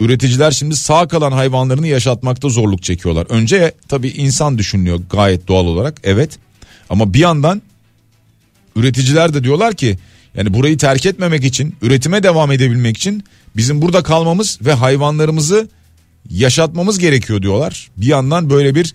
Üreticiler 0.00 0.50
şimdi 0.50 0.76
sağ 0.76 1.08
kalan 1.08 1.32
hayvanlarını 1.32 1.86
yaşatmakta 1.86 2.48
zorluk 2.48 2.82
çekiyorlar. 2.82 3.26
Önce 3.28 3.72
tabii 3.88 4.08
insan 4.08 4.58
düşünülüyor 4.58 5.00
gayet 5.10 5.48
doğal 5.48 5.66
olarak 5.66 6.00
evet. 6.04 6.38
Ama 6.90 7.14
bir 7.14 7.18
yandan 7.18 7.62
üreticiler 8.76 9.34
de 9.34 9.44
diyorlar 9.44 9.74
ki 9.74 9.98
yani 10.36 10.54
burayı 10.54 10.78
terk 10.78 11.06
etmemek 11.06 11.44
için 11.44 11.76
üretime 11.82 12.22
devam 12.22 12.52
edebilmek 12.52 12.96
için 12.96 13.24
bizim 13.56 13.82
burada 13.82 14.02
kalmamız 14.02 14.58
ve 14.62 14.72
hayvanlarımızı 14.72 15.68
yaşatmamız 16.30 16.98
gerekiyor 16.98 17.42
diyorlar. 17.42 17.90
Bir 17.96 18.06
yandan 18.06 18.50
böyle 18.50 18.74
bir 18.74 18.94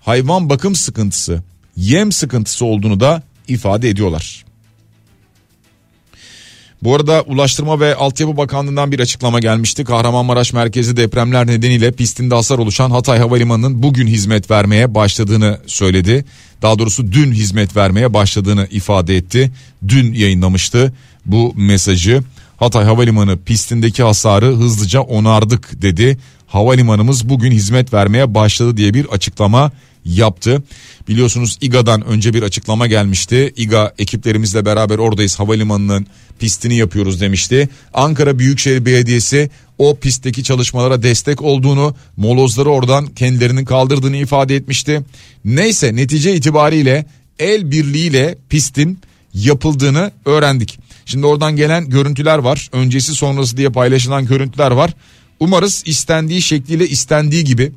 hayvan 0.00 0.50
bakım 0.50 0.74
sıkıntısı, 0.74 1.42
yem 1.76 2.12
sıkıntısı 2.12 2.64
olduğunu 2.64 3.00
da 3.00 3.22
ifade 3.48 3.88
ediyorlar. 3.88 4.44
Bu 6.82 6.94
arada 6.94 7.22
Ulaştırma 7.22 7.80
ve 7.80 7.94
Altyapı 7.94 8.36
Bakanlığı'ndan 8.36 8.92
bir 8.92 9.00
açıklama 9.00 9.40
gelmişti. 9.40 9.84
Kahramanmaraş 9.84 10.52
merkezi 10.52 10.96
depremler 10.96 11.46
nedeniyle 11.46 11.92
pistinde 11.92 12.34
hasar 12.34 12.58
oluşan 12.58 12.90
Hatay 12.90 13.18
Havalimanı'nın 13.18 13.82
bugün 13.82 14.06
hizmet 14.06 14.50
vermeye 14.50 14.94
başladığını 14.94 15.58
söyledi. 15.66 16.24
Daha 16.62 16.78
doğrusu 16.78 17.12
dün 17.12 17.32
hizmet 17.32 17.76
vermeye 17.76 18.14
başladığını 18.14 18.66
ifade 18.70 19.16
etti. 19.16 19.50
Dün 19.88 20.12
yayınlamıştı 20.12 20.92
bu 21.26 21.52
mesajı. 21.56 22.22
Hatay 22.56 22.84
Havalimanı 22.84 23.38
pistindeki 23.38 24.02
hasarı 24.02 24.46
hızlıca 24.46 25.00
onardık 25.00 25.82
dedi. 25.82 26.18
Havalimanımız 26.46 27.28
bugün 27.28 27.50
hizmet 27.50 27.94
vermeye 27.94 28.34
başladı 28.34 28.76
diye 28.76 28.94
bir 28.94 29.06
açıklama 29.06 29.72
yaptı. 30.06 30.62
Biliyorsunuz 31.08 31.58
İGA'dan 31.60 32.06
önce 32.06 32.34
bir 32.34 32.42
açıklama 32.42 32.86
gelmişti. 32.86 33.52
İGA 33.56 33.94
ekiplerimizle 33.98 34.64
beraber 34.64 34.98
oradayız 34.98 35.38
havalimanının 35.38 36.06
pistini 36.38 36.74
yapıyoruz 36.74 37.20
demişti. 37.20 37.68
Ankara 37.94 38.38
Büyükşehir 38.38 38.84
Belediyesi 38.86 39.50
o 39.78 39.96
pistteki 39.96 40.44
çalışmalara 40.44 41.02
destek 41.02 41.42
olduğunu, 41.42 41.94
molozları 42.16 42.70
oradan 42.70 43.06
kendilerinin 43.06 43.64
kaldırdığını 43.64 44.16
ifade 44.16 44.56
etmişti. 44.56 45.02
Neyse 45.44 45.96
netice 45.96 46.34
itibariyle 46.34 47.06
el 47.38 47.70
birliğiyle 47.70 48.38
pistin 48.48 48.98
yapıldığını 49.34 50.10
öğrendik. 50.24 50.78
Şimdi 51.06 51.26
oradan 51.26 51.56
gelen 51.56 51.90
görüntüler 51.90 52.38
var. 52.38 52.68
Öncesi 52.72 53.14
sonrası 53.14 53.56
diye 53.56 53.68
paylaşılan 53.68 54.26
görüntüler 54.26 54.70
var. 54.70 54.94
Umarız 55.40 55.82
istendiği 55.86 56.42
şekliyle 56.42 56.88
istendiği 56.88 57.44
gibi 57.44 57.72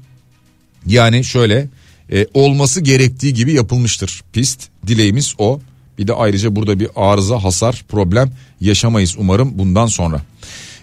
yani 0.86 1.24
şöyle 1.24 1.68
e, 2.12 2.28
olması 2.34 2.82
gerektiği 2.82 3.34
gibi 3.34 3.54
yapılmıştır 3.54 4.22
pist. 4.34 4.68
Dileğimiz 4.88 5.36
o. 5.38 5.60
Bir 5.98 6.08
de 6.08 6.14
ayrıca 6.14 6.56
burada 6.56 6.80
bir 6.80 6.88
arıza, 6.96 7.44
hasar, 7.44 7.86
problem 7.90 8.32
yaşamayız 8.62 9.16
umarım 9.18 9.58
bundan 9.60 9.88
sonra. 9.88 10.22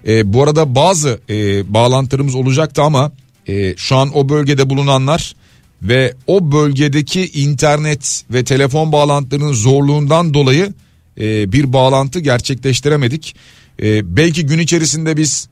E, 0.07 0.33
bu 0.33 0.43
arada 0.43 0.75
bazı 0.75 1.21
e, 1.31 1.75
bağlantılarımız 1.75 2.35
olacaktı 2.35 2.83
ama 2.83 3.13
e, 3.49 3.75
şu 3.77 3.97
an 3.97 4.17
o 4.17 4.29
bölgede 4.29 4.71
bulunanlar 4.71 5.35
ve 5.83 6.15
o 6.27 6.53
bölgedeki 6.53 7.27
internet 7.27 8.25
ve 8.31 8.45
telefon 8.45 8.93
bağlantılarının 8.93 9.53
zorluğundan 9.53 10.35
dolayı 10.35 10.73
e, 11.21 11.53
bir 11.53 11.73
bağlantı 11.73 12.21
gerçekleştiremedik. 12.21 13.37
E, 13.83 14.17
belki 14.17 14.47
gün 14.47 14.59
içerisinde 14.59 15.17
biz 15.17 15.49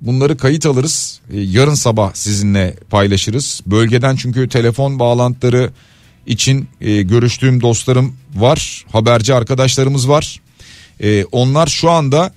bunları 0.00 0.36
kayıt 0.36 0.66
alırız. 0.66 1.20
E, 1.32 1.40
yarın 1.40 1.74
sabah 1.74 2.14
sizinle 2.14 2.74
paylaşırız. 2.90 3.60
Bölgeden 3.66 4.16
çünkü 4.16 4.48
telefon 4.48 4.98
bağlantıları 4.98 5.70
için 6.26 6.68
e, 6.80 7.02
görüştüğüm 7.02 7.60
dostlarım 7.60 8.14
var. 8.34 8.84
Haberci 8.92 9.34
arkadaşlarımız 9.34 10.08
var. 10.08 10.40
E, 11.00 11.24
onlar 11.24 11.66
şu 11.66 11.90
anda 11.90 12.32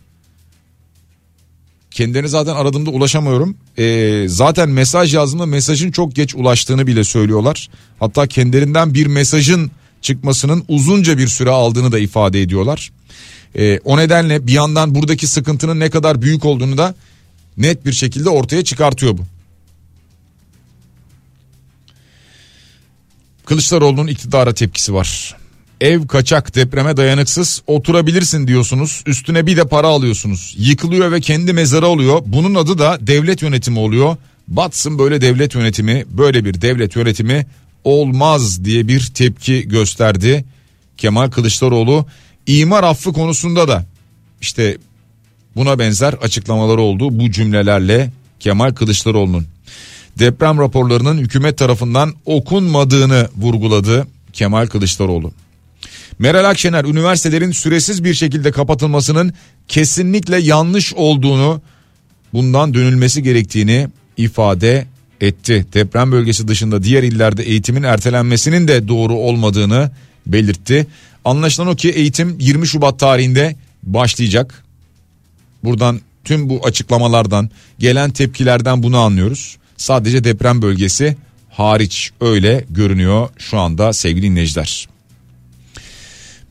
kendilerini 1.91 2.29
zaten 2.29 2.55
aradığımda 2.55 2.89
ulaşamıyorum. 2.89 3.57
E, 3.77 4.25
zaten 4.27 4.69
mesaj 4.69 5.13
yazdığımda 5.13 5.45
mesajın 5.45 5.91
çok 5.91 6.15
geç 6.15 6.35
ulaştığını 6.35 6.87
bile 6.87 7.03
söylüyorlar. 7.03 7.69
Hatta 7.99 8.27
kendilerinden 8.27 8.93
bir 8.93 9.07
mesajın 9.07 9.71
çıkmasının 10.01 10.63
uzunca 10.67 11.17
bir 11.17 11.27
süre 11.27 11.49
aldığını 11.49 11.91
da 11.91 11.99
ifade 11.99 12.41
ediyorlar. 12.41 12.91
O 13.83 13.97
nedenle 13.97 14.47
bir 14.47 14.51
yandan 14.51 14.95
buradaki 14.95 15.27
sıkıntının 15.27 15.79
ne 15.79 15.89
kadar 15.89 16.21
büyük 16.21 16.45
olduğunu 16.45 16.77
da 16.77 16.95
net 17.57 17.85
bir 17.85 17.93
şekilde 17.93 18.29
ortaya 18.29 18.63
çıkartıyor 18.63 19.17
bu. 19.17 19.25
Kılıçdaroğlu'nun 23.45 24.07
iktidara 24.07 24.53
tepkisi 24.53 24.93
var. 24.93 25.35
Ev 25.81 26.07
kaçak 26.07 26.55
depreme 26.55 26.97
dayanıksız 26.97 27.61
oturabilirsin 27.67 28.47
diyorsunuz 28.47 29.03
üstüne 29.05 29.47
bir 29.47 29.57
de 29.57 29.67
para 29.67 29.87
alıyorsunuz. 29.87 30.55
Yıkılıyor 30.57 31.11
ve 31.11 31.21
kendi 31.21 31.53
mezarı 31.53 31.87
oluyor 31.87 32.21
bunun 32.25 32.55
adı 32.55 32.77
da 32.77 32.97
devlet 33.01 33.41
yönetimi 33.41 33.79
oluyor. 33.79 34.17
Batsın 34.47 34.99
böyle 34.99 35.21
devlet 35.21 35.55
yönetimi 35.55 36.05
böyle 36.09 36.45
bir 36.45 36.61
devlet 36.61 36.95
yönetimi 36.95 37.45
olmaz 37.83 38.65
diye 38.65 38.87
bir 38.87 39.05
tepki 39.05 39.67
gösterdi 39.67 40.45
Kemal 40.97 41.31
Kılıçdaroğlu. 41.31 42.05
İmar 42.47 42.83
affı 42.83 43.13
konusunda 43.13 43.67
da 43.67 43.85
işte 44.41 44.77
buna 45.55 45.79
benzer 45.79 46.13
açıklamaları 46.13 46.81
oldu 46.81 47.19
bu 47.19 47.31
cümlelerle 47.31 48.11
Kemal 48.39 48.71
Kılıçdaroğlu'nun. 48.71 49.47
Deprem 50.19 50.59
raporlarının 50.59 51.17
hükümet 51.17 51.57
tarafından 51.57 52.13
okunmadığını 52.25 53.27
vurguladı 53.37 54.07
Kemal 54.33 54.67
Kılıçdaroğlu. 54.67 55.31
Meral 56.19 56.49
Akşener 56.49 56.85
üniversitelerin 56.85 57.51
süresiz 57.51 58.03
bir 58.03 58.13
şekilde 58.13 58.51
kapatılmasının 58.51 59.33
kesinlikle 59.67 60.37
yanlış 60.37 60.93
olduğunu 60.93 61.61
bundan 62.33 62.73
dönülmesi 62.73 63.23
gerektiğini 63.23 63.87
ifade 64.17 64.85
etti. 65.21 65.65
Deprem 65.73 66.11
bölgesi 66.11 66.47
dışında 66.47 66.83
diğer 66.83 67.03
illerde 67.03 67.43
eğitimin 67.43 67.83
ertelenmesinin 67.83 68.67
de 68.67 68.87
doğru 68.87 69.13
olmadığını 69.13 69.91
belirtti. 70.27 70.87
Anlaşılan 71.25 71.67
o 71.67 71.75
ki 71.75 71.89
eğitim 71.89 72.35
20 72.39 72.67
Şubat 72.67 72.99
tarihinde 72.99 73.55
başlayacak. 73.83 74.63
Buradan 75.63 76.01
tüm 76.23 76.49
bu 76.49 76.65
açıklamalardan 76.65 77.49
gelen 77.79 78.11
tepkilerden 78.11 78.83
bunu 78.83 78.97
anlıyoruz. 78.97 79.57
Sadece 79.77 80.23
deprem 80.23 80.61
bölgesi 80.61 81.17
hariç 81.49 82.11
öyle 82.21 82.65
görünüyor 82.69 83.29
şu 83.37 83.59
anda 83.59 83.93
sevgili 83.93 84.25
dinleyiciler. 84.25 84.87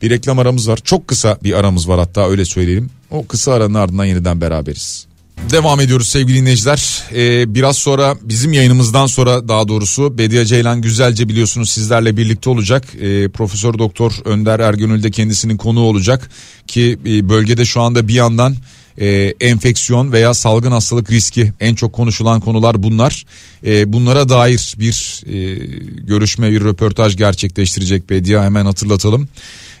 Bir 0.01 0.09
reklam 0.09 0.39
aramız 0.39 0.69
var. 0.69 0.79
Çok 0.83 1.07
kısa 1.07 1.37
bir 1.43 1.53
aramız 1.53 1.89
var 1.89 1.99
hatta 1.99 2.29
öyle 2.29 2.45
söyleyelim. 2.45 2.89
O 3.11 3.27
kısa 3.27 3.53
aranın 3.53 3.73
ardından 3.73 4.05
yeniden 4.05 4.41
beraberiz. 4.41 5.07
Devam 5.51 5.79
ediyoruz 5.79 6.07
sevgili 6.07 6.37
dinleyiciler. 6.37 7.03
Ee, 7.15 7.55
biraz 7.55 7.77
sonra 7.77 8.17
bizim 8.21 8.53
yayınımızdan 8.53 9.05
sonra 9.05 9.47
daha 9.47 9.67
doğrusu 9.67 10.17
Bediye 10.17 10.45
Ceylan 10.45 10.81
Güzelce 10.81 11.29
biliyorsunuz 11.29 11.69
sizlerle 11.69 12.17
birlikte 12.17 12.49
olacak. 12.49 12.83
Ee, 13.01 13.29
Profesör 13.29 13.77
Doktor 13.77 14.11
Önder 14.25 14.59
Ergönül 14.59 15.03
de 15.03 15.11
kendisinin 15.11 15.57
konuğu 15.57 15.81
olacak 15.81 16.29
ki 16.67 16.99
e, 17.05 17.29
bölgede 17.29 17.65
şu 17.65 17.81
anda 17.81 18.07
bir 18.07 18.13
yandan 18.13 18.55
e, 18.97 19.33
enfeksiyon 19.39 20.11
veya 20.11 20.33
salgın 20.33 20.71
hastalık 20.71 21.11
riski 21.11 21.53
en 21.59 21.75
çok 21.75 21.93
konuşulan 21.93 22.41
konular 22.41 22.83
bunlar. 22.83 23.25
E, 23.65 23.93
bunlara 23.93 24.29
dair 24.29 24.75
bir 24.79 25.23
e, 25.27 25.55
görüşme 26.03 26.51
bir 26.51 26.61
röportaj 26.61 27.17
gerçekleştirecek 27.17 28.09
Bediye 28.09 28.41
hemen 28.41 28.65
hatırlatalım. 28.65 29.27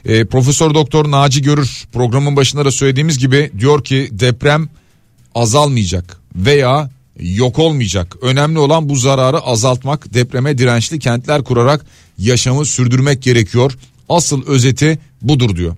E, 0.05 0.25
Profesör 0.25 0.73
Doktor 0.73 1.11
Naci 1.11 1.41
Görür 1.41 1.83
programın 1.93 2.35
başında 2.35 2.65
da 2.65 2.71
söylediğimiz 2.71 3.17
gibi 3.17 3.51
diyor 3.59 3.83
ki 3.83 4.09
deprem 4.11 4.69
azalmayacak 5.35 6.17
veya 6.35 6.89
yok 7.19 7.59
olmayacak. 7.59 8.15
Önemli 8.21 8.59
olan 8.59 8.89
bu 8.89 8.95
zararı 8.95 9.39
azaltmak, 9.39 10.13
depreme 10.13 10.57
dirençli 10.57 10.99
kentler 10.99 11.43
kurarak 11.43 11.85
yaşamı 12.17 12.65
sürdürmek 12.65 13.21
gerekiyor. 13.21 13.77
Asıl 14.09 14.47
özeti 14.47 14.99
budur 15.21 15.55
diyor. 15.55 15.75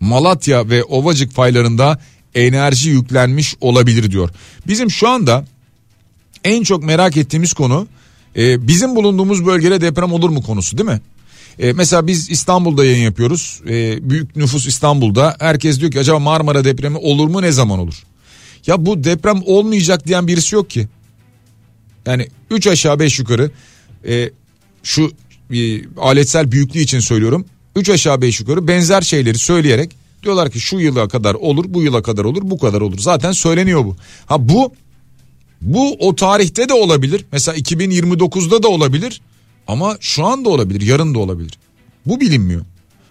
Malatya 0.00 0.68
ve 0.68 0.84
Ovacık 0.84 1.32
faylarında 1.32 1.98
enerji 2.34 2.90
yüklenmiş 2.90 3.56
olabilir 3.60 4.10
diyor. 4.10 4.30
Bizim 4.66 4.90
şu 4.90 5.08
anda 5.08 5.44
en 6.44 6.62
çok 6.62 6.84
merak 6.84 7.16
ettiğimiz 7.16 7.52
konu 7.52 7.86
e, 8.36 8.68
bizim 8.68 8.96
bulunduğumuz 8.96 9.46
bölgede 9.46 9.80
deprem 9.80 10.12
olur 10.12 10.30
mu 10.30 10.42
konusu 10.42 10.78
değil 10.78 10.88
mi? 10.88 11.00
E, 11.58 11.72
mesela 11.72 12.06
biz 12.06 12.30
İstanbul'da 12.30 12.84
yayın 12.84 13.04
yapıyoruz. 13.04 13.60
E, 13.68 14.10
büyük 14.10 14.36
nüfus 14.36 14.66
İstanbul'da. 14.66 15.36
Herkes 15.38 15.80
diyor 15.80 15.92
ki 15.92 16.00
acaba 16.00 16.18
Marmara 16.18 16.64
depremi 16.64 16.96
olur 16.96 17.28
mu 17.28 17.42
ne 17.42 17.52
zaman 17.52 17.78
olur? 17.78 18.02
Ya 18.66 18.86
bu 18.86 19.04
deprem 19.04 19.42
olmayacak 19.46 20.06
diyen 20.06 20.26
birisi 20.26 20.54
yok 20.54 20.70
ki. 20.70 20.88
Yani 22.06 22.28
3 22.50 22.66
aşağı 22.66 22.98
5 22.98 23.18
yukarı 23.18 23.50
e, 24.08 24.30
şu 24.82 25.12
e, 25.54 25.88
aletsel 25.96 26.52
büyüklüğü 26.52 26.80
için 26.80 27.00
söylüyorum. 27.00 27.46
3 27.76 27.90
aşağı 27.90 28.22
5 28.22 28.40
yukarı 28.40 28.68
benzer 28.68 29.02
şeyleri 29.02 29.38
söyleyerek 29.38 29.96
diyorlar 30.22 30.50
ki 30.50 30.60
şu 30.60 30.80
yıla 30.80 31.08
kadar 31.08 31.34
olur 31.34 31.64
bu 31.68 31.82
yıla 31.82 32.02
kadar 32.02 32.24
olur 32.24 32.42
bu 32.44 32.58
kadar 32.58 32.80
olur. 32.80 32.98
Zaten 32.98 33.32
söyleniyor 33.32 33.84
bu. 33.84 33.96
Ha 34.26 34.48
bu 34.48 34.72
bu 35.60 35.96
o 36.08 36.14
tarihte 36.14 36.68
de 36.68 36.72
olabilir. 36.72 37.24
Mesela 37.32 37.58
2029'da 37.58 38.62
da 38.62 38.68
olabilir. 38.68 39.20
Ama 39.66 39.96
şu 40.00 40.24
anda 40.24 40.48
olabilir 40.48 40.80
yarın 40.80 41.14
da 41.14 41.18
olabilir. 41.18 41.58
Bu 42.06 42.20
bilinmiyor. 42.20 42.64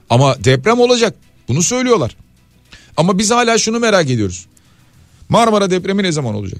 Ama 0.10 0.44
deprem 0.44 0.80
olacak. 0.80 1.16
Bunu 1.48 1.64
söylüyorlar. 1.64 2.16
Ama 2.98 3.18
biz 3.18 3.32
hala 3.32 3.58
şunu 3.58 3.80
merak 3.80 4.10
ediyoruz. 4.10 4.46
Marmara 5.30 5.72
depremi 5.72 6.04
ne 6.04 6.12
zaman 6.12 6.36
olacak? 6.36 6.60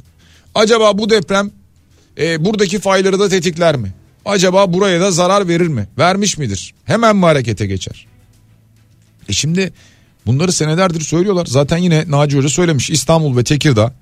Acaba 0.56 0.98
bu 0.98 1.10
deprem 1.10 1.52
e, 2.18 2.46
buradaki 2.46 2.80
fayları 2.80 3.20
da 3.20 3.30
tetikler 3.30 3.76
mi? 3.76 3.94
Acaba 4.26 4.74
buraya 4.74 5.02
da 5.02 5.12
zarar 5.12 5.48
verir 5.48 5.68
mi? 5.68 5.88
Vermiş 5.98 6.38
midir? 6.38 6.74
Hemen 6.86 7.16
mi 7.16 7.26
harekete 7.26 7.66
geçer? 7.66 8.08
E 9.30 9.34
şimdi 9.34 9.74
bunları 10.26 10.52
senelerdir 10.52 11.02
söylüyorlar. 11.02 11.46
Zaten 11.46 11.78
yine 11.78 12.06
Naci 12.08 12.38
Hoca 12.38 12.50
söylemiş 12.50 12.90
İstanbul 12.90 13.38
ve 13.38 13.44
Tekirdağ 13.44 13.94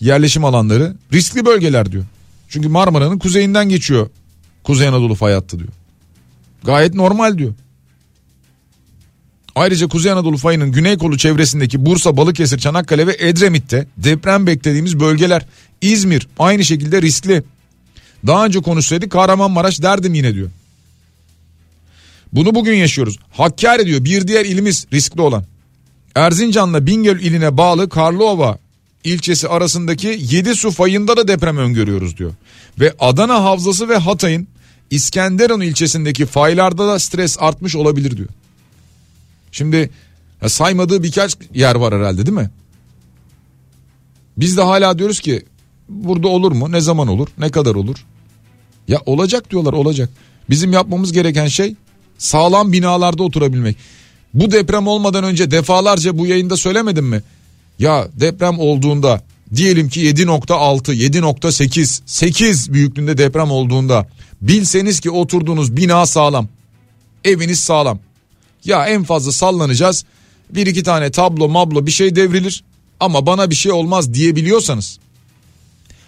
yerleşim 0.00 0.44
alanları 0.44 0.96
riskli 1.12 1.46
bölgeler 1.46 1.92
diyor. 1.92 2.04
Çünkü 2.48 2.68
Marmara'nın 2.68 3.18
kuzeyinden 3.18 3.68
geçiyor. 3.68 4.10
Kuzey 4.64 4.88
Anadolu 4.88 5.14
fay 5.14 5.34
hattı 5.34 5.58
diyor. 5.58 5.70
Gayet 6.64 6.94
normal 6.94 7.38
diyor. 7.38 7.54
Ayrıca 9.54 9.88
Kuzey 9.88 10.12
Anadolu 10.12 10.36
fayının 10.36 10.72
güney 10.72 10.98
kolu 10.98 11.18
çevresindeki 11.18 11.86
Bursa, 11.86 12.16
Balıkesir, 12.16 12.58
Çanakkale 12.58 13.06
ve 13.06 13.16
Edremit'te 13.18 13.86
deprem 13.96 14.46
beklediğimiz 14.46 15.00
bölgeler. 15.00 15.46
İzmir 15.80 16.28
aynı 16.38 16.64
şekilde 16.64 17.02
riskli. 17.02 17.42
Daha 18.26 18.44
önce 18.44 18.60
konuşsaydık 18.60 19.12
Kahramanmaraş 19.12 19.82
derdim 19.82 20.14
yine 20.14 20.34
diyor. 20.34 20.50
Bunu 22.32 22.54
bugün 22.54 22.74
yaşıyoruz. 22.74 23.18
Hakkari 23.30 23.86
diyor 23.86 24.04
bir 24.04 24.28
diğer 24.28 24.44
ilimiz 24.44 24.86
riskli 24.92 25.20
olan. 25.20 25.44
Erzincan'la 26.14 26.86
Bingöl 26.86 27.20
iline 27.20 27.56
bağlı 27.56 27.88
Karlova 27.88 28.58
ilçesi 29.04 29.48
arasındaki 29.48 30.18
7 30.20 30.54
su 30.54 30.70
fayında 30.70 31.16
da 31.16 31.28
deprem 31.28 31.58
öngörüyoruz 31.58 32.16
diyor. 32.16 32.32
Ve 32.80 32.94
Adana 32.98 33.44
Havzası 33.44 33.88
ve 33.88 33.96
Hatay'ın 33.96 34.48
İskenderun 34.90 35.60
ilçesindeki 35.60 36.26
faylarda 36.26 36.88
da 36.88 36.98
stres 36.98 37.36
artmış 37.40 37.76
olabilir 37.76 38.16
diyor. 38.16 38.28
Şimdi 39.52 39.90
saymadığı 40.46 41.02
birkaç 41.02 41.36
yer 41.54 41.74
var 41.74 41.94
herhalde 41.94 42.26
değil 42.26 42.38
mi? 42.38 42.50
Biz 44.36 44.56
de 44.56 44.62
hala 44.62 44.98
diyoruz 44.98 45.20
ki 45.20 45.42
burada 45.88 46.28
olur 46.28 46.52
mu? 46.52 46.72
Ne 46.72 46.80
zaman 46.80 47.08
olur? 47.08 47.28
Ne 47.38 47.50
kadar 47.50 47.74
olur? 47.74 48.04
Ya 48.88 49.00
olacak 49.06 49.50
diyorlar 49.50 49.72
olacak. 49.72 50.10
Bizim 50.50 50.72
yapmamız 50.72 51.12
gereken 51.12 51.46
şey 51.46 51.74
sağlam 52.18 52.72
binalarda 52.72 53.22
oturabilmek. 53.22 53.76
Bu 54.34 54.50
deprem 54.50 54.86
olmadan 54.86 55.24
önce 55.24 55.50
defalarca 55.50 56.18
bu 56.18 56.26
yayında 56.26 56.56
söylemedim 56.56 57.06
mi? 57.06 57.22
Ya 57.78 58.08
deprem 58.20 58.58
olduğunda 58.58 59.22
diyelim 59.54 59.88
ki 59.88 60.00
7.6, 60.00 60.94
7.8, 60.94 62.00
8 62.06 62.72
büyüklüğünde 62.72 63.18
deprem 63.18 63.50
olduğunda 63.50 64.08
bilseniz 64.40 65.00
ki 65.00 65.10
oturduğunuz 65.10 65.76
bina 65.76 66.06
sağlam. 66.06 66.48
Eviniz 67.24 67.60
sağlam. 67.60 67.98
Ya 68.64 68.86
en 68.86 69.04
fazla 69.04 69.32
sallanacağız. 69.32 70.04
Bir 70.50 70.66
iki 70.66 70.82
tane 70.82 71.10
tablo 71.10 71.48
mablo 71.48 71.86
bir 71.86 71.90
şey 71.90 72.16
devrilir. 72.16 72.64
Ama 73.00 73.26
bana 73.26 73.50
bir 73.50 73.54
şey 73.54 73.72
olmaz 73.72 74.14
diyebiliyorsanız. 74.14 74.98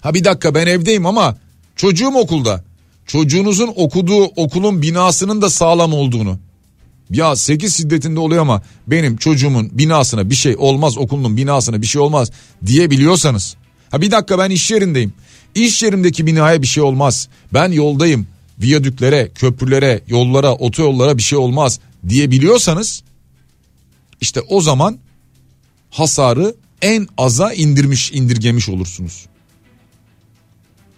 Ha 0.00 0.14
bir 0.14 0.24
dakika 0.24 0.54
ben 0.54 0.66
evdeyim 0.66 1.06
ama 1.06 1.36
çocuğum 1.76 2.14
okulda. 2.14 2.64
Çocuğunuzun 3.06 3.72
okuduğu 3.76 4.24
okulun 4.24 4.82
binasının 4.82 5.42
da 5.42 5.50
sağlam 5.50 5.94
olduğunu. 5.94 6.38
Ya 7.10 7.36
8 7.36 7.76
şiddetinde 7.76 8.20
oluyor 8.20 8.42
ama 8.42 8.62
benim 8.86 9.16
çocuğumun 9.16 9.70
binasına 9.72 10.30
bir 10.30 10.34
şey 10.34 10.56
olmaz 10.58 10.98
okulun 10.98 11.36
binasına 11.36 11.82
bir 11.82 11.86
şey 11.86 12.02
olmaz 12.02 12.30
diyebiliyorsanız. 12.66 13.56
Ha 13.90 14.00
bir 14.00 14.10
dakika 14.10 14.38
ben 14.38 14.50
iş 14.50 14.70
yerindeyim. 14.70 15.12
İş 15.54 15.82
yerimdeki 15.82 16.26
binaya 16.26 16.62
bir 16.62 16.66
şey 16.66 16.82
olmaz. 16.82 17.28
Ben 17.54 17.72
yoldayım. 17.72 18.26
Viyadüklere, 18.58 19.30
köprülere, 19.34 20.02
yollara, 20.08 20.54
otoyollara 20.54 21.16
bir 21.16 21.22
şey 21.22 21.38
olmaz 21.38 21.80
diyebiliyorsanız 22.08 23.02
işte 24.20 24.40
o 24.40 24.60
zaman 24.60 24.98
hasarı 25.90 26.54
en 26.82 27.08
aza 27.18 27.52
indirmiş 27.52 28.12
indirgemiş 28.12 28.68
olursunuz. 28.68 29.26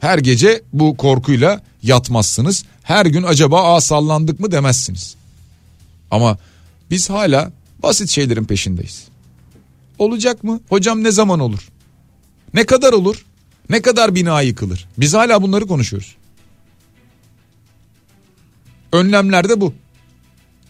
Her 0.00 0.18
gece 0.18 0.62
bu 0.72 0.96
korkuyla 0.96 1.62
yatmazsınız. 1.82 2.64
Her 2.82 3.06
gün 3.06 3.22
acaba 3.22 3.74
a 3.74 3.80
sallandık 3.80 4.40
mı 4.40 4.52
demezsiniz. 4.52 5.17
Ama 6.10 6.38
biz 6.90 7.10
hala 7.10 7.52
basit 7.82 8.10
şeylerin 8.10 8.44
peşindeyiz. 8.44 9.08
Olacak 9.98 10.44
mı? 10.44 10.60
Hocam 10.68 11.04
ne 11.04 11.10
zaman 11.10 11.40
olur? 11.40 11.68
Ne 12.54 12.66
kadar 12.66 12.92
olur? 12.92 13.24
Ne 13.70 13.82
kadar 13.82 14.14
bina 14.14 14.40
yıkılır? 14.40 14.88
Biz 14.98 15.14
hala 15.14 15.42
bunları 15.42 15.66
konuşuyoruz. 15.66 16.16
Önlemler 18.92 19.48
de 19.48 19.60
bu. 19.60 19.74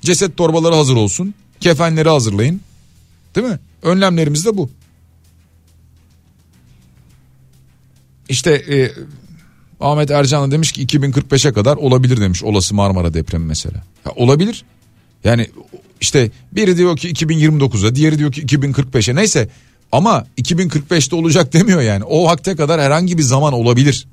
Ceset 0.03 0.36
torbaları 0.36 0.74
hazır 0.74 0.97
olsun. 0.97 1.34
Kefenleri 1.61 2.09
hazırlayın. 2.09 2.61
Değil 3.34 3.47
mi? 3.47 3.59
Önlemlerimiz 3.82 4.45
de 4.45 4.57
bu. 4.57 4.70
İşte 8.28 8.53
e, 8.53 8.93
Ahmet 9.80 10.11
Ercan 10.11 10.51
demiş 10.51 10.72
ki 10.72 10.86
2045'e 10.86 11.53
kadar 11.53 11.76
olabilir 11.76 12.20
demiş 12.20 12.43
olası 12.43 12.74
Marmara 12.74 13.14
depremi 13.14 13.45
mesela. 13.45 13.84
Ya 14.07 14.12
olabilir. 14.16 14.64
Yani 15.25 15.47
işte 16.01 16.31
biri 16.53 16.77
diyor 16.77 16.97
ki 16.97 17.12
2029'a 17.12 17.95
diğeri 17.95 18.19
diyor 18.19 18.33
ki 18.33 18.43
2045'e 18.43 19.14
neyse 19.14 19.49
ama 19.93 20.27
2045'te 20.39 21.16
olacak 21.16 21.53
demiyor 21.53 21.81
yani. 21.81 22.05
O 22.05 22.25
vakte 22.25 22.57
kadar 22.57 22.81
herhangi 22.81 23.19
bir 23.19 23.23
zaman 23.23 23.53
olabilir. 23.53 24.07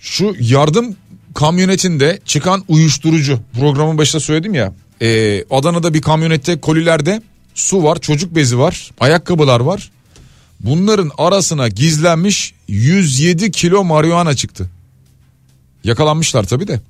Şu 0.00 0.36
yardım 0.40 0.96
kamyonetinde 1.34 2.18
çıkan 2.24 2.64
uyuşturucu 2.68 3.40
programın 3.60 3.98
başında 3.98 4.20
söyledim 4.20 4.54
ya. 4.54 4.74
E, 5.02 5.44
Adana'da 5.50 5.94
bir 5.94 6.02
kamyonette 6.02 6.60
kolilerde 6.60 7.22
su 7.54 7.82
var 7.82 8.00
çocuk 8.00 8.34
bezi 8.34 8.58
var 8.58 8.90
ayakkabılar 9.00 9.60
var. 9.60 9.90
Bunların 10.60 11.10
arasına 11.18 11.68
gizlenmiş 11.68 12.54
107 12.68 13.50
kilo 13.50 13.84
marihuana 13.84 14.34
çıktı. 14.34 14.70
Yakalanmışlar 15.84 16.44
tabi 16.44 16.68
de. 16.68 16.80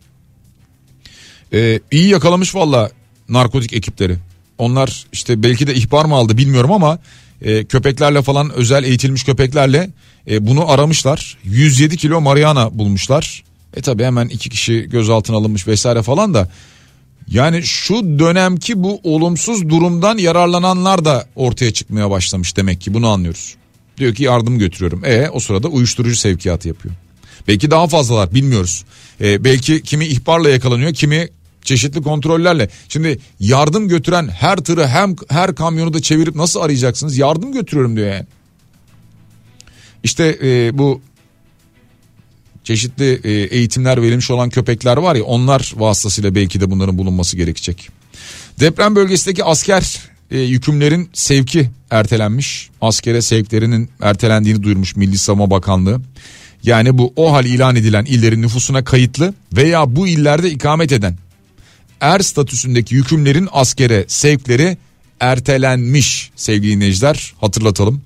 Ee, 1.52 1.80
iyi 1.90 2.08
yakalamış 2.08 2.54
valla 2.54 2.90
narkotik 3.28 3.72
ekipleri. 3.72 4.16
Onlar 4.58 5.06
işte 5.12 5.42
belki 5.42 5.66
de 5.66 5.74
ihbar 5.74 6.04
mı 6.04 6.14
aldı 6.14 6.36
bilmiyorum 6.36 6.72
ama 6.72 6.98
e, 7.42 7.64
köpeklerle 7.64 8.22
falan 8.22 8.50
özel 8.50 8.84
eğitilmiş 8.84 9.24
köpeklerle 9.24 9.90
e, 10.30 10.46
bunu 10.46 10.70
aramışlar. 10.70 11.38
107 11.44 11.96
kilo 11.96 12.20
marihuana 12.20 12.78
bulmuşlar. 12.78 13.44
E 13.76 13.82
tabi 13.82 14.04
hemen 14.04 14.28
iki 14.28 14.50
kişi 14.50 14.88
gözaltına 14.90 15.36
alınmış 15.36 15.68
vesaire 15.68 16.02
falan 16.02 16.34
da. 16.34 16.50
Yani 17.28 17.62
şu 17.62 18.18
dönemki 18.18 18.82
bu 18.82 19.00
olumsuz 19.02 19.68
durumdan 19.68 20.18
yararlananlar 20.18 21.04
da 21.04 21.26
ortaya 21.36 21.72
çıkmaya 21.72 22.10
başlamış 22.10 22.56
demek 22.56 22.80
ki 22.80 22.94
bunu 22.94 23.08
anlıyoruz. 23.08 23.54
Diyor 23.98 24.14
ki 24.14 24.22
yardım 24.24 24.58
götürüyorum. 24.58 25.04
E 25.04 25.30
o 25.30 25.40
sırada 25.40 25.68
uyuşturucu 25.68 26.16
sevkiyatı 26.16 26.68
yapıyor. 26.68 26.94
Belki 27.48 27.70
daha 27.70 27.88
fazlalar 27.88 28.34
bilmiyoruz. 28.34 28.84
E, 29.20 29.44
belki 29.44 29.82
kimi 29.82 30.06
ihbarla 30.06 30.48
yakalanıyor 30.48 30.94
kimi 30.94 31.28
çeşitli 31.62 32.02
kontrollerle. 32.02 32.68
Şimdi 32.88 33.18
yardım 33.40 33.88
götüren 33.88 34.28
her 34.28 34.56
tırı 34.56 34.86
hem 34.86 35.16
her 35.28 35.54
kamyonu 35.54 35.94
da 35.94 36.02
çevirip 36.02 36.34
nasıl 36.34 36.60
arayacaksınız? 36.60 37.18
Yardım 37.18 37.52
götürüyorum 37.52 37.96
diyor 37.96 38.12
yani. 38.12 38.26
İşte 40.04 40.38
e, 40.42 40.78
bu 40.78 41.00
çeşitli 42.64 43.20
e, 43.24 43.30
eğitimler 43.30 44.02
verilmiş 44.02 44.30
olan 44.30 44.50
köpekler 44.50 44.96
var 44.96 45.14
ya 45.14 45.24
onlar 45.24 45.72
vasıtasıyla 45.76 46.34
belki 46.34 46.60
de 46.60 46.70
bunların 46.70 46.98
bulunması 46.98 47.36
gerekecek. 47.36 47.88
Deprem 48.60 48.96
bölgesindeki 48.96 49.44
asker 49.44 50.00
e, 50.30 50.38
yükümlerin 50.38 51.10
sevki 51.12 51.70
ertelenmiş. 51.90 52.70
Askere 52.80 53.22
sevklerinin 53.22 53.90
ertelendiğini 54.00 54.62
duyurmuş 54.62 54.96
Milli 54.96 55.18
Savunma 55.18 55.50
Bakanlığı. 55.50 56.00
Yani 56.64 56.98
bu 56.98 57.12
o 57.16 57.32
hal 57.32 57.44
ilan 57.44 57.76
edilen 57.76 58.04
illerin 58.04 58.42
nüfusuna 58.42 58.84
kayıtlı 58.84 59.34
veya 59.52 59.96
bu 59.96 60.08
illerde 60.08 60.50
ikamet 60.50 60.92
eden 60.92 61.16
er 62.00 62.20
statüsündeki 62.20 62.94
yükümlerin 62.94 63.48
askere 63.52 64.04
sevkleri 64.08 64.78
ertelenmiş 65.20 66.30
sevgili 66.36 66.72
dinleyiciler 66.72 67.34
hatırlatalım. 67.40 68.02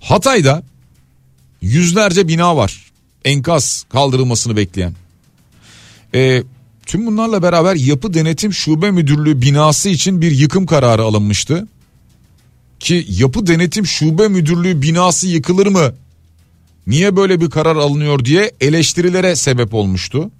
Hatay'da 0.00 0.62
yüzlerce 1.62 2.28
bina 2.28 2.56
var 2.56 2.86
enkaz 3.24 3.86
kaldırılmasını 3.88 4.56
bekleyen. 4.56 4.94
E, 6.14 6.42
tüm 6.86 7.06
bunlarla 7.06 7.42
beraber 7.42 7.74
yapı 7.74 8.14
denetim 8.14 8.52
şube 8.52 8.90
müdürlüğü 8.90 9.42
binası 9.42 9.88
için 9.88 10.20
bir 10.20 10.30
yıkım 10.30 10.66
kararı 10.66 11.02
alınmıştı. 11.02 11.68
Ki 12.80 13.06
yapı 13.08 13.46
denetim 13.46 13.86
şube 13.86 14.28
müdürlüğü 14.28 14.82
binası 14.82 15.26
yıkılır 15.26 15.66
mı? 15.66 15.94
Niye 16.86 17.16
böyle 17.16 17.40
bir 17.40 17.50
karar 17.50 17.76
alınıyor 17.76 18.24
diye 18.24 18.52
eleştirilere 18.60 19.36
sebep 19.36 19.74
olmuştu. 19.74 20.30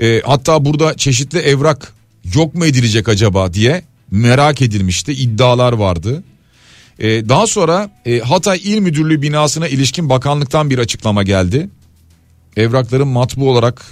E, 0.00 0.22
hatta 0.24 0.64
burada 0.64 0.96
çeşitli 0.96 1.38
evrak 1.38 1.92
yok 2.34 2.54
mu 2.54 2.66
edilecek 2.66 3.08
acaba 3.08 3.54
diye 3.54 3.84
merak 4.10 4.62
edilmişti 4.62 5.12
iddialar 5.12 5.72
vardı. 5.72 6.22
E, 6.98 7.28
daha 7.28 7.46
sonra 7.46 7.90
e, 8.06 8.18
Hatay 8.18 8.60
İl 8.64 8.78
Müdürlüğü 8.78 9.22
binasına 9.22 9.68
ilişkin 9.68 10.08
bakanlıktan 10.08 10.70
bir 10.70 10.78
açıklama 10.78 11.22
geldi. 11.22 11.68
Evrakların 12.56 13.08
matbu 13.08 13.50
olarak 13.50 13.84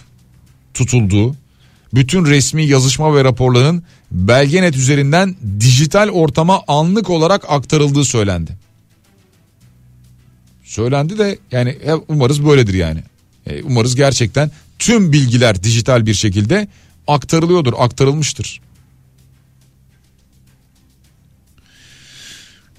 tutulduğu, 0.74 1.34
bütün 1.94 2.24
resmi 2.24 2.66
yazışma 2.66 3.14
ve 3.14 3.24
raporların 3.24 3.82
Belgenet 4.10 4.76
üzerinden 4.76 5.36
dijital 5.60 6.08
ortama 6.08 6.62
anlık 6.68 7.10
olarak 7.10 7.44
aktarıldığı 7.48 8.04
söylendi. 8.04 8.52
Söylendi 10.70 11.18
de 11.18 11.38
yani 11.52 11.76
umarız 12.08 12.44
böyledir 12.44 12.74
yani. 12.74 13.00
E, 13.46 13.62
umarız 13.62 13.96
gerçekten 13.96 14.50
tüm 14.78 15.12
bilgiler 15.12 15.62
dijital 15.62 16.06
bir 16.06 16.14
şekilde 16.14 16.68
aktarılıyordur, 17.06 17.72
aktarılmıştır. 17.78 18.60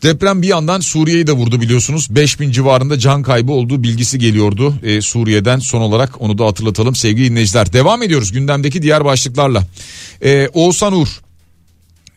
Deprem 0.03 0.41
bir 0.41 0.47
yandan 0.47 0.79
Suriye'yi 0.79 1.27
de 1.27 1.31
vurdu 1.31 1.61
biliyorsunuz. 1.61 2.07
5000 2.09 2.51
civarında 2.51 2.99
can 2.99 3.23
kaybı 3.23 3.51
olduğu 3.51 3.83
bilgisi 3.83 4.19
geliyordu 4.19 4.75
ee, 4.83 5.01
Suriye'den. 5.01 5.59
Son 5.59 5.81
olarak 5.81 6.21
onu 6.21 6.37
da 6.37 6.45
hatırlatalım 6.45 6.95
sevgili 6.95 7.29
dinleyiciler. 7.29 7.73
Devam 7.73 8.03
ediyoruz 8.03 8.31
gündemdeki 8.31 8.81
diğer 8.81 9.05
başlıklarla. 9.05 9.63
Ee, 10.23 10.49
Oğuzhan 10.53 10.93
Uğur. 10.93 11.21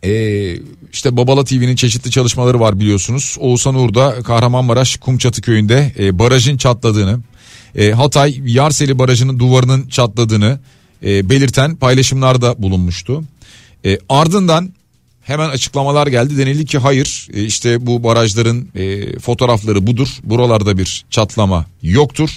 Ee, 0.04 0.58
işte 0.92 1.16
Babala 1.16 1.44
TV'nin 1.44 1.76
çeşitli 1.76 2.10
çalışmaları 2.10 2.60
var 2.60 2.80
biliyorsunuz. 2.80 3.36
Oğuzhan 3.40 3.74
Uğur 3.74 3.94
da 3.94 4.22
Kahramanmaraş 4.22 4.96
Kumçatı 4.96 5.42
köyünde 5.42 5.92
e, 5.98 6.18
barajın 6.18 6.56
çatladığını, 6.56 7.20
e, 7.74 7.90
Hatay 7.90 8.40
Yarseli 8.44 8.98
Barajı'nın 8.98 9.38
duvarının 9.38 9.88
çatladığını 9.88 10.60
e, 11.04 11.30
belirten 11.30 11.76
paylaşımlarda 11.76 12.62
bulunmuştu. 12.62 13.24
E, 13.84 13.98
ardından 14.08 14.72
hemen 15.22 15.48
açıklamalar 15.48 16.06
geldi 16.06 16.38
denildi 16.38 16.66
ki 16.66 16.78
hayır 16.78 17.28
e, 17.34 17.44
işte 17.44 17.86
bu 17.86 18.04
barajların 18.04 18.68
e, 18.74 19.18
fotoğrafları 19.18 19.86
budur 19.86 20.08
buralarda 20.24 20.78
bir 20.78 21.04
çatlama 21.10 21.66
yoktur. 21.82 22.30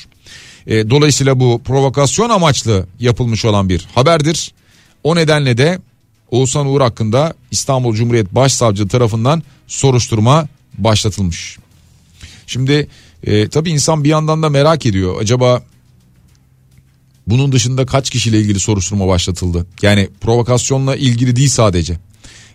E, 0.67 0.89
dolayısıyla 0.89 1.39
bu 1.39 1.61
provokasyon 1.65 2.29
amaçlı 2.29 2.85
yapılmış 2.99 3.45
olan 3.45 3.69
bir 3.69 3.87
haberdir. 3.95 4.51
O 5.03 5.15
nedenle 5.15 5.57
de 5.57 5.79
Oğuzhan 6.31 6.67
Uğur 6.67 6.81
hakkında 6.81 7.33
İstanbul 7.51 7.95
Cumhuriyet 7.95 8.35
Başsavcı 8.35 8.87
tarafından 8.87 9.43
soruşturma 9.67 10.47
başlatılmış. 10.77 11.57
Şimdi 12.47 12.87
e, 13.23 13.47
tabii 13.47 13.69
insan 13.69 14.03
bir 14.03 14.09
yandan 14.09 14.43
da 14.43 14.49
merak 14.49 14.85
ediyor. 14.85 15.21
Acaba 15.21 15.63
bunun 17.27 17.51
dışında 17.51 17.85
kaç 17.85 18.09
kişiyle 18.09 18.39
ilgili 18.39 18.59
soruşturma 18.59 19.07
başlatıldı? 19.07 19.65
Yani 19.81 20.09
provokasyonla 20.21 20.95
ilgili 20.95 21.35
değil 21.35 21.49
sadece. 21.49 21.97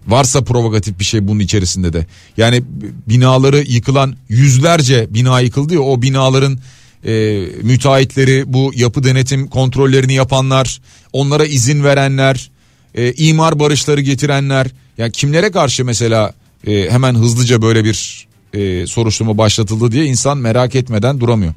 Varsa 0.07 0.45
provokatif 0.45 0.99
bir 0.99 1.05
şey 1.05 1.29
bunun 1.29 1.41
içerisinde 1.41 1.93
de. 1.93 2.07
Yani 2.37 2.63
binaları 3.09 3.59
yıkılan 3.59 4.17
yüzlerce 4.29 5.07
bina 5.11 5.41
yıkıldı 5.41 5.75
ya 5.75 5.81
o 5.81 6.03
binaların 6.03 6.59
e, 7.05 7.45
müteahhitleri 7.63 8.45
bu 8.47 8.73
yapı 8.75 9.05
denetim 9.05 9.49
kontrollerini 9.49 10.15
yapanlar 10.15 10.81
onlara 11.13 11.47
izin 11.47 11.85
verenler 11.85 12.51
e, 12.95 13.13
imar 13.13 13.59
barışları 13.59 14.01
getirenler 14.01 14.67
yani 14.99 15.13
kimlere 15.13 15.51
karşı 15.51 15.85
mesela 15.85 16.33
e, 16.67 16.91
hemen 16.91 17.15
hızlıca 17.15 17.63
böyle 17.63 17.85
bir 17.85 18.29
e, 18.53 18.87
soruşturma 18.87 19.39
başlatıldı 19.39 19.93
diye 19.93 20.05
insan 20.05 20.39
merak 20.39 20.75
etmeden 20.75 21.21
duramıyor. 21.21 21.55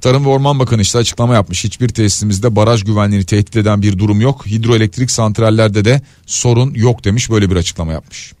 Tarım 0.00 0.24
ve 0.24 0.28
Orman 0.28 0.58
Bakanı 0.58 0.82
işte 0.82 0.98
açıklama 0.98 1.34
yapmış. 1.34 1.64
Hiçbir 1.64 1.88
tesisimizde 1.88 2.56
baraj 2.56 2.84
güvenliğini 2.84 3.24
tehdit 3.26 3.56
eden 3.56 3.82
bir 3.82 3.98
durum 3.98 4.20
yok. 4.20 4.46
Hidroelektrik 4.46 5.10
santrallerde 5.10 5.84
de 5.84 6.02
sorun 6.26 6.74
yok 6.74 7.04
demiş. 7.04 7.30
Böyle 7.30 7.50
bir 7.50 7.56
açıklama 7.56 7.92
yapmış. 7.92 8.32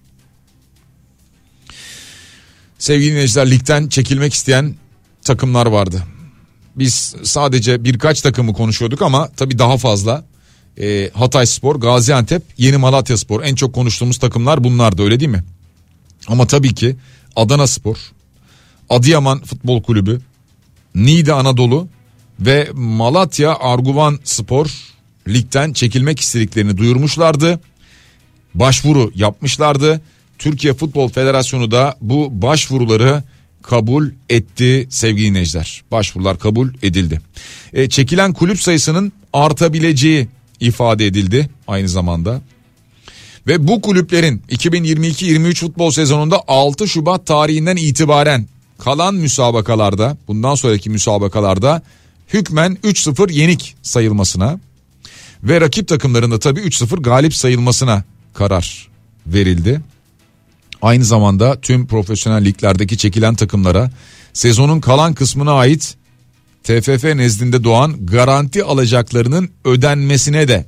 Sevgili 2.78 3.10
dinleyiciler 3.10 3.50
ligden 3.50 3.88
çekilmek 3.88 4.34
isteyen 4.34 4.74
takımlar 5.22 5.66
vardı. 5.66 6.02
Biz 6.76 7.14
sadece 7.24 7.84
birkaç 7.84 8.20
takımı 8.20 8.52
konuşuyorduk 8.52 9.02
ama 9.02 9.28
tabii 9.36 9.58
daha 9.58 9.76
fazla. 9.76 10.24
E, 10.80 11.10
Hatay 11.14 11.46
Spor, 11.46 11.76
Gaziantep, 11.76 12.42
Yeni 12.58 12.76
Malatya 12.76 13.16
Spor 13.16 13.42
en 13.42 13.54
çok 13.54 13.74
konuştuğumuz 13.74 14.18
takımlar 14.18 14.64
bunlardı 14.64 15.02
öyle 15.02 15.20
değil 15.20 15.30
mi? 15.30 15.44
Ama 16.28 16.46
tabii 16.46 16.74
ki 16.74 16.96
Adana 17.36 17.66
Spor, 17.66 17.96
Adıyaman 18.90 19.42
Futbol 19.42 19.82
Kulübü, 19.82 20.20
Niğde 20.94 21.32
Anadolu 21.32 21.88
ve 22.40 22.68
Malatya 22.72 23.56
Arguvan 23.60 24.18
Spor 24.24 24.70
ligden 25.28 25.72
çekilmek 25.72 26.20
istediklerini 26.20 26.76
duyurmuşlardı. 26.76 27.60
Başvuru 28.54 29.12
yapmışlardı. 29.14 30.00
Türkiye 30.38 30.74
Futbol 30.74 31.08
Federasyonu 31.08 31.70
da 31.70 31.96
bu 32.00 32.42
başvuruları 32.42 33.22
kabul 33.62 34.10
etti 34.28 34.86
sevgili 34.90 35.26
dinleyiciler. 35.26 35.82
Başvurular 35.90 36.38
kabul 36.38 36.68
edildi. 36.82 37.20
E, 37.72 37.88
çekilen 37.88 38.32
kulüp 38.32 38.60
sayısının 38.60 39.12
artabileceği 39.32 40.28
ifade 40.60 41.06
edildi 41.06 41.50
aynı 41.66 41.88
zamanda. 41.88 42.40
Ve 43.46 43.68
bu 43.68 43.80
kulüplerin 43.80 44.42
2022-23 44.50 45.54
futbol 45.54 45.90
sezonunda 45.90 46.42
6 46.48 46.88
Şubat 46.88 47.26
tarihinden 47.26 47.76
itibaren 47.76 48.46
kalan 48.78 49.14
müsabakalarda 49.14 50.16
bundan 50.28 50.54
sonraki 50.54 50.90
müsabakalarda 50.90 51.82
hükmen 52.28 52.78
3-0 52.84 53.32
yenik 53.32 53.76
sayılmasına 53.82 54.60
ve 55.42 55.60
rakip 55.60 55.88
takımlarında 55.88 56.38
tabii 56.38 56.60
3-0 56.60 57.02
galip 57.02 57.34
sayılmasına 57.34 58.04
karar 58.34 58.88
verildi. 59.26 59.80
Aynı 60.82 61.04
zamanda 61.04 61.60
tüm 61.60 61.86
profesyonel 61.86 62.44
liglerdeki 62.44 62.98
çekilen 62.98 63.34
takımlara 63.34 63.90
sezonun 64.32 64.80
kalan 64.80 65.14
kısmına 65.14 65.52
ait 65.52 65.96
TFF 66.68 67.04
nezdinde 67.04 67.64
doğan 67.64 68.06
garanti 68.06 68.64
alacaklarının 68.64 69.50
ödenmesine 69.64 70.48
de 70.48 70.66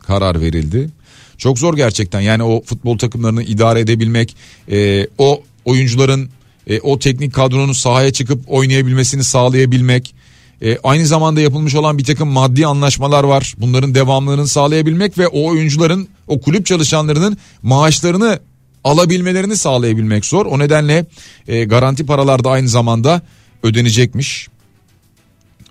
karar 0.00 0.40
verildi. 0.40 0.90
Çok 1.38 1.58
zor 1.58 1.76
gerçekten 1.76 2.20
yani 2.20 2.42
o 2.42 2.62
futbol 2.62 2.98
takımlarını 2.98 3.42
idare 3.42 3.80
edebilmek, 3.80 4.36
e, 4.70 5.06
o 5.18 5.42
oyuncuların 5.64 6.30
e, 6.66 6.80
o 6.80 6.98
teknik 6.98 7.34
kadronun 7.34 7.72
sahaya 7.72 8.12
çıkıp 8.12 8.40
oynayabilmesini 8.46 9.24
sağlayabilmek, 9.24 10.14
e, 10.62 10.78
aynı 10.84 11.06
zamanda 11.06 11.40
yapılmış 11.40 11.74
olan 11.74 11.98
bir 11.98 12.04
takım 12.04 12.28
maddi 12.28 12.66
anlaşmalar 12.66 13.24
var. 13.24 13.54
Bunların 13.58 13.94
devamlılığını 13.94 14.48
sağlayabilmek 14.48 15.18
ve 15.18 15.28
o 15.28 15.46
oyuncuların, 15.46 16.08
o 16.26 16.40
kulüp 16.40 16.66
çalışanlarının 16.66 17.36
maaşlarını 17.62 18.38
alabilmelerini 18.84 19.56
sağlayabilmek 19.56 20.24
zor. 20.24 20.46
O 20.46 20.58
nedenle 20.58 21.06
e, 21.48 21.64
garanti 21.64 22.06
paralar 22.06 22.44
da 22.44 22.50
aynı 22.50 22.68
zamanda 22.68 23.22
ödenecekmiş. 23.62 24.48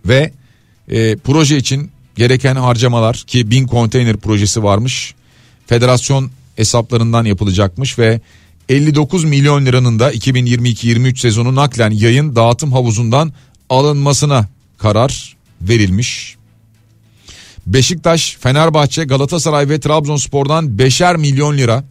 Ve 0.05 0.31
e, 0.87 1.17
proje 1.17 1.57
için 1.57 1.91
gereken 2.15 2.55
harcamalar 2.55 3.15
ki 3.15 3.51
bin 3.51 3.67
konteyner 3.67 4.17
projesi 4.17 4.63
varmış. 4.63 5.15
Federasyon 5.67 6.31
hesaplarından 6.55 7.25
yapılacakmış 7.25 7.99
ve 7.99 8.21
59 8.69 9.23
milyon 9.23 9.65
liranın 9.65 9.99
da 9.99 10.13
2022-23 10.13 11.19
sezonu 11.19 11.55
naklen 11.55 11.91
yayın 11.91 12.35
dağıtım 12.35 12.71
havuzundan 12.71 13.33
alınmasına 13.69 14.47
karar 14.77 15.37
verilmiş. 15.61 16.37
Beşiktaş, 17.67 18.37
Fenerbahçe, 18.39 19.03
Galatasaray 19.03 19.69
ve 19.69 19.79
Trabzonspor'dan 19.79 20.65
5'er 20.65 21.17
milyon 21.17 21.57
lira 21.57 21.83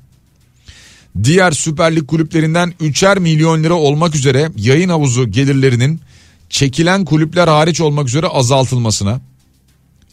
diğer 1.24 1.52
Süper 1.52 1.96
Lig 1.96 2.06
kulüplerinden 2.06 2.74
3'er 2.80 3.20
milyon 3.20 3.62
lira 3.64 3.74
olmak 3.74 4.14
üzere 4.14 4.50
yayın 4.56 4.88
havuzu 4.88 5.30
gelirlerinin 5.30 6.00
çekilen 6.50 7.04
kulüpler 7.04 7.48
hariç 7.48 7.80
olmak 7.80 8.08
üzere 8.08 8.26
azaltılmasına, 8.26 9.20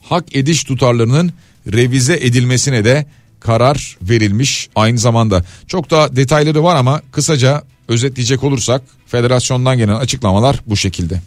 hak 0.02 0.36
ediş 0.36 0.64
tutarlarının 0.64 1.34
revize 1.72 2.14
edilmesine 2.22 2.86
de 2.86 3.06
karar 3.40 3.98
verilmiş 4.02 4.70
aynı 4.76 4.98
zamanda. 4.98 5.46
Çok 5.68 5.92
da 5.92 6.16
detayları 6.16 6.64
var 6.64 6.76
ama 6.76 7.02
kısaca 7.12 7.64
özetleyecek 7.88 8.44
olursak 8.44 8.82
federasyondan 9.08 9.78
gelen 9.78 9.96
açıklamalar 9.96 10.60
bu 10.68 10.78
şekilde. 10.78 11.22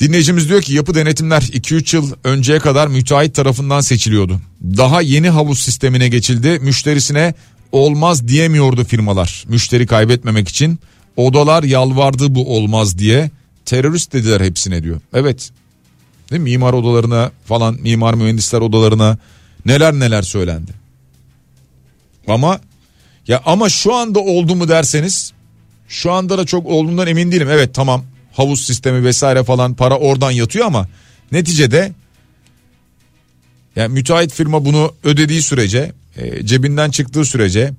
Dinleyicimiz 0.00 0.48
diyor 0.48 0.62
ki 0.62 0.74
yapı 0.74 0.94
denetimler 0.94 1.40
2-3 1.40 1.96
yıl 1.96 2.12
önceye 2.24 2.58
kadar 2.58 2.88
müteahhit 2.88 3.34
tarafından 3.34 3.80
seçiliyordu. 3.80 4.40
Daha 4.62 5.02
yeni 5.02 5.30
havuz 5.30 5.58
sistemine 5.58 6.08
geçildi. 6.08 6.58
Müşterisine 6.60 7.34
olmaz 7.72 8.28
diyemiyordu 8.28 8.84
firmalar. 8.84 9.44
Müşteri 9.48 9.86
kaybetmemek 9.86 10.48
için 10.48 10.78
odalar 11.16 11.62
yalvardı 11.62 12.34
bu 12.34 12.56
olmaz 12.56 12.98
diye. 12.98 13.30
Terörist 13.64 14.12
dediler 14.12 14.40
hepsine 14.40 14.82
diyor. 14.82 15.00
Evet. 15.14 15.50
Değil 16.30 16.42
mi? 16.42 16.50
Mimar 16.50 16.72
odalarına 16.72 17.32
falan 17.44 17.76
mimar 17.80 18.14
mühendisler 18.14 18.60
odalarına 18.60 19.18
neler 19.66 19.92
neler 19.94 20.22
söylendi. 20.22 20.72
Ama 22.26 22.60
ya 23.28 23.42
ama 23.46 23.68
şu 23.68 23.94
anda 23.94 24.20
oldu 24.20 24.56
mu 24.56 24.68
derseniz 24.68 25.32
şu 25.88 26.12
anda 26.12 26.38
da 26.38 26.46
çok 26.46 26.66
olduğundan 26.66 27.06
emin 27.06 27.32
değilim. 27.32 27.48
Evet 27.50 27.74
tamam 27.74 28.04
havuz 28.32 28.64
sistemi 28.64 29.04
vesaire 29.04 29.44
falan 29.44 29.74
para 29.74 29.98
oradan 29.98 30.30
yatıyor 30.30 30.66
ama 30.66 30.88
neticede 31.32 31.92
yani 33.76 33.92
müteahhit 33.92 34.32
firma 34.32 34.64
bunu 34.64 34.94
ödediği 35.04 35.42
sürece 35.42 35.92
e, 36.16 36.46
cebinden 36.46 36.90
çıktığı 36.90 37.24
sürece 37.24 37.72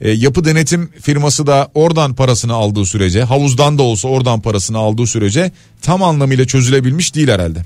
e, 0.00 0.10
yapı 0.10 0.44
denetim 0.44 0.90
firması 1.00 1.46
da 1.46 1.70
oradan 1.74 2.14
parasını 2.14 2.52
aldığı 2.52 2.86
sürece 2.86 3.22
havuzdan 3.22 3.78
da 3.78 3.82
olsa 3.82 4.08
oradan 4.08 4.40
parasını 4.40 4.78
aldığı 4.78 5.06
sürece 5.06 5.52
tam 5.82 6.02
anlamıyla 6.02 6.46
çözülebilmiş 6.46 7.14
değil 7.14 7.28
herhalde. 7.28 7.62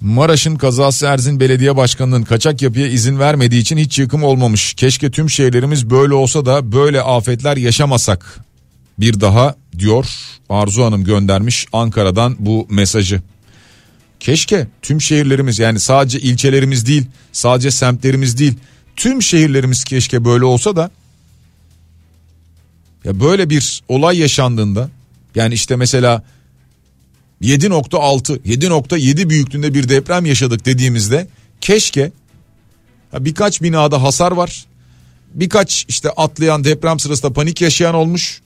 Maraş'ın 0.00 0.56
kazası 0.56 1.06
Erzin 1.06 1.40
Belediye 1.40 1.76
Başkanı'nın 1.76 2.22
kaçak 2.22 2.62
yapıya 2.62 2.86
izin 2.86 3.18
vermediği 3.18 3.60
için 3.60 3.76
hiç 3.76 3.98
yıkım 3.98 4.24
olmamış. 4.24 4.74
Keşke 4.74 5.10
tüm 5.10 5.30
şehirlerimiz 5.30 5.90
böyle 5.90 6.14
olsa 6.14 6.46
da 6.46 6.72
böyle 6.72 7.02
afetler 7.02 7.56
yaşamasak. 7.56 8.38
Bir 8.98 9.20
daha 9.20 9.54
diyor 9.78 10.06
Arzu 10.48 10.84
Hanım 10.84 11.04
göndermiş 11.04 11.66
Ankara'dan 11.72 12.36
bu 12.38 12.66
mesajı. 12.70 13.22
Keşke 14.26 14.66
tüm 14.82 15.00
şehirlerimiz 15.00 15.58
yani 15.58 15.80
sadece 15.80 16.20
ilçelerimiz 16.20 16.86
değil, 16.86 17.06
sadece 17.32 17.70
semtlerimiz 17.70 18.38
değil, 18.38 18.54
tüm 18.96 19.22
şehirlerimiz 19.22 19.84
keşke 19.84 20.24
böyle 20.24 20.44
olsa 20.44 20.76
da 20.76 20.90
ya 23.04 23.20
böyle 23.20 23.50
bir 23.50 23.82
olay 23.88 24.18
yaşandığında 24.18 24.90
yani 25.34 25.54
işte 25.54 25.76
mesela 25.76 26.22
7.6 27.42 28.42
7.7 28.42 29.28
büyüklüğünde 29.28 29.74
bir 29.74 29.88
deprem 29.88 30.26
yaşadık 30.26 30.66
dediğimizde 30.66 31.28
keşke 31.60 32.12
birkaç 33.12 33.62
binada 33.62 34.02
hasar 34.02 34.32
var. 34.32 34.66
Birkaç 35.34 35.86
işte 35.88 36.10
atlayan 36.10 36.64
deprem 36.64 36.98
sırasında 36.98 37.32
panik 37.32 37.60
yaşayan 37.60 37.94
olmuş. 37.94 38.40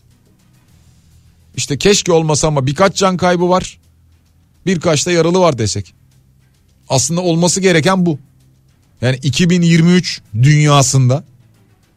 İşte 1.56 1.78
keşke 1.78 2.12
olmasa 2.12 2.48
ama 2.48 2.66
birkaç 2.66 2.96
can 2.96 3.16
kaybı 3.16 3.48
var. 3.48 3.78
Birkaç 4.66 5.06
da 5.06 5.12
yaralı 5.12 5.40
var 5.40 5.58
desek. 5.58 5.94
Aslında 6.88 7.20
olması 7.20 7.60
gereken 7.60 8.06
bu. 8.06 8.18
Yani 9.00 9.16
2023 9.22 10.20
dünyasında 10.34 11.24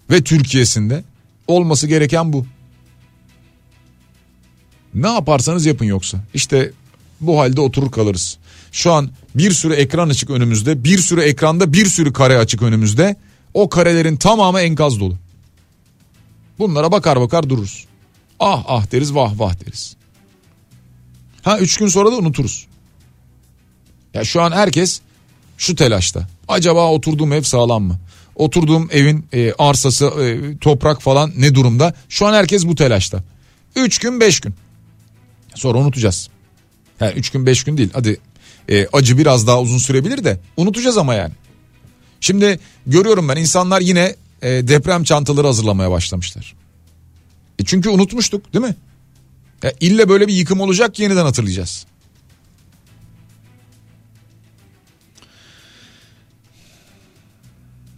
ve 0.10 0.24
Türkiye'sinde 0.24 1.04
olması 1.48 1.88
gereken 1.88 2.34
bu. 2.34 2.46
Ne 4.94 5.08
yaparsanız 5.08 5.66
yapın 5.66 5.86
yoksa. 5.86 6.18
İşte 6.34 6.72
bu 7.22 7.40
halde 7.40 7.62
oturur 7.62 7.92
kalırız. 7.92 8.38
Şu 8.72 8.92
an 8.92 9.10
bir 9.36 9.52
sürü 9.52 9.74
ekran 9.74 10.10
açık 10.10 10.30
önümüzde, 10.30 10.84
bir 10.84 10.98
sürü 10.98 11.22
ekranda 11.22 11.74
bir 11.74 11.86
sürü 11.86 12.14
kare 12.14 12.38
açık 12.38 12.62
önümüzde. 12.62 13.16
O 13.54 13.70
karelerin 13.70 14.16
tamamı 14.16 14.60
enkaz 14.62 15.00
dolu. 15.00 15.18
Bunlara 16.60 16.92
bakar 16.92 17.22
bakar 17.22 17.50
dururuz. 17.50 17.86
Ah 18.40 18.64
ah 18.68 18.92
deriz 18.92 19.16
vah 19.16 19.40
vah 19.40 19.66
deriz. 19.66 19.96
Ha 21.44 21.60
üç 21.60 21.78
gün 21.78 21.88
sonra 21.88 22.12
da 22.12 22.16
unuturuz. 22.18 22.68
Ya 24.14 24.24
şu 24.24 24.42
an 24.42 24.52
herkes 24.52 25.02
şu 25.58 25.76
telaşta. 25.76 26.28
Acaba 26.48 26.92
oturduğum 26.92 27.34
ev 27.34 27.42
sağlam 27.42 27.84
mı? 27.84 28.00
Oturduğum 28.36 28.90
evin 28.92 29.26
e, 29.34 29.54
arsası, 29.54 30.06
e, 30.06 30.58
toprak 30.58 31.02
falan 31.02 31.32
ne 31.38 31.56
durumda? 31.56 31.94
Şu 32.10 32.26
an 32.28 32.34
herkes 32.34 32.68
bu 32.68 32.76
telaşta. 32.76 33.24
Üç 33.76 33.98
gün 33.98 34.20
beş 34.20 34.40
gün. 34.40 34.56
Sonra 35.56 35.78
unutacağız. 35.78 36.30
Yani 37.00 37.14
üç 37.14 37.30
gün 37.30 37.46
beş 37.46 37.64
gün 37.64 37.78
değil. 37.78 37.90
Hadi 37.94 38.18
e, 38.70 38.88
acı 38.94 39.18
biraz 39.18 39.48
daha 39.48 39.62
uzun 39.62 39.78
sürebilir 39.78 40.24
de 40.24 40.40
unutacağız 40.58 40.98
ama 40.98 41.14
yani. 41.14 41.34
Şimdi 42.22 42.60
görüyorum 42.88 43.30
ben 43.30 43.36
insanlar 43.36 43.82
yine 43.82 44.16
e, 44.42 44.48
deprem 44.48 45.04
çantaları 45.04 45.48
hazırlamaya 45.48 45.92
başlamışlar. 45.92 46.56
E 47.60 47.66
çünkü 47.66 47.90
unutmuştuk 47.90 48.54
değil 48.54 48.66
mi? 48.66 48.76
E, 49.64 49.72
ille 49.80 50.10
böyle 50.10 50.28
bir 50.28 50.34
yıkım 50.34 50.62
olacak 50.62 50.96
ki 50.96 51.04
yeniden 51.04 51.24
hatırlayacağız. 51.24 51.86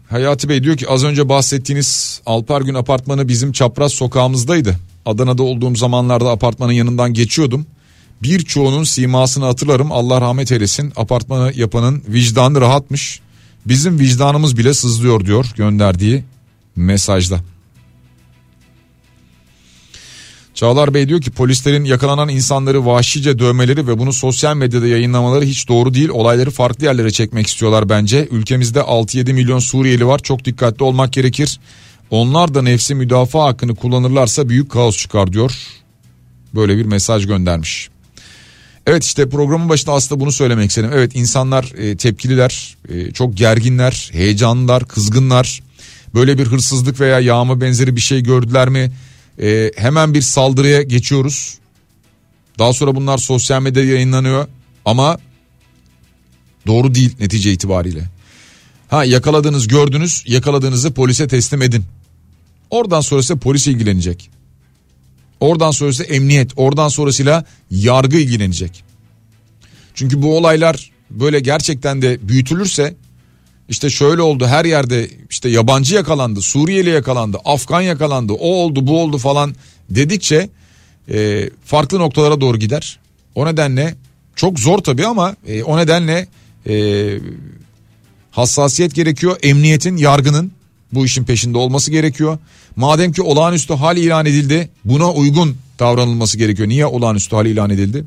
Hayati 0.10 0.50
Bey 0.50 0.64
diyor 0.64 0.78
ki 0.78 0.90
az 0.90 1.04
önce 1.04 1.30
bahsettiğiniz 1.30 2.22
Alpergün 2.26 2.74
apartmanı 2.74 3.28
bizim 3.28 3.52
çapraz 3.52 3.92
sokağımızdaydı. 3.94 4.76
Adana'da 5.06 5.44
olduğum 5.44 5.76
zamanlarda 5.76 6.32
apartmanın 6.32 6.72
yanından 6.72 7.14
geçiyordum. 7.14 7.66
Birçoğunun 8.24 8.84
simasını 8.84 9.46
hatırlarım 9.46 9.92
Allah 9.92 10.22
rahmet 10.22 10.52
eylesin. 10.52 10.94
Apartmanı 10.96 11.52
yapanın 11.56 12.04
vicdanı 12.08 12.62
rahatmış. 12.62 13.20
Bizim 13.66 14.00
vicdanımız 14.00 14.58
bile 14.58 14.74
sızlıyor 14.74 15.26
diyor 15.26 15.46
gönderdiği 15.56 16.24
mesajda. 16.76 17.40
Çağlar 20.56 20.94
Bey 20.94 21.10
diyor 21.10 21.22
ki 21.22 21.32
polislerin 21.32 21.84
yakalanan 21.84 22.30
insanları 22.30 22.86
vahşice 22.86 23.40
dövmeleri 23.40 23.88
ve 23.88 24.00
bunu 24.00 24.14
sosyal 24.14 24.56
medyada 24.56 24.88
yayınlamaları 24.88 25.46
hiç 25.46 25.68
doğru 25.68 25.94
değil. 25.94 26.10
Olayları 26.10 26.52
farklı 26.52 26.86
yerlere 26.86 27.12
çekmek 27.12 27.48
istiyorlar 27.48 27.90
bence. 27.90 28.28
Ülkemizde 28.32 28.80
6-7 28.80 29.34
milyon 29.34 29.60
Suriyeli 29.60 30.08
var 30.08 30.20
çok 30.20 30.46
dikkatli 30.46 30.84
olmak 30.84 31.14
gerekir. 31.14 31.60
Onlar 32.10 32.54
da 32.54 32.62
nefsi 32.62 32.96
müdafaa 32.96 33.46
hakkını 33.46 33.76
kullanırlarsa 33.76 34.50
büyük 34.50 34.72
kaos 34.72 34.98
çıkar 34.98 35.34
diyor. 35.34 35.52
Böyle 36.56 36.78
bir 36.78 36.86
mesaj 36.86 37.28
göndermiş. 37.28 37.90
Evet 38.88 39.04
işte 39.04 39.30
programın 39.30 39.70
başında 39.70 39.94
aslında 39.94 40.22
bunu 40.22 40.32
söylemek 40.32 40.70
istedim. 40.70 40.90
Evet 40.94 41.12
insanlar 41.16 41.74
e, 41.78 41.98
tepkililer, 41.98 42.78
e, 42.90 43.12
çok 43.12 43.38
gerginler, 43.38 44.10
heyecanlılar, 44.12 44.88
kızgınlar. 44.88 45.64
Böyle 46.14 46.38
bir 46.38 46.46
hırsızlık 46.46 47.00
veya 47.00 47.20
yağma 47.20 47.62
benzeri 47.62 47.96
bir 47.96 48.02
şey 48.02 48.24
gördüler 48.24 48.70
mi 48.70 48.92
e, 49.42 49.72
hemen 49.78 50.14
bir 50.14 50.22
saldırıya 50.22 50.82
geçiyoruz. 50.82 51.58
Daha 52.60 52.74
sonra 52.74 52.96
bunlar 52.96 53.18
sosyal 53.18 53.62
medyada 53.62 53.88
yayınlanıyor 53.88 54.48
ama 54.86 55.18
doğru 56.68 56.96
değil 56.96 57.16
netice 57.20 57.52
itibariyle. 57.52 58.10
Ha 58.88 59.06
yakaladınız 59.06 59.68
gördünüz 59.68 60.24
yakaladığınızı 60.28 60.94
polise 60.94 61.28
teslim 61.28 61.62
edin. 61.62 61.86
Oradan 62.70 63.02
sonrası 63.02 63.38
polis 63.38 63.68
ilgilenecek. 63.68 64.30
Oradan 65.40 65.72
sonrası 65.72 66.04
emniyet, 66.04 66.52
oradan 66.56 66.88
sonrasıyla 66.88 67.46
yargı 67.72 68.18
ilgilenecek. 68.18 68.84
Çünkü 69.94 70.22
bu 70.22 70.38
olaylar 70.38 70.92
böyle 71.10 71.40
gerçekten 71.40 72.02
de 72.02 72.28
büyütülürse 72.28 72.96
işte 73.70 73.90
şöyle 73.90 74.22
oldu 74.22 74.48
her 74.48 74.66
yerde 74.66 75.10
işte 75.30 75.50
yabancı 75.50 75.96
yakalandı, 75.96 76.42
Suriyeli 76.42 76.90
yakalandı, 76.90 77.38
Afgan 77.46 77.82
yakalandı, 77.82 78.34
o 78.34 78.48
oldu 78.48 78.88
bu 78.88 79.02
oldu 79.02 79.18
falan 79.18 79.56
dedikçe 79.90 80.50
e, 81.12 81.50
farklı 81.66 82.00
noktalara 82.00 82.42
doğru 82.42 82.58
gider. 82.58 83.00
O 83.36 83.46
nedenle 83.46 83.96
çok 84.36 84.60
zor 84.60 84.78
tabii 84.78 85.06
ama 85.06 85.36
e, 85.48 85.64
o 85.64 85.78
nedenle 85.78 86.28
e, 86.70 86.76
hassasiyet 88.32 88.96
gerekiyor. 88.96 89.38
Emniyetin, 89.44 89.98
yargının 89.98 90.52
bu 90.94 91.06
işin 91.06 91.24
peşinde 91.24 91.58
olması 91.58 91.92
gerekiyor. 91.92 92.38
Madem 92.76 93.12
ki 93.12 93.22
olağanüstü 93.22 93.74
hal 93.74 93.98
ilan 93.98 94.26
edildi 94.26 94.70
buna 94.86 95.12
uygun 95.12 95.58
davranılması 95.80 96.38
gerekiyor. 96.38 96.70
Niye 96.70 96.86
olağanüstü 96.86 97.36
hal 97.36 97.46
ilan 97.46 97.70
edildi? 97.70 98.06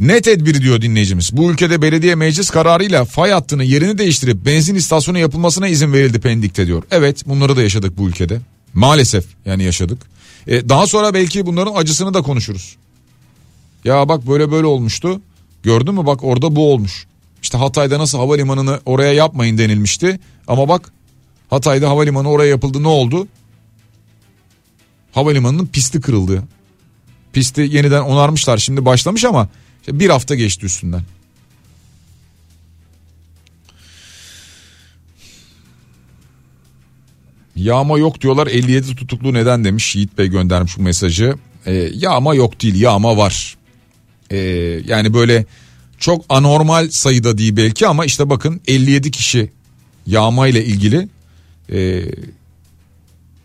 Ne 0.00 0.20
tedbiri 0.20 0.62
diyor 0.62 0.82
dinleyicimiz. 0.82 1.36
Bu 1.36 1.50
ülkede 1.50 1.82
belediye 1.82 2.14
meclis 2.14 2.50
kararıyla 2.50 3.04
fay 3.04 3.30
hattını 3.30 3.64
yerini 3.64 3.98
değiştirip 3.98 4.46
benzin 4.46 4.74
istasyonu 4.74 5.18
yapılmasına 5.18 5.68
izin 5.68 5.92
verildi 5.92 6.20
Pendik'te 6.20 6.66
diyor. 6.66 6.82
Evet 6.90 7.28
bunları 7.28 7.56
da 7.56 7.62
yaşadık 7.62 7.98
bu 7.98 8.08
ülkede. 8.08 8.40
Maalesef 8.74 9.24
yani 9.46 9.62
yaşadık. 9.62 10.02
E, 10.46 10.68
daha 10.68 10.86
sonra 10.86 11.14
belki 11.14 11.46
bunların 11.46 11.74
acısını 11.74 12.14
da 12.14 12.22
konuşuruz. 12.22 12.76
Ya 13.84 14.08
bak 14.08 14.26
böyle 14.26 14.50
böyle 14.50 14.66
olmuştu. 14.66 15.20
Gördün 15.62 15.94
mü 15.94 16.06
bak 16.06 16.24
orada 16.24 16.56
bu 16.56 16.72
olmuş. 16.72 17.06
İşte 17.42 17.58
Hatay'da 17.58 17.98
nasıl 17.98 18.18
havalimanını 18.18 18.80
oraya 18.86 19.12
yapmayın 19.12 19.58
denilmişti. 19.58 20.20
Ama 20.48 20.68
bak 20.68 20.92
Hatay'da 21.50 21.88
havalimanı 21.88 22.30
oraya 22.30 22.48
yapıldı 22.48 22.82
ne 22.82 22.88
oldu? 22.88 23.28
Havalimanının 25.12 25.66
pisti 25.66 26.00
kırıldı. 26.00 26.42
Pisti 27.32 27.60
yeniden 27.60 28.02
onarmışlar 28.02 28.58
şimdi 28.58 28.84
başlamış 28.84 29.24
ama 29.24 29.48
bir 29.88 30.10
hafta 30.10 30.34
geçti 30.34 30.66
üstünden. 30.66 31.02
Yağma 37.56 37.98
yok 37.98 38.20
diyorlar 38.20 38.46
57 38.46 38.96
tutuklu 38.96 39.34
neden 39.34 39.64
demiş 39.64 39.96
Yiğit 39.96 40.18
Bey 40.18 40.26
göndermiş 40.26 40.78
bu 40.78 40.82
mesajı. 40.82 41.34
Ee, 41.66 41.72
yağma 41.94 42.34
yok 42.34 42.62
değil 42.62 42.80
yağma 42.80 43.16
var. 43.16 43.56
Ee, 44.30 44.36
yani 44.86 45.14
böyle 45.14 45.46
çok 45.98 46.24
anormal 46.28 46.88
sayıda 46.90 47.38
değil 47.38 47.56
belki 47.56 47.86
ama 47.86 48.04
işte 48.04 48.30
bakın 48.30 48.60
57 48.66 49.10
kişi 49.10 49.50
yağma 50.06 50.48
ile 50.48 50.64
ilgili 50.64 51.08
e, 51.72 52.04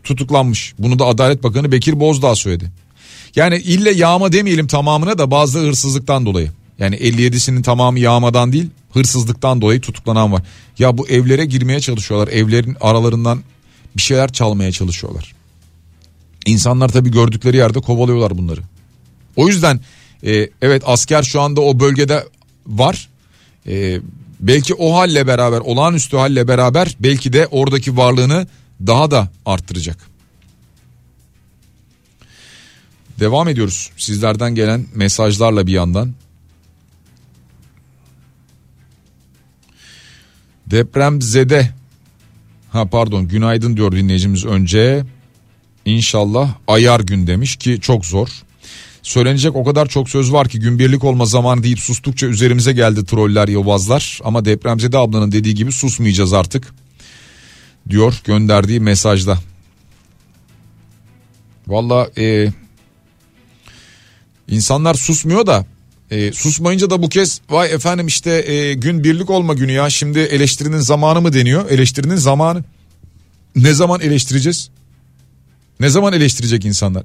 tutuklanmış. 0.03 0.73
Bunu 0.79 0.99
da 0.99 1.05
Adalet 1.05 1.43
Bakanı 1.43 1.71
Bekir 1.71 1.99
Bozdağ 1.99 2.35
söyledi. 2.35 2.71
Yani 3.35 3.57
ille 3.57 3.91
yağma 3.91 4.31
demeyelim 4.31 4.67
tamamına 4.67 5.17
da 5.17 5.31
bazı 5.31 5.59
hırsızlıktan 5.59 6.25
dolayı. 6.25 6.51
Yani 6.79 6.95
57'sinin 6.95 7.61
tamamı 7.61 7.99
yağmadan 7.99 8.53
değil 8.53 8.69
hırsızlıktan 8.93 9.61
dolayı 9.61 9.81
tutuklanan 9.81 10.33
var. 10.33 10.43
Ya 10.79 10.97
bu 10.97 11.07
evlere 11.07 11.45
girmeye 11.45 11.79
çalışıyorlar. 11.79 12.27
Evlerin 12.27 12.77
aralarından 12.81 13.43
bir 13.97 14.01
şeyler 14.01 14.31
çalmaya 14.31 14.71
çalışıyorlar. 14.71 15.35
İnsanlar 16.45 16.89
tabii 16.89 17.11
gördükleri 17.11 17.57
yerde 17.57 17.79
kovalıyorlar 17.79 18.37
bunları. 18.37 18.61
O 19.35 19.47
yüzden 19.47 19.79
e, 20.23 20.49
evet 20.61 20.83
asker 20.85 21.23
şu 21.23 21.41
anda 21.41 21.61
o 21.61 21.79
bölgede 21.79 22.27
var. 22.67 23.09
E, 23.67 23.99
belki 24.39 24.73
o 24.73 24.95
halle 24.95 25.27
beraber 25.27 25.59
olağanüstü 25.59 26.17
halle 26.17 26.47
beraber 26.47 26.95
belki 26.99 27.33
de 27.33 27.47
oradaki 27.47 27.97
varlığını 27.97 28.47
daha 28.87 29.11
da 29.11 29.29
arttıracak. 29.45 29.97
Devam 33.19 33.47
ediyoruz 33.47 33.89
sizlerden 33.97 34.55
gelen 34.55 34.85
mesajlarla 34.95 35.67
bir 35.67 35.71
yandan. 35.71 36.13
Deprem 40.67 41.21
zede. 41.21 41.69
Ha 42.71 42.89
pardon 42.89 43.27
günaydın 43.27 43.77
diyor 43.77 43.91
dinleyicimiz 43.91 44.45
önce. 44.45 45.03
İnşallah 45.85 46.55
ayar 46.67 46.99
gün 46.99 47.27
demiş 47.27 47.55
ki 47.55 47.79
çok 47.81 48.05
zor. 48.05 48.29
Söylenecek 49.01 49.55
o 49.55 49.63
kadar 49.63 49.87
çok 49.87 50.09
söz 50.09 50.33
var 50.33 50.49
ki 50.49 50.59
gün 50.59 50.79
birlik 50.79 51.03
olma 51.03 51.25
zamanı 51.25 51.63
deyip 51.63 51.79
sustukça 51.79 52.27
üzerimize 52.27 52.73
geldi 52.73 53.05
troller 53.05 53.47
yobazlar. 53.47 54.19
Ama 54.23 54.45
depremzede 54.45 54.97
ablanın 54.97 55.31
dediği 55.31 55.55
gibi 55.55 55.71
susmayacağız 55.71 56.33
artık 56.33 56.73
diyor 57.89 58.21
gönderdiği 58.23 58.79
mesajda. 58.79 59.37
Valla 61.67 62.09
e, 62.17 62.53
insanlar 64.49 64.93
susmuyor 64.93 65.47
da 65.47 65.65
e, 66.11 66.31
susmayınca 66.31 66.89
da 66.89 67.01
bu 67.01 67.09
kez 67.09 67.41
vay 67.49 67.73
efendim 67.73 68.07
işte 68.07 68.51
e, 68.51 68.73
gün 68.73 69.03
birlik 69.03 69.29
olma 69.29 69.53
günü 69.53 69.71
ya 69.71 69.89
şimdi 69.89 70.19
eleştirinin 70.19 70.79
zamanı 70.79 71.21
mı 71.21 71.33
deniyor 71.33 71.69
eleştirinin 71.69 72.15
zamanı. 72.15 72.63
Ne 73.55 73.73
zaman 73.73 74.01
eleştireceğiz? 74.01 74.69
Ne 75.79 75.89
zaman 75.89 76.13
eleştirecek 76.13 76.65
insanlar? 76.65 77.03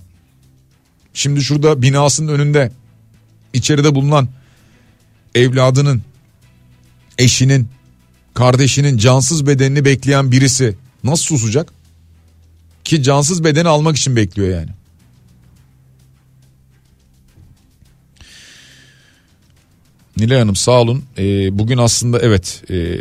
Şimdi 1.14 1.40
şurada 1.40 1.82
binasının 1.82 2.32
önünde 2.32 2.72
içeride 3.52 3.94
bulunan 3.94 4.28
evladının, 5.34 6.02
eşinin, 7.18 7.68
kardeşinin 8.34 8.98
cansız 8.98 9.46
bedenini 9.46 9.84
bekleyen 9.84 10.32
birisi 10.32 10.76
nasıl 11.04 11.24
susacak? 11.24 11.72
Ki 12.84 13.02
cansız 13.02 13.44
bedeni 13.44 13.68
almak 13.68 13.96
için 13.96 14.16
bekliyor 14.16 14.48
yani. 14.48 14.70
Nilay 20.16 20.38
Hanım 20.38 20.56
sağ 20.56 20.80
olun. 20.80 21.04
Ee, 21.18 21.58
bugün 21.58 21.78
aslında 21.78 22.18
evet 22.20 22.62
e, 22.70 22.98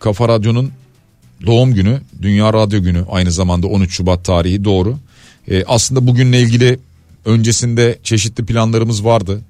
Kafa 0.00 0.28
Radyo'nun 0.28 0.72
doğum 1.46 1.74
günü, 1.74 2.00
Dünya 2.22 2.52
Radyo 2.52 2.82
Günü 2.82 3.04
aynı 3.10 3.32
zamanda 3.32 3.66
13 3.66 3.94
Şubat 3.94 4.24
tarihi 4.24 4.64
doğru. 4.64 4.98
Ee, 5.50 5.64
aslında 5.66 6.06
bugünle 6.06 6.40
ilgili 6.40 6.78
öncesinde 7.24 7.98
çeşitli 8.02 8.46
planlarımız 8.46 9.04
vardı. 9.04 9.40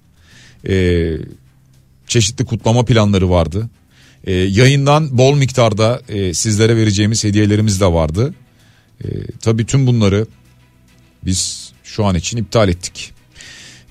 Ee, 0.68 1.12
çeşitli 2.06 2.44
kutlama 2.44 2.84
planları 2.84 3.30
vardı. 3.30 3.70
Ee, 4.24 4.32
yayından 4.32 5.18
bol 5.18 5.36
miktarda 5.36 6.02
e, 6.08 6.34
sizlere 6.34 6.76
vereceğimiz 6.76 7.24
hediyelerimiz 7.24 7.80
de 7.80 7.86
vardı. 7.86 8.34
Ee, 9.04 9.08
tabii 9.40 9.66
tüm 9.66 9.86
bunları 9.86 10.26
biz 11.24 11.72
şu 11.84 12.04
an 12.04 12.14
için 12.14 12.36
iptal 12.36 12.68
ettik. 12.68 13.15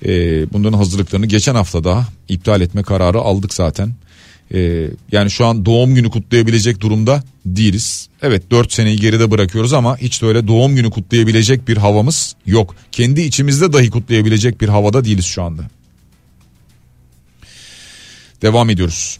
Ee, 0.06 0.52
bunların 0.52 0.78
hazırlıklarını 0.78 1.26
geçen 1.26 1.54
hafta 1.54 1.84
daha 1.84 2.08
iptal 2.28 2.60
etme 2.60 2.82
kararı 2.82 3.18
aldık 3.18 3.54
zaten. 3.54 3.94
Ee, 4.54 4.86
yani 5.12 5.30
şu 5.30 5.46
an 5.46 5.66
doğum 5.66 5.94
günü 5.94 6.10
kutlayabilecek 6.10 6.80
durumda 6.80 7.22
değiliz. 7.46 8.08
Evet 8.22 8.50
4 8.50 8.72
seneyi 8.72 9.00
geride 9.00 9.30
bırakıyoruz 9.30 9.72
ama 9.72 9.96
hiç 9.96 10.22
de 10.22 10.26
öyle 10.26 10.48
doğum 10.48 10.76
günü 10.76 10.90
kutlayabilecek 10.90 11.68
bir 11.68 11.76
havamız 11.76 12.34
yok. 12.46 12.74
Kendi 12.92 13.20
içimizde 13.20 13.72
dahi 13.72 13.90
kutlayabilecek 13.90 14.60
bir 14.60 14.68
havada 14.68 15.04
değiliz 15.04 15.24
şu 15.24 15.42
anda. 15.42 15.62
Devam 18.42 18.70
ediyoruz. 18.70 19.18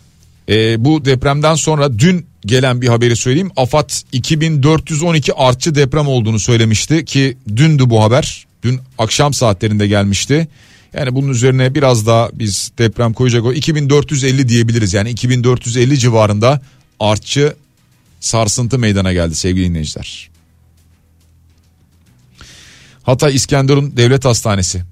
Ee, 0.49 0.84
bu 0.84 1.05
depremden 1.05 1.55
sonra 1.55 1.99
dün 1.99 2.26
gelen 2.47 2.82
bir 2.82 2.89
haberi 2.89 3.16
söyleyeyim. 3.16 3.51
AFAD 3.57 3.91
2412 4.12 5.34
artçı 5.34 5.74
deprem 5.74 6.09
olduğunu 6.09 6.39
söylemişti 6.39 7.05
ki 7.05 7.37
dündü 7.57 7.91
bu 7.91 8.03
haber. 8.03 8.47
Dün 8.62 8.80
akşam 8.99 9.34
saatlerinde 9.34 9.87
gelmişti. 9.87 10.49
Yani 10.97 11.14
bunun 11.14 11.28
üzerine 11.28 11.74
biraz 11.74 12.07
daha 12.07 12.30
biz 12.32 12.72
deprem 12.78 13.12
koyacak 13.12 13.44
o 13.44 13.53
2450 13.53 14.49
diyebiliriz. 14.49 14.94
Yani 14.94 15.11
2450 15.11 15.99
civarında 15.99 16.61
artçı 17.01 17.55
sarsıntı 18.20 18.78
meydana 18.78 19.12
geldi 19.12 19.34
sevgili 19.34 19.68
dinleyiciler. 19.68 20.30
Hatay 23.03 23.34
İskenderun 23.34 23.97
Devlet 23.97 24.24
Hastanesi 24.24 24.82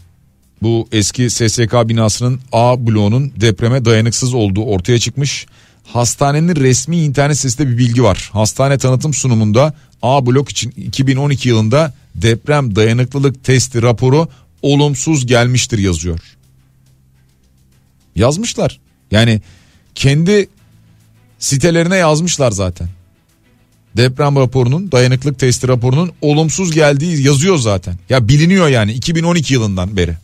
bu 0.63 0.89
eski 0.93 1.31
SSK 1.31 1.73
binasının 1.89 2.41
A 2.53 2.87
bloğunun 2.87 3.33
depreme 3.41 3.85
dayanıksız 3.85 4.35
olduğu 4.35 4.65
ortaya 4.65 4.99
çıkmış. 4.99 5.47
Hastanenin 5.85 6.57
resmi 6.57 6.97
internet 6.97 7.37
sitesinde 7.37 7.69
bir 7.69 7.79
bilgi 7.79 8.03
var. 8.03 8.31
Hastane 8.33 8.79
tanıtım 8.79 9.15
sunumunda 9.15 9.75
A 10.03 10.27
blok 10.27 10.49
için 10.49 10.71
2012 10.71 11.49
yılında 11.49 11.95
deprem 12.15 12.77
dayanıklılık 12.77 13.45
testi 13.45 13.83
raporu 13.83 14.29
olumsuz 14.65 15.27
gelmiştir 15.27 15.79
yazıyor. 15.79 16.21
Yazmışlar. 18.17 18.81
Yani 19.11 19.41
kendi 19.95 20.49
sitelerine 21.39 21.97
yazmışlar 21.97 22.51
zaten. 22.51 22.89
Deprem 23.97 24.37
raporunun 24.37 24.93
dayanıklık 24.93 25.39
testi 25.39 25.69
raporunun 25.69 26.13
olumsuz 26.21 26.73
geldiği 26.73 27.23
yazıyor 27.27 27.59
zaten. 27.59 27.95
Ya 28.09 28.29
biliniyor 28.29 28.69
yani 28.69 28.93
2012 28.93 29.55
yılından 29.55 29.97
beri. 29.97 30.17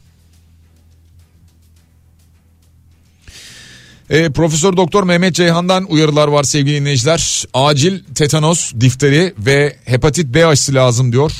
E, 4.10 4.30
Profesör 4.30 4.76
Doktor 4.76 5.04
Mehmet 5.04 5.34
Ceyhan'dan 5.34 5.84
uyarılar 5.92 6.28
var 6.28 6.44
sevgili 6.44 6.80
dinleyiciler. 6.80 7.44
Acil 7.54 8.00
tetanos, 8.14 8.72
difteri 8.80 9.34
ve 9.38 9.76
hepatit 9.84 10.34
B 10.34 10.46
aşısı 10.46 10.74
lazım 10.74 11.12
diyor. 11.12 11.32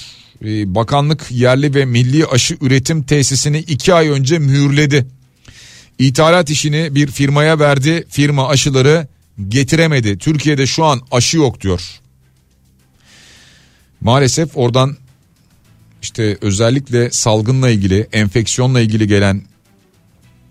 E, 0.45 0.75
bakanlık 0.75 1.31
yerli 1.31 1.75
ve 1.75 1.85
milli 1.85 2.27
aşı 2.27 2.57
üretim 2.61 3.03
tesisini 3.03 3.59
iki 3.59 3.95
ay 3.95 4.09
önce 4.09 4.39
mühürledi. 4.39 5.07
İthalat 5.99 6.51
işini 6.51 6.95
bir 6.95 7.07
firmaya 7.07 7.59
verdi. 7.59 8.07
Firma 8.09 8.49
aşıları 8.49 9.09
getiremedi. 9.49 10.19
Türkiye'de 10.19 10.67
şu 10.67 10.85
an 10.85 11.01
aşı 11.11 11.37
yok 11.37 11.61
diyor. 11.61 12.01
Maalesef 14.01 14.57
oradan 14.57 14.97
işte 16.03 16.39
özellikle 16.41 17.11
salgınla 17.11 17.71
ilgili, 17.71 18.09
enfeksiyonla 18.13 18.81
ilgili 18.81 19.09
gelen 19.09 19.43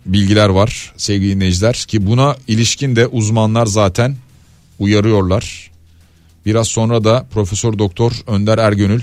bilgiler 0.06 0.50
var 0.50 0.94
sevgili 0.98 1.36
dinleyiciler 1.36 1.74
ki 1.74 2.08
buna 2.08 2.36
ilişkin 2.48 2.96
de 2.96 3.08
uzmanlar 3.08 3.66
zaten 3.66 4.16
uyarıyorlar. 4.80 5.72
Biraz 6.46 6.68
sonra 6.68 7.04
da 7.04 7.28
Profesör 7.32 7.80
Doktor 7.80 8.12
Önder 8.28 8.58
Ergönül 8.58 9.02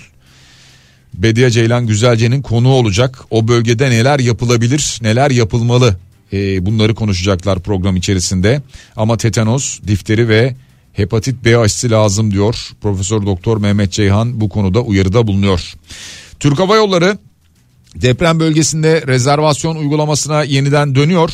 Bediye 1.16 1.50
Ceylan 1.50 1.86
Güzelce'nin 1.86 2.42
konuğu 2.42 2.72
olacak. 2.72 3.24
O 3.30 3.48
bölgede 3.48 3.90
neler 3.90 4.18
yapılabilir, 4.18 4.98
neler 5.02 5.30
yapılmalı 5.30 5.96
e, 6.32 6.66
bunları 6.66 6.94
konuşacaklar 6.94 7.60
program 7.60 7.96
içerisinde. 7.96 8.62
Ama 8.96 9.16
tetanos, 9.16 9.80
difteri 9.86 10.28
ve 10.28 10.56
hepatit 10.92 11.44
B 11.44 11.58
aşısı 11.58 11.90
lazım 11.90 12.30
diyor. 12.32 12.70
Profesör 12.80 13.26
Doktor 13.26 13.58
Mehmet 13.58 13.92
Ceyhan 13.92 14.40
bu 14.40 14.48
konuda 14.48 14.80
uyarıda 14.80 15.26
bulunuyor. 15.26 15.72
Türk 16.40 16.58
Hava 16.58 16.76
Yolları 16.76 17.18
deprem 17.94 18.40
bölgesinde 18.40 19.02
rezervasyon 19.06 19.76
uygulamasına 19.76 20.42
yeniden 20.44 20.94
dönüyor. 20.94 21.32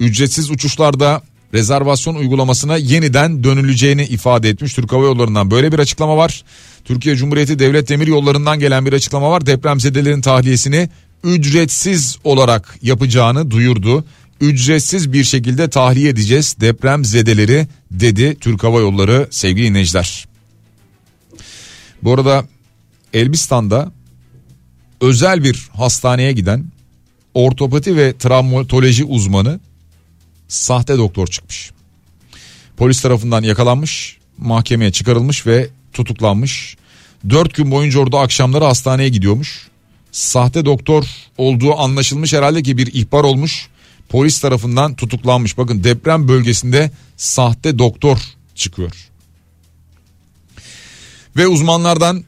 Ücretsiz 0.00 0.50
uçuşlarda 0.50 1.22
rezervasyon 1.54 2.14
uygulamasına 2.14 2.76
yeniden 2.76 3.44
dönüleceğini 3.44 4.04
ifade 4.04 4.48
etmiş. 4.48 4.74
Türk 4.74 4.92
Hava 4.92 5.04
Yolları'ndan 5.04 5.50
böyle 5.50 5.72
bir 5.72 5.78
açıklama 5.78 6.16
var. 6.16 6.44
Türkiye 6.84 7.16
Cumhuriyeti 7.16 7.58
Devlet 7.58 7.88
Demir 7.88 8.06
Yolları'ndan 8.06 8.58
gelen 8.58 8.86
bir 8.86 8.92
açıklama 8.92 9.30
var. 9.30 9.46
Depremzedelerin 9.46 10.20
tahliyesini 10.20 10.88
ücretsiz 11.24 12.18
olarak 12.24 12.78
yapacağını 12.82 13.50
duyurdu. 13.50 14.04
Ücretsiz 14.40 15.12
bir 15.12 15.24
şekilde 15.24 15.70
tahliye 15.70 16.08
edeceğiz 16.08 16.56
depremzedeleri 16.60 17.66
dedi 17.90 18.36
Türk 18.40 18.64
Hava 18.64 18.80
Yolları 18.80 19.28
sevgili 19.30 19.66
dinleyiciler. 19.66 20.26
Bu 22.02 22.14
arada 22.14 22.44
Elbistan'da 23.12 23.92
özel 25.00 25.44
bir 25.44 25.68
hastaneye 25.72 26.32
giden 26.32 26.64
ortopati 27.34 27.96
ve 27.96 28.18
travmatoloji 28.18 29.04
uzmanı 29.04 29.60
sahte 30.48 30.98
doktor 30.98 31.26
çıkmış. 31.26 31.70
Polis 32.76 33.02
tarafından 33.02 33.42
yakalanmış, 33.42 34.18
mahkemeye 34.38 34.92
çıkarılmış 34.92 35.46
ve 35.46 35.68
tutuklanmış. 35.92 36.76
Dört 37.30 37.54
gün 37.54 37.70
boyunca 37.70 38.00
orada 38.00 38.20
akşamları 38.20 38.64
hastaneye 38.64 39.08
gidiyormuş. 39.08 39.68
Sahte 40.12 40.64
doktor 40.64 41.04
olduğu 41.38 41.78
anlaşılmış 41.78 42.32
herhalde 42.32 42.62
ki 42.62 42.78
bir 42.78 42.86
ihbar 42.86 43.24
olmuş. 43.24 43.68
Polis 44.08 44.40
tarafından 44.40 44.94
tutuklanmış. 44.94 45.58
Bakın 45.58 45.84
deprem 45.84 46.28
bölgesinde 46.28 46.90
sahte 47.16 47.78
doktor 47.78 48.18
çıkıyor. 48.54 49.10
Ve 51.36 51.46
uzmanlardan 51.46 52.24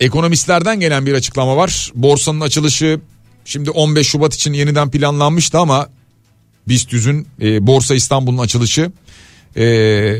Ekonomistlerden 0.00 0.80
gelen 0.80 1.06
bir 1.06 1.14
açıklama 1.14 1.56
var. 1.56 1.92
Borsanın 1.94 2.40
açılışı 2.40 3.00
şimdi 3.44 3.70
15 3.70 4.08
Şubat 4.08 4.34
için 4.34 4.52
yeniden 4.52 4.90
planlanmıştı 4.90 5.58
ama 5.58 5.88
BIST 6.68 6.92
100'ün 6.92 7.26
e, 7.40 7.66
Borsa 7.66 7.94
İstanbul'un 7.94 8.38
açılışı 8.38 8.92
e, 9.56 10.18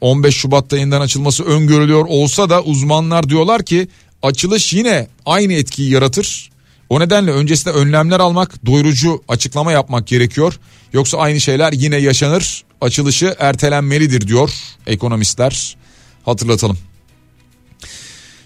15 0.00 0.36
Şubat'ta 0.36 0.76
yeniden 0.76 1.00
açılması 1.00 1.44
öngörülüyor 1.44 2.04
olsa 2.08 2.50
da 2.50 2.62
uzmanlar 2.62 3.28
diyorlar 3.28 3.62
ki 3.62 3.88
açılış 4.22 4.72
yine 4.72 5.08
aynı 5.26 5.52
etkiyi 5.52 5.90
yaratır. 5.90 6.50
O 6.88 7.00
nedenle 7.00 7.30
öncesinde 7.30 7.74
önlemler 7.74 8.20
almak, 8.20 8.66
doyurucu 8.66 9.22
açıklama 9.28 9.72
yapmak 9.72 10.06
gerekiyor. 10.06 10.58
Yoksa 10.92 11.18
aynı 11.18 11.40
şeyler 11.40 11.72
yine 11.72 11.96
yaşanır. 11.96 12.64
Açılışı 12.80 13.36
ertelenmelidir 13.38 14.28
diyor 14.28 14.50
ekonomistler. 14.86 15.76
Hatırlatalım. 16.24 16.78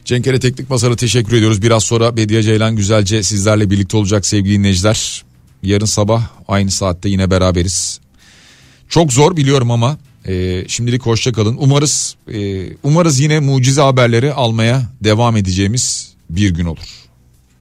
Cenkere 0.04 0.40
Teknik 0.40 0.70
Masar'a 0.70 0.96
teşekkür 0.96 1.36
ediyoruz. 1.36 1.62
Biraz 1.62 1.84
sonra 1.84 2.16
Bediye 2.16 2.42
Ceylan 2.42 2.76
güzelce 2.76 3.22
sizlerle 3.22 3.70
birlikte 3.70 3.96
olacak 3.96 4.26
sevgili 4.26 4.58
dinleyiciler. 4.58 5.24
Yarın 5.62 5.86
sabah 5.86 6.22
aynı 6.48 6.70
saatte 6.70 7.08
yine 7.08 7.30
beraberiz. 7.30 8.00
Çok 8.88 9.12
zor 9.12 9.36
biliyorum 9.36 9.70
ama 9.70 9.98
e, 10.26 10.64
şimdilik 10.68 11.06
hoşça 11.06 11.32
kalın. 11.32 11.56
Umarız 11.60 12.16
e, 12.32 12.66
umarız 12.82 13.20
yine 13.20 13.40
mucize 13.40 13.80
haberleri 13.80 14.32
almaya 14.32 14.82
devam 15.04 15.36
edeceğimiz 15.36 16.12
bir 16.30 16.50
gün 16.50 16.64
olur. 16.64 17.07